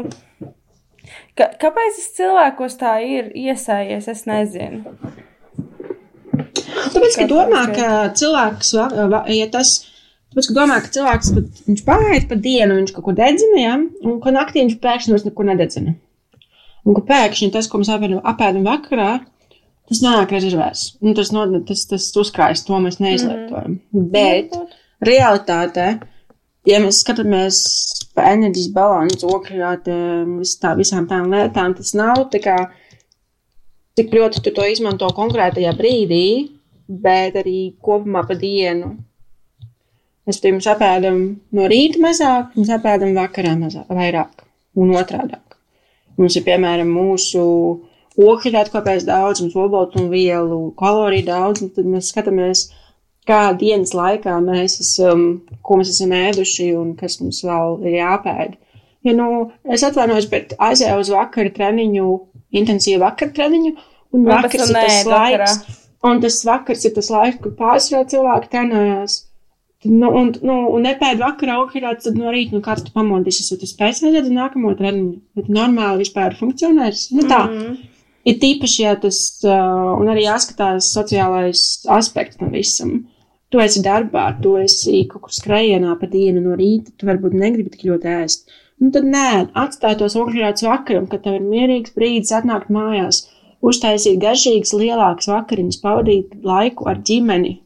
ka, 1.35 1.49
kāpēc 1.59 1.97
tas 1.99 2.07
cilvēkos 2.21 2.79
tā 2.79 2.93
ir 3.03 3.27
iesējies, 3.35 4.07
es 4.15 4.23
nezinu. 4.31 4.95
Tāpēc, 6.31 7.19
ka 7.19 7.27
domā, 7.27 7.65
ka 7.75 7.89
cilvēks, 8.15 8.71
va- 8.79 9.07
va- 9.11 9.25
ja 9.27 9.49
tas, 9.51 9.73
tāpēc, 10.31 10.47
ka 10.47 10.55
domā, 10.57 10.79
ka 10.83 10.93
cilvēks, 10.95 11.33
pat- 11.35 11.65
viņš 11.67 11.83
pārējais 11.87 12.29
pa 12.29 12.37
dienu, 12.47 12.77
viņš 12.79 12.95
kaut 12.95 13.07
ko 13.07 13.15
dedzina, 13.17 13.59
ja, 13.59 13.75
un 14.07 14.21
ka 14.23 14.33
naktī 14.35 14.63
viņš 14.63 14.79
pēkšņi 14.83 15.13
vairs 15.13 15.27
neko 15.27 15.47
nededzina. 15.51 15.95
Un 16.85 16.97
ka 16.97 17.03
pēkšņi 17.11 17.51
tas, 17.53 17.67
ko 17.69 17.81
mēs 17.81 17.91
apēdam, 17.93 18.65
vakarā, 18.65 19.11
tas 19.91 20.01
nāk 20.01 20.31
rezervēs. 20.33 20.85
Un 21.03 21.17
tas, 21.17 21.33
no, 21.35 21.45
tas, 21.67 21.83
tas 21.89 22.07
uzkrājas, 22.17 22.63
to 22.65 22.79
mēs 22.81 23.01
neizlietojam. 23.03 23.77
Mm. 23.91 24.07
Bet 24.13 24.55
realitātē, 25.03 25.87
ja 26.69 26.79
mēs 26.83 27.01
skatāmies 27.03 27.59
pa 28.15 28.31
enerģijas 28.31 28.71
balansu, 28.75 29.29
okļātiem, 29.35 30.39
vis 30.41 30.55
tā, 30.61 30.73
visām 30.79 31.07
tām 31.09 31.29
lietām, 31.33 31.75
tas 31.77 31.93
nav 31.97 32.25
tā 32.33 32.41
kā, 32.43 32.57
cik 33.99 34.15
ļoti 34.15 34.43
tu 34.45 34.55
to 34.55 34.65
izmanto 34.71 35.09
konkrētajā 35.15 35.73
brīdī, 35.77 36.25
bet 36.87 37.37
arī 37.39 37.73
kopumā 37.83 38.23
pa 38.27 38.37
dienu. 38.39 38.95
Mēs 40.31 40.39
pirms 40.39 40.63
apēdam 40.71 41.15
no 41.51 41.65
rīta 41.67 41.99
mazāk, 41.99 42.53
mēs 42.55 42.69
apēdam 42.71 43.09
vakarā 43.17 43.51
mazāk, 43.59 43.89
vairāk 43.91 44.45
un 44.79 44.93
otrādāk. 44.95 45.57
Mums 46.15 46.37
ir 46.39 46.45
piemēram 46.45 46.87
mūsu 46.87 47.41
okļāta 48.15 48.71
kopējais 48.71 49.03
daudzums, 49.09 49.57
olbaltumvielu, 49.59 50.59
kaloriju 50.79 51.25
daudzums, 51.27 51.73
tad 51.75 51.89
mēs 51.91 52.13
skatāmies, 52.13 52.61
kā 53.27 53.41
dienas 53.59 53.91
laikā 53.97 54.37
mēs 54.45 54.77
esam, 54.85 55.25
ko 55.67 55.81
mēs 55.81 55.91
esam 55.97 56.13
ēduši 56.15 56.69
un 56.79 56.93
kas 56.99 57.19
mums 57.19 57.41
vēl 57.43 57.81
ir 57.89 57.97
jāpēd. 57.97 58.55
Ja 59.03 59.15
nu, 59.17 59.27
es 59.67 59.83
atvainojos, 59.83 60.29
bet 60.31 60.55
aizēju 60.63 61.03
uz 61.03 61.11
vakara 61.11 61.51
treniņu, 61.57 62.07
intensīvu 62.55 63.01
vakara 63.03 63.35
treniņu, 63.35 63.73
un 64.15 64.23
Un 64.23 64.31
vakars 64.31 64.69
ir 64.69 64.79
tas 64.79 65.01
vakarā. 65.11 65.51
laiks, 65.51 65.83
un 66.07 66.23
tas 66.23 66.39
vakars 66.47 66.87
ir 66.87 66.95
tas 66.95 67.11
laiks, 67.11 67.43
kur 67.43 67.57
pārsvarā 67.59 68.07
cilvēki 68.15 68.51
trenējās. 68.55 69.19
Nu, 69.83 70.11
un, 70.13 70.27
nu, 70.45 70.55
un 70.75 70.83
nepēd 70.85 71.17
vakarā, 71.17 71.55
okrāt, 71.63 72.03
tad 72.05 72.17
no 72.19 72.29
rīta, 72.29 72.53
nu, 72.53 72.61
kāds 72.61 72.83
tu 72.85 72.91
pamodīsies, 72.93 73.47
vai 73.49 73.61
tu 73.63 73.69
spēj 73.69 73.87
aiziet 73.87 74.27
uz 74.27 74.33
nākamo 74.35 74.75
treniņu, 74.77 75.15
bet 75.39 75.47
normāli 75.49 76.03
vispār 76.03 76.35
funkcionēs. 76.37 77.07
Nu, 77.17 77.25
tā. 77.25 77.47
Mm 77.47 77.61
-hmm. 77.61 77.79
Ir 78.29 78.35
tīpaši, 78.37 78.81
ja 78.83 78.93
tas, 79.01 79.17
uh, 79.41 79.97
un 79.97 80.11
arī 80.13 80.27
jāskatās 80.27 80.91
sociālais 80.93 81.61
aspekts 81.89 82.37
tam 82.37 82.51
visam. 82.53 82.91
Tu 83.49 83.59
esi 83.59 83.81
darbā, 83.81 84.27
tu 84.41 84.55
esi 84.61 85.07
kaut 85.09 85.21
kur 85.21 85.33
skrējienā 85.33 85.95
pa 85.99 86.05
dienu 86.05 86.41
no 86.41 86.55
rīta, 86.55 86.93
tu 86.97 87.07
varbūt 87.09 87.33
negribi 87.33 87.73
tik 87.73 87.87
ļoti 87.89 88.07
ēst. 88.07 88.53
Nu, 88.79 88.91
tad 88.91 89.03
nē, 89.03 89.49
atstāj 89.53 89.97
tos 89.97 90.15
okrāts 90.15 90.63
vakaram, 90.63 91.07
kad 91.07 91.23
tev 91.23 91.33
ir 91.39 91.41
mierīgs 91.41 91.95
brīdis 91.97 92.31
atnākt 92.37 92.69
mājās, 92.69 93.29
uztaisīt 93.61 94.21
garšīgas, 94.21 94.73
lielākas 94.73 95.27
vakariņas, 95.27 95.81
pavadīt 95.81 96.37
laiku 96.43 96.87
ar 96.89 97.01
ģimeni. 97.09 97.59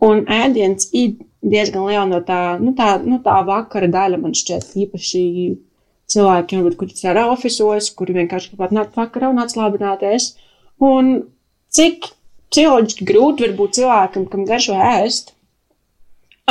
Un 0.00 0.24
ēdiens 0.24 0.88
ir 0.92 1.14
diezgan 1.42 1.86
liela 1.88 2.06
no 2.08 2.22
tā, 2.26 2.56
nu, 2.62 2.72
tā, 2.78 2.94
nu, 3.02 3.18
tā 3.24 3.40
vakara 3.46 3.90
daļa, 3.90 4.20
man 4.22 4.34
šķiet, 4.38 4.72
īpaši 4.86 5.22
cilvēkiem, 6.12 6.62
varbūt, 6.62 6.78
kuri 6.80 6.96
strādā 6.96 7.26
oficiālos, 7.32 7.90
kuri 7.98 8.16
vienkārši 8.20 8.52
grib 8.52 8.66
atnākt 8.68 8.98
vakarā 8.98 9.30
un 9.32 9.42
atslābināties. 9.42 10.32
Un 10.82 11.12
cik 11.72 12.10
psiholoģiski 12.52 13.06
grūti 13.08 13.46
var 13.46 13.56
būt 13.58 13.78
cilvēkam, 13.80 14.26
kam 14.30 14.44
garšo 14.48 14.76
ēst, 14.76 15.32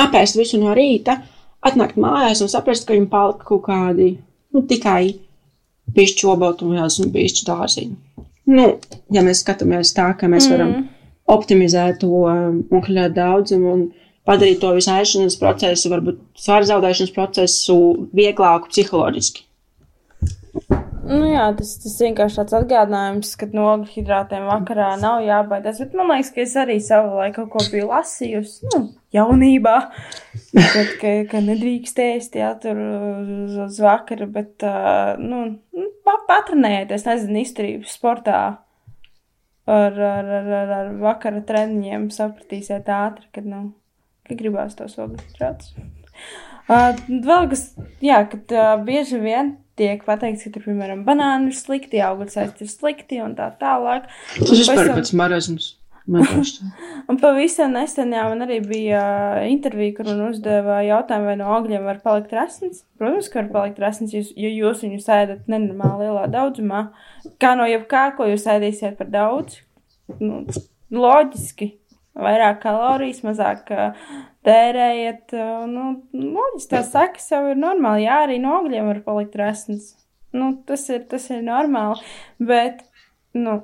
apēst 0.02 0.40
visu 0.40 0.60
no 0.62 0.76
rīta, 0.78 1.20
atnākt 1.62 2.00
mājās 2.02 2.42
un 2.42 2.50
saprast, 2.52 2.88
ka 2.88 2.96
viņam 2.96 3.10
palika 3.12 3.48
kaut 3.52 3.66
kādi 3.68 4.16
nu, 4.52 4.64
tikai 4.68 5.14
pišķi 5.96 6.30
obaltumvielas 6.32 6.98
un 7.04 7.12
pišķi 7.14 7.48
dārziņi. 7.48 7.96
Nu, 8.52 8.68
ja 9.14 9.24
mēs 9.24 9.44
skatāmies 9.44 9.94
tā, 9.96 10.10
ka 10.18 10.28
mēs 10.32 10.48
varam 10.52 10.72
mm. 10.74 10.88
optimizēt 11.32 12.02
to 12.02 12.10
ūkļa 12.74 13.12
daudzumu 13.16 13.76
un 13.76 13.84
padarīt 14.28 14.62
to 14.62 14.74
visu 14.78 14.92
ēšanas 14.94 15.40
procesu, 15.42 15.92
varbūt 15.94 16.20
svara 16.40 16.68
zaudēšanas 16.70 17.16
procesu 17.16 17.78
vieglāku 18.16 18.72
psiholoģiski. 18.72 19.48
Nu 21.02 21.26
jā, 21.26 21.48
tas, 21.58 21.72
tas 21.82 21.96
vienkārši 22.04 22.38
tāds 22.38 22.56
atgādinājums, 22.60 23.32
ka 23.40 23.48
no 23.56 23.66
ogļhidrātiem 23.72 24.46
vakarā 24.46 24.92
nav 25.02 25.24
jābaidās. 25.26 25.80
Bet 25.82 25.96
man 25.98 26.12
liekas, 26.12 26.30
ka 26.36 26.44
es 26.44 26.54
arī 26.60 26.78
savu 26.84 27.18
laiku 27.18 27.48
kaut 27.48 27.66
ko 27.66 27.74
biju 27.74 27.90
lasījusi, 27.90 28.70
nu, 28.70 28.82
jaunībā. 29.16 29.76
Kad, 30.54 30.94
ka, 31.02 31.14
ka 31.32 31.42
nedrīkst 31.44 32.00
ēst, 32.06 32.38
jā, 32.38 32.52
tur 32.62 32.78
uz, 32.78 33.58
uz 33.66 33.82
vakaru, 33.82 34.30
bet, 34.36 34.54
uh, 34.68 35.18
nu, 35.20 35.42
pa, 36.06 36.20
patrenējieties, 36.30 37.08
nezinu, 37.10 37.42
izturības 37.42 37.98
sportā 37.98 38.40
ar, 39.66 39.98
ar, 39.98 40.34
ar, 40.38 40.56
ar, 40.62 40.74
ar 40.78 40.96
vakara 41.02 41.42
treniņiem 41.48 42.12
sapratīsiet 42.14 42.94
ātri, 42.94 43.28
kad, 43.34 43.48
nu, 43.48 43.72
ka 44.32 44.40
gribās 44.40 44.78
tos 44.80 44.98
ogļhidrātus. 45.02 45.76
Uh, 46.72 46.96
vēl 47.26 47.50
kas, 47.52 47.66
jā, 48.04 48.22
kad 48.32 48.56
uh, 48.56 48.72
bieži 48.88 49.20
vien 49.20 49.56
tiek 49.80 50.04
pateikts, 50.06 50.46
ka 50.46 50.54
tur, 50.56 50.66
piemēram, 50.70 51.04
banāni 51.08 51.52
ir 51.52 51.58
slikti, 51.58 52.00
augļu 52.06 52.30
saisti 52.32 52.68
ir 52.68 52.72
slikti 52.72 53.22
un 53.24 53.36
tā 53.36 53.50
tālāk. 53.60 54.08
Tas 54.38 54.52
vispār 54.54 54.92
ir 54.92 54.98
pats 55.00 55.14
marazms. 55.18 55.74
Un 56.12 57.18
pavisam 57.22 57.76
nesen 57.76 58.14
jau 58.16 58.24
man 58.32 58.44
arī 58.46 58.58
bija 58.66 59.02
uh, 59.02 59.44
intervija, 59.48 59.94
kur 60.00 60.10
man 60.10 60.24
uzdeva 60.32 60.80
jautājumu, 60.86 61.30
vai 61.30 61.36
no 61.40 61.52
augļiem 61.56 61.86
var 61.88 62.02
palikt 62.04 62.34
resns. 62.36 62.82
Protams, 63.00 63.30
ka 63.30 63.44
var 63.44 63.52
palikt 63.54 63.82
resns, 63.84 64.16
jo 64.16 64.50
jūs 64.50 64.82
viņu 64.86 65.02
sēdat 65.04 65.52
nenormāli 65.52 66.08
lielā 66.08 66.26
daudzumā. 66.34 66.88
Kā 67.42 67.54
no 67.60 67.68
jebkā, 67.70 68.08
ko 68.18 68.28
jūs 68.32 68.48
ēdīsiet 68.50 68.98
par 69.00 69.12
daudz. 69.14 69.62
Nu, 70.20 70.44
loģiski. 70.92 71.76
Vairāk 72.20 72.60
kalorijas, 72.66 73.22
mazāk 73.24 73.70
tērējiet. 74.48 75.36
Nu, 75.72 75.86
loģiski 76.12 76.72
tās 76.74 76.92
sekas 76.92 77.30
jau 77.32 77.44
ir 77.54 77.60
normāli. 77.60 78.06
Jā, 78.08 78.24
arī 78.26 78.40
no 78.44 78.58
augļiem 78.60 78.90
var 78.92 79.04
palikt 79.06 79.38
resns. 79.40 79.94
Nu, 80.36 80.54
tas, 80.68 80.84
ir, 80.92 81.06
tas 81.12 81.30
ir 81.32 81.44
normāli. 81.46 82.04
Bet, 82.44 82.84
nu, 83.38 83.62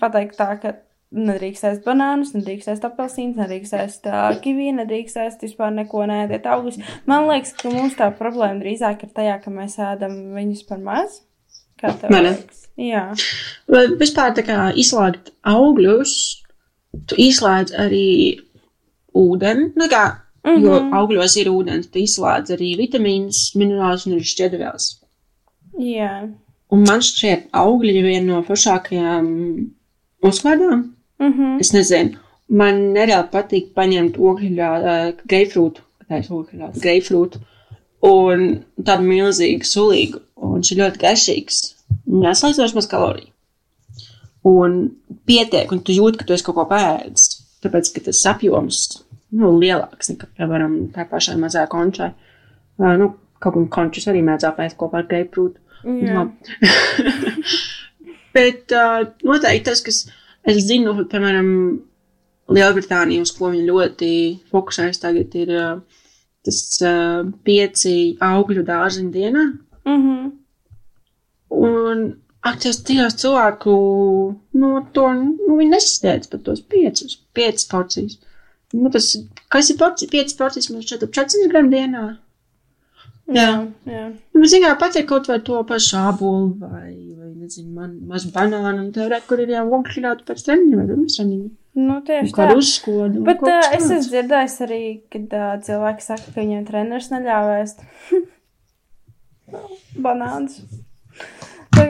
pateikt 0.00 0.36
tā, 0.36 0.50
ka 0.60 0.74
nedrīkst 1.16 1.66
ēst 1.68 1.84
banānus, 1.86 2.32
nedrīkst 2.36 2.70
ēst 2.72 2.86
apelsīnus, 2.88 3.38
nedrīkst 3.40 3.76
ēst 3.78 4.08
kiviju, 4.44 4.76
nedrīkst 4.80 5.20
ēst 5.22 5.44
vispār 5.46 5.72
neko 5.74 6.04
nēdiet 6.10 6.48
augus. 6.50 6.80
Man 7.08 7.28
liekas, 7.30 7.54
ka 7.56 7.72
mums 7.72 7.96
tā 7.98 8.10
problēma 8.18 8.60
drīzāk 8.62 9.06
ir 9.06 9.14
tajā, 9.16 9.38
ka 9.44 9.52
mēs 9.54 9.78
ēdam 9.80 10.18
viņus 10.36 10.66
par 10.68 10.82
maz. 10.82 11.20
Kā 11.80 11.92
tev 12.00 12.12
Man 12.12 12.26
liekas? 12.26 12.66
Jā. 12.80 13.06
Vai 13.72 13.86
vispār 14.00 14.34
tā 14.36 14.44
kā 14.44 14.70
izslēgt 14.76 15.32
augļus, 15.46 16.16
tu 17.06 17.18
izslēdz 17.18 17.74
arī 17.86 18.06
ūdeni. 19.16 19.72
Nu, 19.76 19.88
kā, 19.92 20.04
mm 20.44 20.50
-hmm. 20.50 20.64
Jo 20.64 20.80
augļos 21.00 21.36
ir 21.40 21.50
ūdens, 21.52 21.90
tu 21.90 21.98
izslēdz 21.98 22.54
arī 22.56 22.76
vitamīnus, 22.78 23.54
minerālus 23.54 24.06
un 24.06 24.16
arī 24.16 24.24
šķiedrvielas. 24.24 25.00
Jā. 25.78 26.28
Un 26.70 26.84
man 26.88 27.00
šķiet, 27.00 27.48
augļi 27.52 27.96
ir 27.96 28.04
viena 28.04 28.26
no 28.26 28.42
foršākajām 28.42 29.26
uzkādām. 30.22 30.92
Mm 31.18 31.32
-hmm. 31.32 31.60
Es 31.60 31.72
nezinu, 31.72 32.18
man 32.48 32.92
nereāli 32.94 33.28
patīk 33.32 33.72
paņemt 33.74 34.18
ogļu, 34.18 34.50
greifrūtu, 35.26 35.80
tā 36.08 36.18
ir 36.18 36.26
ogļu, 36.30 36.72
greifrūtu, 36.82 37.38
un 38.02 38.64
tādu 38.82 39.02
milzīgu 39.02 39.64
sulīgu, 39.64 40.20
un 40.36 40.58
viņš 40.58 40.72
ir 40.72 40.82
ļoti 40.82 40.98
garšīgs. 40.98 41.62
Neslēdzoši 42.06 42.74
maz 42.74 42.86
kaloriju. 42.86 43.35
Un 44.46 44.78
pietiek, 45.26 45.70
un 45.72 45.82
tu 45.82 45.94
jūti, 45.96 46.20
ka 46.20 46.26
tu 46.26 46.36
esi 46.36 46.46
kaut 46.46 46.58
ko 46.58 46.66
pēdis. 46.70 47.28
Tāpēc, 47.64 47.90
ka 47.94 48.04
tas 48.08 48.22
apjoms 48.30 48.82
nu, 49.34 49.50
lielāks 49.58 50.12
nekā, 50.12 50.28
piemēram, 50.38 50.76
tā 50.94 51.06
pašai 51.10 51.34
mazā 51.40 51.64
končai. 51.70 52.12
Uh, 52.78 52.94
nu, 53.00 53.10
kaut 53.42 53.56
kā 53.56 53.64
končus 53.78 54.06
arī 54.10 54.22
mēdz 54.26 54.46
apēst 54.50 54.78
kopā 54.78 55.02
ar 55.02 55.08
greifrūtu. 55.10 55.58
Jā. 55.86 56.22
Labi. 56.22 57.40
Bet 58.36 58.72
uh, 58.76 59.02
noteikti 59.24 59.70
tas, 59.70 59.82
kas 59.84 60.02
es 60.46 60.64
zinu, 60.68 60.94
piemēram, 61.10 61.52
Lielbritānija, 62.52 63.24
uz 63.26 63.32
ko 63.34 63.48
viņi 63.50 63.64
ļoti 63.66 64.10
fokusējas 64.52 65.00
tagad, 65.02 65.32
ir 65.34 65.48
uh, 65.56 66.02
tas 66.46 66.60
uh, 66.86 67.24
pieci 67.46 68.14
augļu 68.22 68.62
dārziņu 68.68 69.10
dienā. 69.14 69.46
Mm 69.86 70.04
-hmm. 70.04 70.28
Un 71.56 72.04
akcijas 72.50 72.82
tajos 72.86 73.16
cilvēku, 73.20 73.72
nu, 74.60 74.70
to, 74.96 75.06
nu, 75.16 75.56
viņi 75.58 75.72
nesasniedz 75.72 76.30
pat 76.32 76.44
tos 76.46 76.62
piecus, 76.62 77.18
piecas 77.36 77.66
porcijas. 77.70 78.18
Nu, 78.74 78.90
tas, 78.92 79.12
kas 79.52 79.72
ir 79.72 79.80
porcija, 79.80 80.12
piecas 80.12 80.36
porcijas, 80.38 80.70
man 80.72 80.84
šķiet, 80.84 81.06
ap 81.06 81.16
400 81.16 81.50
gramu 81.52 81.72
dienā. 81.72 82.04
Jā, 83.34 83.48
jā. 83.90 84.04
Nu, 84.36 84.46
zināmā 84.46 84.76
mērā, 84.76 84.78
pateikt 84.78 85.08
kaut 85.10 85.26
vai 85.26 85.40
to 85.42 85.58
pašu 85.66 85.96
ābolu 85.98 86.52
vai, 86.60 86.92
vai 87.18 87.32
nezinu, 87.32 87.72
man, 87.74 87.96
maz 88.06 88.22
banānu, 88.30 88.84
un 88.84 88.92
tev 88.94 89.10
re, 89.10 89.18
kur 89.26 89.42
ir 89.42 89.50
jau 89.50 89.64
vokļātu 89.72 90.22
pēc 90.28 90.44
treniņa 90.46 90.78
vai 90.78 90.86
pirms 90.92 91.18
treniņa. 91.18 91.48
Nu, 91.76 91.98
tieši 92.06 92.32
tā. 92.36 92.46
uzskodu. 92.56 93.24
Bet 93.26 93.42
uh, 93.42 93.66
es 93.74 93.90
esmu 93.90 93.98
dzirdējis 94.06 94.56
arī, 94.64 94.80
kad 95.12 95.34
uh, 95.36 95.58
cilvēki 95.66 96.06
saka, 96.06 96.30
ka 96.30 96.38
viņiem 96.38 96.62
treneris 96.70 97.10
banānus. 100.06 100.54
Tā 100.62 100.85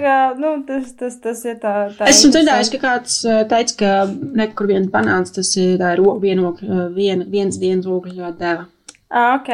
kā, 0.02 0.16
nu, 0.40 0.52
tas, 0.68 0.92
tas, 0.98 1.16
tas 1.22 1.42
ir 1.46 1.58
tā. 1.62 1.72
tā 1.96 2.08
Esmu 2.10 2.32
dzirdējis, 2.34 2.70
ka 2.74 2.80
kāds 2.82 3.16
uh, 3.26 3.40
teica, 3.50 3.76
ka 3.80 3.94
nekur 4.42 4.68
viens 4.70 4.90
banāns 4.92 5.34
tas 5.34 5.50
ir 5.60 5.76
tā 5.80 5.94
ir 5.96 6.02
ro- 6.02 6.18
vieno, 6.22 6.52
uh, 6.54 6.86
vien, 6.94 7.24
viens 7.32 7.58
dienas 7.62 7.88
ogļu 7.90 8.32
deva. 8.38 8.68
Ah, 9.10 9.36
ok. 9.38 9.50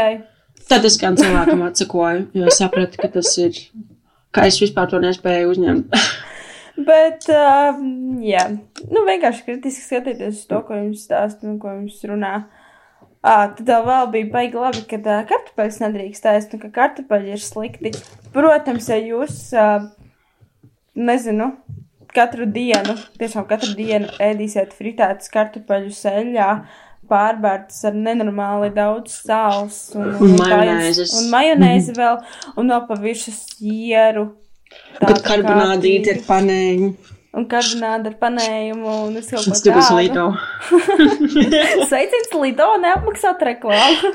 Tad 0.71 0.87
es 0.89 0.99
gan 1.01 1.19
cilvēkam 1.19 1.65
atsakoju, 1.69 2.27
jo 2.39 2.53
sapratu, 2.55 3.01
ka 3.03 3.11
tas 3.17 3.31
ir, 3.43 3.59
ka 4.35 4.47
es 4.49 4.61
vispār 4.63 4.91
to 4.91 5.01
nespēju 5.03 5.55
uzņemt. 5.55 5.97
Bet, 6.89 7.29
uh, 7.29 7.77
jā, 8.25 8.47
nu, 8.89 9.05
vienkārši 9.05 9.45
kritiski 9.45 9.85
skatīties 9.85 10.39
uz 10.41 10.45
to, 10.49 10.63
ko 10.67 10.79
jums 10.79 11.05
stāsta 11.05 11.45
un 11.51 11.59
ko 11.61 11.75
jums 11.75 11.99
runā. 12.09 12.47
À, 13.23 13.53
tad 13.55 13.69
vēl 13.69 14.09
bija 14.11 14.31
baigi 14.33 14.59
labi, 14.59 14.81
ka 14.91 14.99
uh, 14.99 15.21
kartupeļus 15.29 15.83
nedrīkst 15.85 16.25
ēst, 16.33 16.57
un 16.57 16.63
ka 16.65 16.73
kartupeļi 16.75 17.37
ir 17.37 17.43
slikti. 17.45 17.93
Protams, 18.35 18.89
ja 18.91 18.97
jūs, 18.99 19.37
uh, 19.55 19.85
nezinu, 20.97 21.51
katru 22.13 22.47
dienu, 22.53 22.97
tiešām 23.21 23.47
katru 23.49 23.75
dienu 23.79 24.11
ēdīsiet 24.21 24.75
fritētus 24.77 25.31
kartupeļus 25.33 26.03
eļļā, 26.13 26.49
pārbērtas 27.13 27.81
ar 27.89 27.97
nenormāli 27.99 28.71
daudz 28.77 29.15
sāls 29.27 29.79
un, 29.97 30.13
Un 30.21 30.35
jūs- 30.37 30.43
majonēzes. 30.45 31.15
Un 31.21 31.31
majonēzi 31.33 31.97
vēl, 31.97 32.21
un 32.57 32.69
vēl 32.73 32.85
pa 32.89 32.95
virsmu 33.01 33.35
sieru. 33.37 34.29
Karbonādīti 35.01 36.05
kārtīgi. 36.07 36.15
ir 36.15 36.23
panēji. 36.29 36.93
Un 37.33 37.47
karbonāda 37.49 38.11
ar 38.13 38.17
panējumu 38.21 38.95
un 39.09 39.17
es 39.17 39.31
kaut 39.33 39.47
ko 39.49 39.57
tādu. 39.57 39.97
Lido. 39.97 40.25
Sveiciens 41.89 42.35
Lido, 42.41 42.67
neapmaksāt 42.83 43.41
reklāmu. 43.49 44.11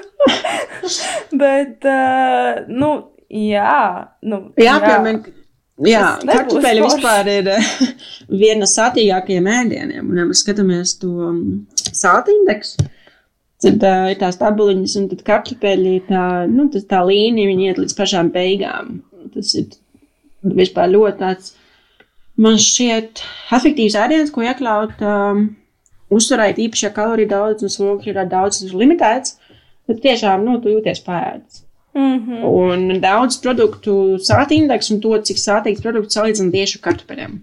Bet, 1.41 1.86
uh, 1.86 2.61
nu, 2.69 2.91
jā, 3.30 3.73
nu, 4.21 4.41
Jā, 4.57 4.78
piemēram, 4.84 5.23
jā, 5.86 6.03
kartupeļi 6.25 6.84
vispār 6.84 7.30
ir 7.32 7.49
eh, 7.53 7.71
viena 8.30 8.63
no 8.63 8.69
sātīgākajiem 8.71 9.49
ēdieniem. 9.53 10.05
Un, 10.05 10.21
ja 10.21 10.28
mēs 10.30 10.41
skatāmies 10.45 10.95
to 11.01 11.11
mm, 11.32 11.84
sāta 11.91 12.34
indeksu, 12.34 12.88
tad 13.63 13.86
uh, 13.86 14.07
ir 14.11 14.17
tās 14.21 14.39
tabuliņas, 14.41 14.95
un 15.01 15.09
tad 15.11 15.21
kartupeļi 15.28 15.93
tā, 16.09 16.23
nu, 16.49 16.69
tā 16.73 17.03
līnija, 17.05 17.51
viņi 17.51 17.69
iet 17.69 17.84
līdz 17.84 17.97
pašām 17.97 18.32
beigām. 18.34 19.01
Tas 19.34 19.53
ir 19.59 19.78
vispār 20.57 20.89
ļoti 20.93 21.21
tāds, 21.21 21.53
man 22.41 22.57
šķiet, 22.61 23.21
efektīvs 23.57 23.97
ēdiens, 24.01 24.34
ko 24.34 24.45
iekļaut 24.45 25.05
um, 25.05 25.45
uzturēt 26.13 26.61
īpaši, 26.63 26.88
ja 26.88 26.93
kaloriju 26.95 27.34
daudz 27.34 27.67
un 27.67 27.73
svogļu 27.73 28.13
ir 28.13 28.23
daudz, 28.32 28.63
ir 28.65 28.75
limitēts. 28.78 29.38
Tad 29.88 30.01
tiešām, 30.03 30.43
nu, 30.43 30.57
tu 30.59 30.73
jūties 30.73 30.99
pēdējais. 31.05 31.66
Mm 31.97 32.17
-hmm. 32.23 32.43
Un 32.45 33.01
daudz 33.01 33.37
produktu 33.43 34.17
sāta 34.29 34.53
indeksu 34.53 34.93
un 34.95 35.01
to, 35.01 35.17
cik 35.29 35.37
sātīgs 35.37 35.81
produkts 35.81 36.17
salīdzina 36.17 36.51
tieši 36.51 36.79
ar 36.79 36.91
kartupeļiem. 36.91 37.39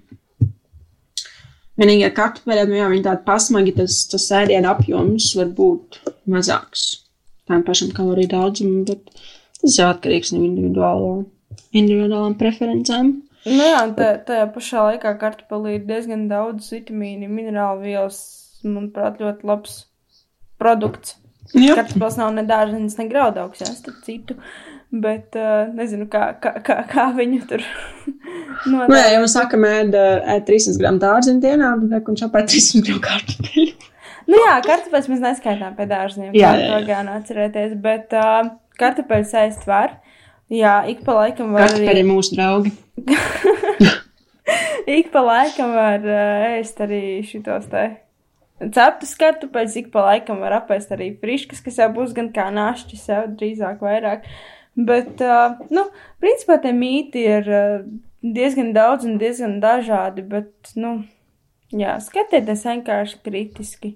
Vienīgi 1.74 2.04
ar 2.06 2.12
kartupeļiem, 2.14 2.74
jā, 2.78 2.88
viņi 2.92 3.02
tādi 3.02 3.24
pasmagi, 3.26 3.72
tas, 3.74 4.06
tas 4.10 4.30
ēdienu 4.30 4.70
apjoms 4.70 5.32
var 5.38 5.46
būt 5.46 5.98
mazāks. 6.30 6.84
Tām 7.48 7.64
pašam 7.66 7.90
kaloriju 7.96 8.28
daudzumam, 8.28 8.84
bet 8.84 9.00
tas 9.60 9.78
jau 9.78 9.88
atkarīgs 9.90 10.32
no 10.32 10.44
individuālo, 10.44 11.24
individuālām 11.72 12.38
preferencēm. 12.38 13.10
Nu 13.44 13.66
jā, 13.66 13.82
tā, 13.98 14.12
tajā 14.28 14.46
pašā 14.54 14.86
laikā 14.86 15.16
kartupelī 15.20 15.74
ir 15.74 15.82
diezgan 15.88 16.28
daudz 16.30 16.70
vitamīnu, 16.72 17.28
minerālu 17.28 17.82
vielas, 17.82 18.22
manuprāt, 18.62 19.18
ļoti 19.20 19.50
labs 19.50 19.74
produkts. 20.62 21.18
Jā, 21.52 21.74
Kartupels 21.76 22.16
nav 22.18 22.30
ne 22.34 22.42
dārzenis, 22.48 22.96
ne 22.98 23.04
graudaugs, 23.10 23.60
jā, 23.60 23.68
starp 23.76 24.00
citu. 24.06 24.36
Bet 24.94 25.34
uh, 25.36 25.66
nezinu, 25.74 26.06
kā, 26.10 26.28
kā, 26.38 26.52
kā, 26.62 26.76
kā 26.86 27.08
viņu 27.16 27.40
tur 27.50 27.62
nu, 28.70 28.84
jā 28.94 29.08
ja 29.10 29.18
mēs 29.22 29.34
sakam, 29.34 29.64
ēd, 29.66 29.96
ēd 29.98 30.44
300 30.46 30.78
gramu 30.78 31.02
dārziņu 31.02 31.42
dienā, 31.42 31.72
tad 31.90 32.10
un 32.12 32.18
šāpēt 32.20 32.46
300 32.52 32.84
gramu 32.86 33.02
kartupeļu. 33.08 33.74
Nu 34.24 34.38
jā, 34.40 34.54
kartupeļus 34.64 35.10
mēs 35.12 35.18
neskaitām 35.20 35.74
pie 35.76 35.84
dārziem. 35.90 36.30
Jā, 36.32 36.54
Jā, 36.54 36.60
jā, 36.62 36.68
to 36.70 36.86
gan 36.88 37.10
atcerēties. 37.12 37.74
Bet 37.84 38.14
uh, 38.16 38.46
kartupeļus 38.80 39.34
ēst 39.42 39.66
var. 39.68 39.98
Jā, 40.48 40.78
ik 40.88 41.02
pa 41.04 41.18
laikam 41.18 41.50
var 41.52 41.66
Kartupeļi 41.66 41.90
arī. 41.92 42.00
ir 42.00 42.08
mūsu 42.08 42.38
draugi. 42.38 42.72
Ik 44.96 45.10
pa 45.12 45.20
laikam 45.24 45.74
var 45.76 46.02
uh, 46.04 46.46
ēst 46.58 46.80
arī 46.84 47.02
šitos 47.24 47.68
te. 47.72 47.84
Ceptas 48.72 49.14
kartupeļus 49.20 49.76
ik 49.80 49.90
pa 49.92 50.06
laikam 50.08 50.40
var 50.44 50.60
apēst 50.60 50.92
arī 50.94 51.10
friškas, 51.20 51.62
kas 51.64 51.80
jau 51.82 51.90
būs 51.96 52.14
gan 52.16 52.30
kā 52.34 52.48
našķi 52.54 53.00
sev 53.00 53.32
drīzāk 53.38 53.82
vairāk. 53.84 54.26
Bet, 54.74 55.20
uh, 55.22 55.60
nu, 55.74 55.86
principā 56.22 56.58
tie 56.62 56.72
mīti 56.74 57.22
ir 57.30 57.50
uh, 57.50 57.84
diezgan 58.24 58.72
daudz 58.74 59.06
un 59.06 59.18
diezgan 59.20 59.60
dažādi, 59.62 60.24
bet, 60.26 60.74
nu, 60.78 60.96
jā, 61.74 61.98
skatieties 62.02 62.66
vienkārši 62.70 63.20
kritiski. 63.26 63.94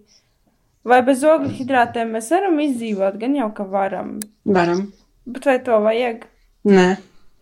Vai 0.88 1.00
bez 1.04 1.24
ogļu 1.26 1.50
hidrātiem 1.58 2.14
mēs 2.14 2.30
varam 2.32 2.58
izdzīvot? 2.62 3.18
Gan 3.20 3.34
jau, 3.36 3.50
ka 3.56 3.66
varam. 3.68 4.16
Varam. 4.48 4.86
Bet 5.28 5.48
vai 5.48 5.58
to 5.64 5.80
vajag? 5.84 6.24
Nē. 6.68 6.88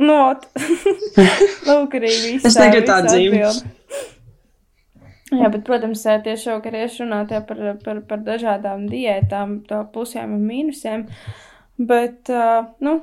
Not. 0.02 0.48
Lūk, 1.68 1.94
arī 1.96 2.10
viss. 2.10 2.48
Es 2.48 2.58
negribu 2.58 2.88
tādu 2.88 3.12
dzīvi. 3.12 3.42
Jā, 5.34 5.48
bet, 5.50 5.64
protams, 5.66 6.04
ē, 6.06 6.20
tieši 6.22 6.52
jau 6.52 6.60
karieši 6.62 7.02
runāt 7.02 7.32
par, 7.48 7.62
par, 7.82 8.00
par 8.06 8.20
dažādām 8.22 8.84
diētām, 8.90 9.58
tā 9.66 9.80
plusiem 9.90 10.36
un 10.36 10.44
mīnusiem. 10.46 11.06
Bet, 11.82 12.30
uh, 12.30 12.68
nu, 12.78 13.00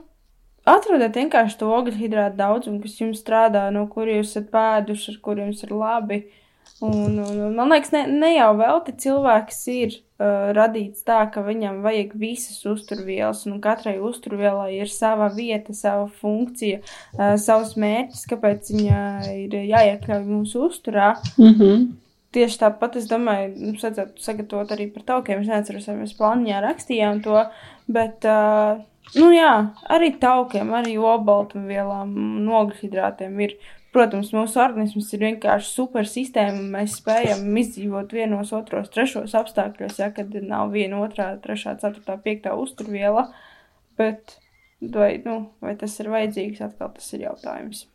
atrodiet 0.64 1.20
vienkārši 1.20 1.58
to 1.60 1.72
ogļu 1.76 1.98
hidrātu 2.00 2.40
daudzumu, 2.40 2.80
kas 2.86 2.96
jums 3.02 3.20
strādā, 3.20 3.66
no 3.76 3.90
kuriem 3.92 4.22
jūs 4.22 4.32
esat 4.32 4.48
pēduši, 4.54 5.12
ar 5.12 5.20
kuriem 5.26 5.52
jums 5.52 5.66
ir 5.68 5.76
labi. 5.76 6.22
Un, 6.84 7.18
un, 7.20 7.42
un 7.50 7.58
man 7.58 7.72
liekas, 7.72 7.92
ne, 7.92 8.06
ne 8.08 8.30
jau 8.38 8.54
velti 8.60 8.94
cilvēks 9.04 9.60
ir 9.74 9.98
uh, 9.98 10.54
radīts 10.56 11.04
tā, 11.08 11.20
ka 11.32 11.44
viņam 11.44 11.82
vajag 11.84 12.14
visas 12.20 12.62
uzturvielas, 12.72 13.44
un 13.52 13.60
katrai 13.64 13.98
uzturvielai 14.04 14.70
ir 14.78 14.92
sava 14.92 15.28
vieta, 15.36 15.76
sava 15.76 16.08
funkcija, 16.22 16.80
uh, 16.80 17.36
savs 17.40 17.76
mērķis, 17.80 18.24
kāpēc 18.32 18.72
viņa 18.78 19.02
ir 19.44 19.60
jāiekļauj 19.60 20.24
mūsu 20.30 20.64
uzturā. 20.70 21.14
Mm 21.36 21.54
-hmm. 21.60 21.84
Tieši 22.34 22.58
tāpat 22.64 22.98
es 22.98 23.06
domāju, 23.10 23.52
mums 23.60 23.84
vajadzētu 23.86 24.24
sagatavot 24.24 24.74
arī 24.74 24.88
par 24.94 25.06
taukiem. 25.10 25.44
Es 25.44 25.52
neatceros, 25.52 25.86
vai 25.90 26.00
mēs 26.00 26.16
plāniņā 26.18 26.64
rakstījām 26.64 27.22
to, 27.26 27.44
bet, 27.94 28.26
uh, 28.26 28.82
nu 29.20 29.30
jā, 29.36 29.54
arī 29.94 30.16
taukiem, 30.22 30.74
arī 30.74 30.98
obaltumvielām 30.98 32.18
un 32.18 32.52
ogļhidrātiem 32.64 33.40
ir. 33.48 33.56
Protams, 33.94 34.32
mūsu 34.34 34.58
organisms 34.58 35.12
ir 35.14 35.22
vienkārši 35.22 35.68
super 35.70 36.08
sistēma, 36.10 36.64
mēs 36.80 36.96
spējam 36.98 37.44
izdzīvot 37.62 38.16
vienos, 38.18 38.50
otros, 38.58 38.88
trešos 38.90 39.36
apstākļos, 39.38 40.00
ja 40.02 40.08
kad 40.16 40.34
nav 40.42 40.74
viena, 40.74 41.04
otrā, 41.06 41.28
trešā, 41.44 41.76
ceturtā, 41.84 42.16
piektā 42.24 42.56
uzturviela. 42.58 43.28
Bet 44.02 44.40
vai, 44.82 45.22
nu, 45.26 45.38
vai 45.62 45.76
tas 45.80 45.94
ir 46.02 46.10
vajadzīgs, 46.10 46.64
atkal 46.66 46.90
tas 46.96 47.14
ir 47.14 47.28
jautājums. 47.28 47.86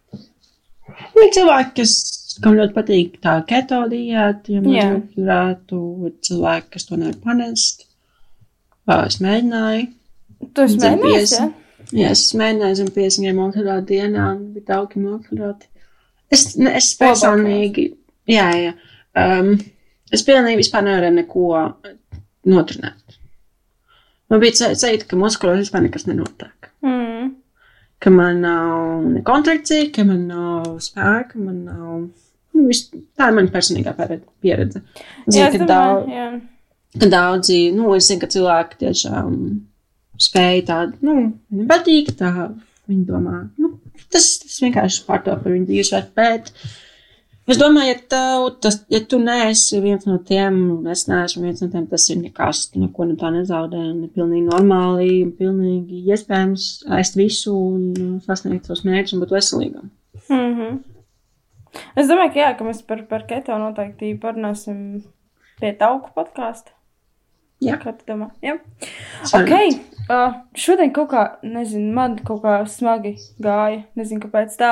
Ir 1.18 1.32
cilvēki, 1.34 1.74
kas, 1.80 1.97
kam 2.43 2.57
ļoti 2.59 2.74
patīk 2.76 3.20
tā 3.24 3.39
keto 3.49 3.82
diēta, 3.91 4.53
ja 4.55 4.64
mēs 4.64 5.14
varētu, 5.16 5.78
ir 6.09 6.16
cilvēki, 6.28 6.70
kas 6.74 6.89
to 6.89 6.99
nevar 7.01 7.16
panest. 7.24 7.86
Es 8.99 9.18
mēģināju. 9.20 9.89
Tu 10.55 10.64
esi 10.64 10.78
mēģinājis, 10.80 11.34
ja? 11.36 11.49
Jā, 11.97 12.12
es 12.12 12.26
mēģināju 12.36 12.78
zem 12.82 12.93
50 12.93 13.24
gramu 13.24 13.45
oksidātu 13.49 13.86
dienā, 13.93 14.28
bija 14.55 14.68
daudz 14.72 15.09
oksidāti. 15.14 15.68
Es, 16.28 16.45
ne, 16.61 16.74
es 16.76 16.91
personīgi, 17.01 17.86
jā, 18.28 18.49
jā. 18.61 18.74
Um, 19.18 19.55
es 20.12 20.24
pilnīgi 20.26 20.61
vispār 20.61 20.84
nevaru 20.84 21.12
neko 21.16 21.47
noturnēt. 22.49 23.18
Man 24.28 24.43
bija 24.43 24.72
teikt, 24.76 25.07
ka 25.09 25.16
muskulos 25.16 25.62
vispār 25.62 25.86
nekas 25.86 26.05
nenotiek. 26.09 26.68
Mm. 26.84 27.30
Ka 27.99 28.12
man 28.12 28.43
nav 28.45 29.07
ne 29.09 29.22
kontrakcija, 29.26 29.89
ka 29.95 30.05
man 30.07 30.26
nav 30.28 30.76
spēka, 30.84 31.41
man 31.41 31.62
nav. 31.64 31.95
Nu, 32.59 32.66
vis, 32.66 32.88
tā 33.14 33.30
ir 33.30 33.36
mana 33.36 33.54
personīgā 33.54 33.94
pieredze-. 33.94 34.82
Zinu, 35.28 35.38
Jā, 35.38 35.50
ka, 35.52 35.61
domāju, 35.62 35.68
daudz, 35.70 36.12
jā. 36.16 36.28
ka 36.98 37.11
daudzi, 37.12 37.59
nu, 37.76 37.92
es 37.94 38.09
zinu, 38.11 38.22
ka 38.24 38.30
cilvēki 38.34 38.80
tiešām 38.82 39.38
spēja 40.18 40.66
tādu, 40.72 40.98
nu, 41.06 41.14
viņiem 41.52 41.70
patīk, 41.70 42.12
tā 42.18 42.32
viņi 42.88 43.06
domā, 43.06 43.44
nu, 43.61 43.76
tas, 44.11 44.26
tas 44.42 44.59
vienkārši 44.64 45.06
pār 45.06 45.22
to 45.24 45.36
par 45.38 45.54
viņu 45.54 45.68
dzīvesvērtu, 45.68 46.14
bet 46.18 46.52
es 47.54 47.61
domāju, 47.61 47.92
ja, 47.92 48.00
tev, 48.14 48.48
tas, 48.64 48.80
ja 48.92 49.00
tu 49.06 49.20
neesi 49.22 49.78
viens 49.84 50.09
no 50.09 50.18
tiem, 50.30 50.59
un 50.74 50.90
es 50.90 51.06
neesmu 51.11 51.44
viens 51.46 51.62
no 51.62 51.70
tiem, 51.72 51.86
tas 51.90 52.09
ir 52.11 52.18
nekas, 52.24 52.66
tu 52.72 52.82
neko 52.82 53.06
no 53.09 53.18
tā 53.20 53.30
nezaudē, 53.34 53.80
un 53.92 54.04
ir 54.09 54.12
pilnīgi 54.16 54.48
normāli, 54.50 55.22
un 55.28 55.32
pilnīgi 55.38 56.02
iespējams 56.11 56.68
ēst 56.98 57.18
visu 57.20 57.54
un 57.54 58.18
sasniegt 58.26 58.66
savus 58.66 58.84
mērķus 58.88 59.16
un 59.16 59.24
būt 59.24 59.36
veselīgam. 59.38 59.90
Mm 60.28 60.54
-hmm. 60.59 60.78
Es 61.99 62.11
domāju, 62.11 62.35
ka 62.35 62.43
jā, 62.43 62.51
ka 62.59 62.66
mēs 62.66 62.83
par, 62.89 63.05
par 63.11 63.26
keto 63.29 63.59
noteikti 63.61 64.14
parunāsim 64.22 64.81
pie 65.61 65.72
tauku 65.79 66.12
podkāstu. 66.16 66.74
Jā. 67.64 67.79
Kā 67.83 67.95
tu 67.97 68.07
domā? 68.07 68.31
Jā. 68.45 68.59
Svarīgi. 69.26 69.79
Ok, 69.81 69.99
Uh, 70.09 70.39
šodien 70.57 70.89
kaut 70.97 71.11
kā, 71.12 71.22
nezinu, 71.45 71.91
man 71.93 72.14
kaut 72.24 72.39
kā 72.41 72.55
smagi 72.72 73.11
gāja. 73.45 73.83
Nezinu, 73.99 74.22
kāpēc 74.22 74.55
tā. 74.57 74.70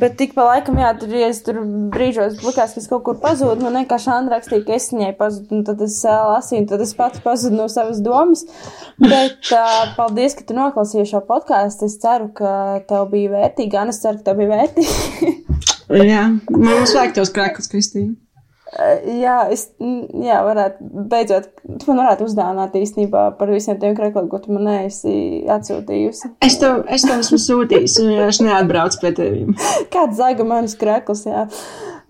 Bet 0.00 0.14
tik 0.16 0.32
pa 0.32 0.46
laikam, 0.46 0.78
jā, 0.80 0.94
tur, 0.96 1.12
ja 1.12 1.26
es 1.28 1.42
tur 1.44 1.58
brīžos 1.92 2.38
likās, 2.40 2.72
ka 2.72 2.80
es 2.80 2.88
kaut 2.88 3.02
kur 3.04 3.18
pazudu, 3.20 3.66
man 3.66 3.76
vienkārši 3.82 4.08
Andra 4.14 4.38
rakstīja, 4.38 4.64
ka 4.64 4.78
es 4.78 4.88
viņai 4.94 5.10
pazudu, 5.18 5.58
un 5.58 5.66
tad 5.68 5.84
es 5.84 5.98
uh, 6.06 6.22
lasīju, 6.30 6.62
un 6.62 6.70
tad 6.70 6.86
es 6.86 6.94
pats 6.96 7.20
pazudu 7.20 7.58
no 7.58 7.68
savas 7.68 8.00
domas. 8.00 8.46
Bet 8.96 9.52
uh, 9.52 9.92
paldies, 9.98 10.38
ka 10.38 10.48
tu 10.48 10.56
noklausījies 10.56 11.12
šo 11.12 11.20
podkāstu. 11.28 11.90
Es 11.92 12.00
ceru, 12.00 12.32
ka 12.32 12.80
tev 12.88 13.10
bija 13.12 13.34
vērtīgi, 13.36 13.76
un 13.76 13.92
es 13.92 14.00
ceru, 14.00 14.22
ka 14.22 14.30
tev 14.30 14.40
bija 14.40 14.54
vērtīgi. 14.54 15.34
jā, 16.00 16.26
man 16.50 16.82
uzvajag 16.82 17.16
tos 17.16 17.32
krāklus, 17.34 17.70
Kristīna. 17.72 18.14
Eh, 18.72 19.20
jā, 19.20 19.34
es 19.52 19.66
jā, 19.76 20.38
varētu, 20.46 20.86
beidzot, 21.10 21.48
tu 21.60 21.88
man 21.90 21.98
varētu 22.00 22.24
uzdāvināt 22.24 22.76
īstenībā 22.78 23.24
par 23.36 23.50
visiem 23.52 23.76
tiem 23.80 23.92
krekliem, 23.98 24.30
ko 24.32 24.40
tu 24.40 24.54
man 24.54 24.70
esi 24.78 25.42
atsūtījusi. 25.52 26.30
Es 26.46 26.56
tev, 26.62 26.80
es 26.88 27.04
tev 27.04 27.20
esmu 27.20 27.40
sūtījis, 27.42 27.98
un 28.00 28.22
es 28.30 28.40
neatbraucu 28.40 29.02
pie 29.02 29.12
teviem. 29.18 29.52
Kāds 29.92 30.16
zaiga 30.20 30.46
manas 30.48 30.78
krekls, 30.80 31.26
jā, 31.28 31.44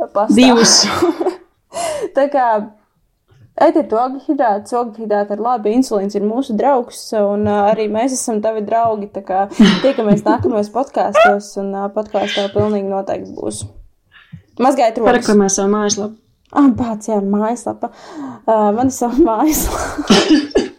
pastāv. 0.04 0.36
Divus. 0.38 0.76
Tā 2.16 2.28
kā, 2.30 2.46
etiet 3.60 3.92
ogļhidrāts, 3.92 4.72
ogļhidrāts 4.78 5.34
ir 5.34 5.40
labi, 5.44 5.74
insulīns 5.76 6.16
ir 6.16 6.24
mūsu 6.26 6.56
draugs, 6.58 7.00
un 7.18 7.40
uh, 7.48 7.52
arī 7.72 7.84
mēs 7.92 8.10
esam 8.16 8.40
tavi 8.44 8.60
draugi, 8.66 9.06
tā 9.12 9.22
kā 9.26 9.38
tiekamies 9.84 10.24
nākamajos 10.28 10.70
podkāstos, 10.74 11.46
un 11.62 11.68
uh, 11.76 11.82
podkāstā 11.94 12.42
pilnīgi 12.54 12.88
noteikti 12.90 13.30
būs. 13.36 13.56
Mazgājiet 14.62 14.96
rokas. 15.00 15.10
Paraklamē 15.10 15.46
savu 15.52 15.70
mājaslapu. 15.72 16.14
Ah, 16.52 16.68
pats, 16.76 17.08
jā, 17.08 17.16
mājaslapa. 17.24 17.88
Uh, 18.44 18.68
man 18.76 18.86
ir 18.90 18.96
sava 18.96 19.16
mājaslapa. 19.24 20.68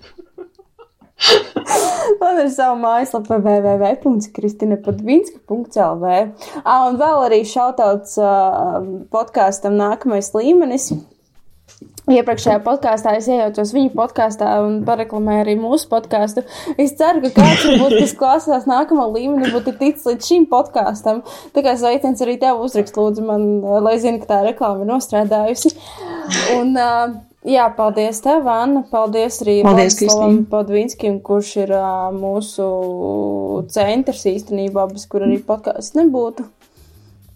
Man 2.20 2.36
ir 2.42 2.50
sava 2.52 2.76
mājaslapa 2.80 3.38
www.kristina.vinska.lv. 3.40 6.06
Ah, 6.64 6.88
un 6.90 6.98
vēl 7.00 7.24
arī 7.30 7.46
šautauts 7.48 8.18
uh, 8.20 8.26
podkāstam 9.14 9.74
nākamais 9.80 10.34
līmenis. 10.36 10.92
Iepriekšējā 12.12 12.58
podkāstā 12.66 13.14
es 13.16 13.30
iejaucos 13.32 13.70
viņu 13.72 13.94
podkāstā 13.96 14.50
un 14.66 14.82
pareklamēju 14.88 15.44
arī 15.46 15.54
mūsu 15.56 15.88
podkāstu. 15.92 16.44
Es 16.76 16.98
ceru, 17.00 17.22
ka 17.24 17.32
kāds, 17.38 17.64
varbūt, 17.70 17.96
kas 18.02 18.16
klausās 18.20 18.68
nākamā 18.68 19.06
līmenī, 19.14 19.54
būtu 19.54 19.76
ticis 19.80 20.10
līdz 20.10 20.32
šim 20.32 20.48
podkāstam. 20.52 21.22
Tā 21.56 21.64
kā 21.64 21.78
sveiciens 21.80 22.24
arī 22.26 22.36
tev 22.42 22.60
uzrakst, 22.66 23.00
lūdzu, 23.00 23.24
man, 23.28 23.46
lai 23.86 23.96
zinu, 24.04 24.20
ka 24.20 24.34
tā 24.34 24.42
reklāma 24.50 24.84
ir 24.84 24.92
nostrādājusi. 24.92 25.78
Un, 26.58 26.76
uh, 26.76 27.22
Jā, 27.44 27.66
paldies 27.76 28.22
tev, 28.24 28.46
Anna. 28.48 28.86
Paldies 28.88 29.42
arī 29.44 29.58
Vladislavam 29.66 30.38
Podvinskim, 30.48 31.18
kurš 31.28 31.50
ir 31.66 31.74
uh, 31.76 32.08
mūsu 32.16 32.68
centrs 33.74 34.24
īstenībā, 34.32 34.86
bez 34.94 35.04
kur 35.12 35.26
arī 35.28 35.42
podkāsts 35.44 35.98
nebūtu. 36.00 36.48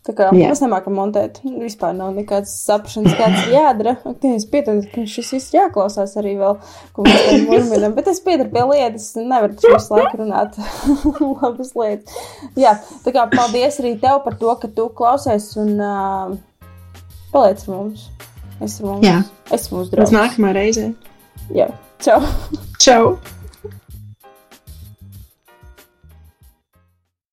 Tā 0.07 0.13
kā 0.15 0.27
Jā. 0.31 0.47
mēs 0.47 0.61
nemākam 0.63 0.95
montēt, 0.95 1.41
vispār 1.43 1.91
nav 1.97 2.13
nekādas 2.15 2.53
saprašanas, 2.63 3.15
kāds 3.19 3.49
jādara. 3.57 3.97
Es 4.29 4.47
pieturu, 4.47 4.85
ka 4.93 5.03
šis 5.09 5.33
viss 5.35 5.55
jāklausās 5.55 6.15
arī 6.21 6.37
vēl, 6.39 6.55
ko 6.95 7.07
mēs 7.07 7.25
tam 7.27 7.43
murminam, 7.49 7.95
bet 7.97 8.07
es 8.11 8.23
pieturu 8.23 8.53
pie 8.53 8.65
lietas, 8.71 9.09
nevaru 9.19 9.57
visu 9.59 9.97
laiku 9.97 10.21
runāt 10.23 10.55
labas 11.41 11.73
lietas. 11.75 12.19
Jā, 12.59 12.77
tā 13.03 13.15
kā 13.15 13.27
paldies 13.35 13.81
arī 13.83 13.97
tev 13.99 14.21
par 14.23 14.39
to, 14.39 14.55
ka 14.61 14.71
tu 14.79 14.87
klausies 14.95 15.51
un 15.59 15.75
uh, 15.75 16.37
paliec 17.35 17.67
ar 17.67 17.73
mums. 17.75 18.07
Es 18.63 18.79
ar 18.79 18.93
mums. 18.93 19.05
Jā. 19.05 19.21
Es 19.51 19.67
mūsu 19.73 19.91
draugs. 19.91 20.13
Uz 20.13 20.15
nākamā 20.15 20.55
reizē. 20.55 20.93
Jā. 21.53 21.67
Čau. 22.03 22.21
Čau. 22.79 23.17